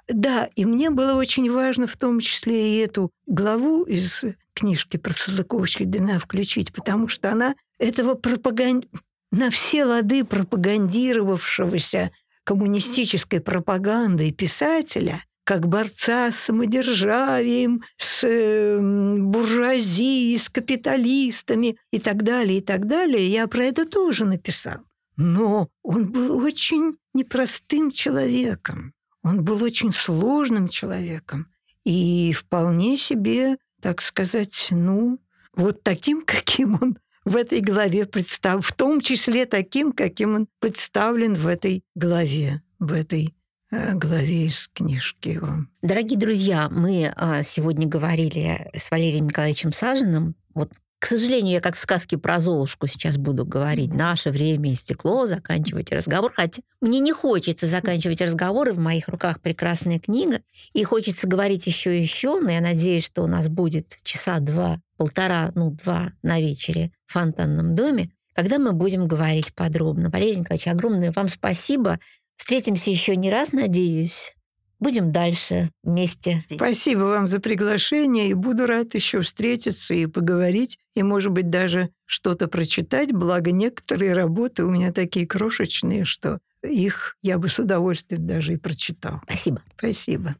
да, 0.07 0.49
и 0.55 0.65
мне 0.65 0.91
было 0.91 1.15
очень 1.15 1.51
важно 1.51 1.87
в 1.87 1.97
том 1.97 2.19
числе 2.19 2.75
и 2.75 2.77
эту 2.79 3.11
главу 3.25 3.83
из 3.83 4.23
книжки 4.53 4.97
про 4.97 5.13
Салтыкова-Щедрина 5.13 6.19
включить, 6.19 6.71
потому 6.71 7.07
что 7.07 7.31
она 7.31 7.55
этого 7.79 8.13
пропаган... 8.13 8.83
на 9.31 9.49
все 9.49 9.85
лады 9.85 10.23
пропагандировавшегося 10.23 12.11
коммунистической 12.43 13.39
пропагандой 13.39 14.31
писателя, 14.31 15.23
как 15.50 15.68
борца 15.68 16.32
с 16.32 16.41
самодержавием, 16.41 17.82
с 17.97 18.24
э, 18.24 18.78
буржуазией, 18.80 20.38
с 20.38 20.47
капиталистами 20.47 21.76
и 21.89 21.97
так 21.97 22.22
далее, 22.22 22.60
и 22.60 22.62
так 22.62 22.86
далее. 22.86 23.28
Я 23.28 23.47
про 23.47 23.64
это 23.64 23.88
тоже 23.88 24.26
написал. 24.26 24.82
Но 25.18 25.70
он 25.82 26.12
был 26.12 26.38
очень 26.38 26.97
непростым 27.16 27.89
человеком. 27.89 28.93
Он 29.24 29.43
был 29.43 29.64
очень 29.64 29.91
сложным 29.91 30.70
человеком. 30.70 31.47
И 31.84 32.32
вполне 32.34 32.95
себе, 32.95 33.58
так 33.82 34.02
сказать, 34.02 34.68
ну, 34.70 35.18
вот 35.56 35.82
таким, 35.82 36.22
каким 36.28 36.78
он 36.80 37.00
в 37.26 37.36
этой 37.36 37.62
главе 37.62 38.06
представлен, 38.06 38.62
в 38.62 38.72
том 38.74 39.02
числе 39.02 39.47
таким, 39.47 39.93
каким 39.93 40.36
он 40.36 40.47
представлен 40.60 41.34
в 41.34 41.47
этой 41.47 41.84
главе, 41.95 42.62
в 42.78 42.93
этой 42.93 43.34
главе 43.72 44.47
из 44.47 44.67
книжки 44.67 45.30
его. 45.30 45.65
Дорогие 45.82 46.17
друзья, 46.17 46.70
мы 46.70 47.11
а, 47.15 47.43
сегодня 47.43 47.88
говорили 47.88 48.70
с 48.74 48.89
Валерием 48.91 49.28
Николаевичем 49.28 49.72
Сажиным. 49.74 50.36
Вот 50.53 50.72
к 50.99 51.05
сожалению, 51.05 51.53
я 51.53 51.61
как 51.61 51.76
в 51.76 51.80
сказке 51.80 52.17
про 52.17 52.41
Золушку 52.41 52.86
сейчас 52.88 53.15
буду 53.15 53.45
говорить. 53.45 53.93
Наше 53.93 54.32
время 54.32 54.74
истекло, 54.74 55.26
заканчивать 55.28 55.93
разговор. 55.93 56.34
Хотя 56.36 56.61
мне 56.82 56.99
не 56.99 57.13
хочется 57.13 57.67
заканчивать 57.67 58.22
разговоры, 58.22 58.74
в 58.74 58.80
моих 58.80 59.07
руках 59.07 59.39
прекрасная 59.39 59.99
книга. 59.99 60.41
И 60.74 60.84
хочется 60.84 61.26
говорить 61.26 61.67
еще 61.67 61.97
и 61.97 62.01
еще, 62.01 62.41
но 62.41 62.51
я 62.51 62.59
надеюсь, 62.59 63.05
что 63.05 63.24
у 63.24 63.28
нас 63.28 63.47
будет 63.47 63.97
часа 64.03 64.39
два, 64.39 64.82
полтора, 64.97 65.53
ну, 65.55 65.72
два 65.72 66.11
на 66.22 66.41
вечере 66.41 66.91
в 67.05 67.13
фонтанном 67.13 67.76
доме, 67.76 68.11
когда 68.34 68.59
мы 68.59 68.74
будем 68.74 69.07
говорить 69.07 69.53
подробно. 69.53 70.09
Валерий 70.09 70.39
Николаевич, 70.39 70.67
огромное 70.67 71.13
вам 71.13 71.30
спасибо. 71.30 71.99
Встретимся 72.39 72.89
еще 72.89 73.15
не 73.17 73.29
раз, 73.29 73.51
надеюсь. 73.51 74.33
Будем 74.79 75.11
дальше 75.11 75.69
вместе. 75.83 76.41
Спасибо 76.49 77.01
вам 77.01 77.27
за 77.27 77.41
приглашение, 77.41 78.29
и 78.29 78.33
буду 78.33 78.65
рад 78.65 78.95
еще 78.95 79.19
встретиться 79.21 79.93
и 79.93 80.05
поговорить, 80.05 80.79
и, 80.95 81.03
может 81.03 81.33
быть, 81.33 81.49
даже 81.49 81.89
что-то 82.05 82.47
прочитать, 82.47 83.11
благо 83.11 83.51
некоторые 83.51 84.13
работы 84.13 84.63
у 84.63 84.69
меня 84.69 84.93
такие 84.93 85.27
крошечные, 85.27 86.05
что 86.05 86.39
их 86.63 87.17
я 87.21 87.37
бы 87.37 87.49
с 87.49 87.59
удовольствием 87.59 88.25
даже 88.25 88.53
и 88.53 88.57
прочитал. 88.57 89.19
Спасибо. 89.25 89.61
Спасибо. 89.77 90.35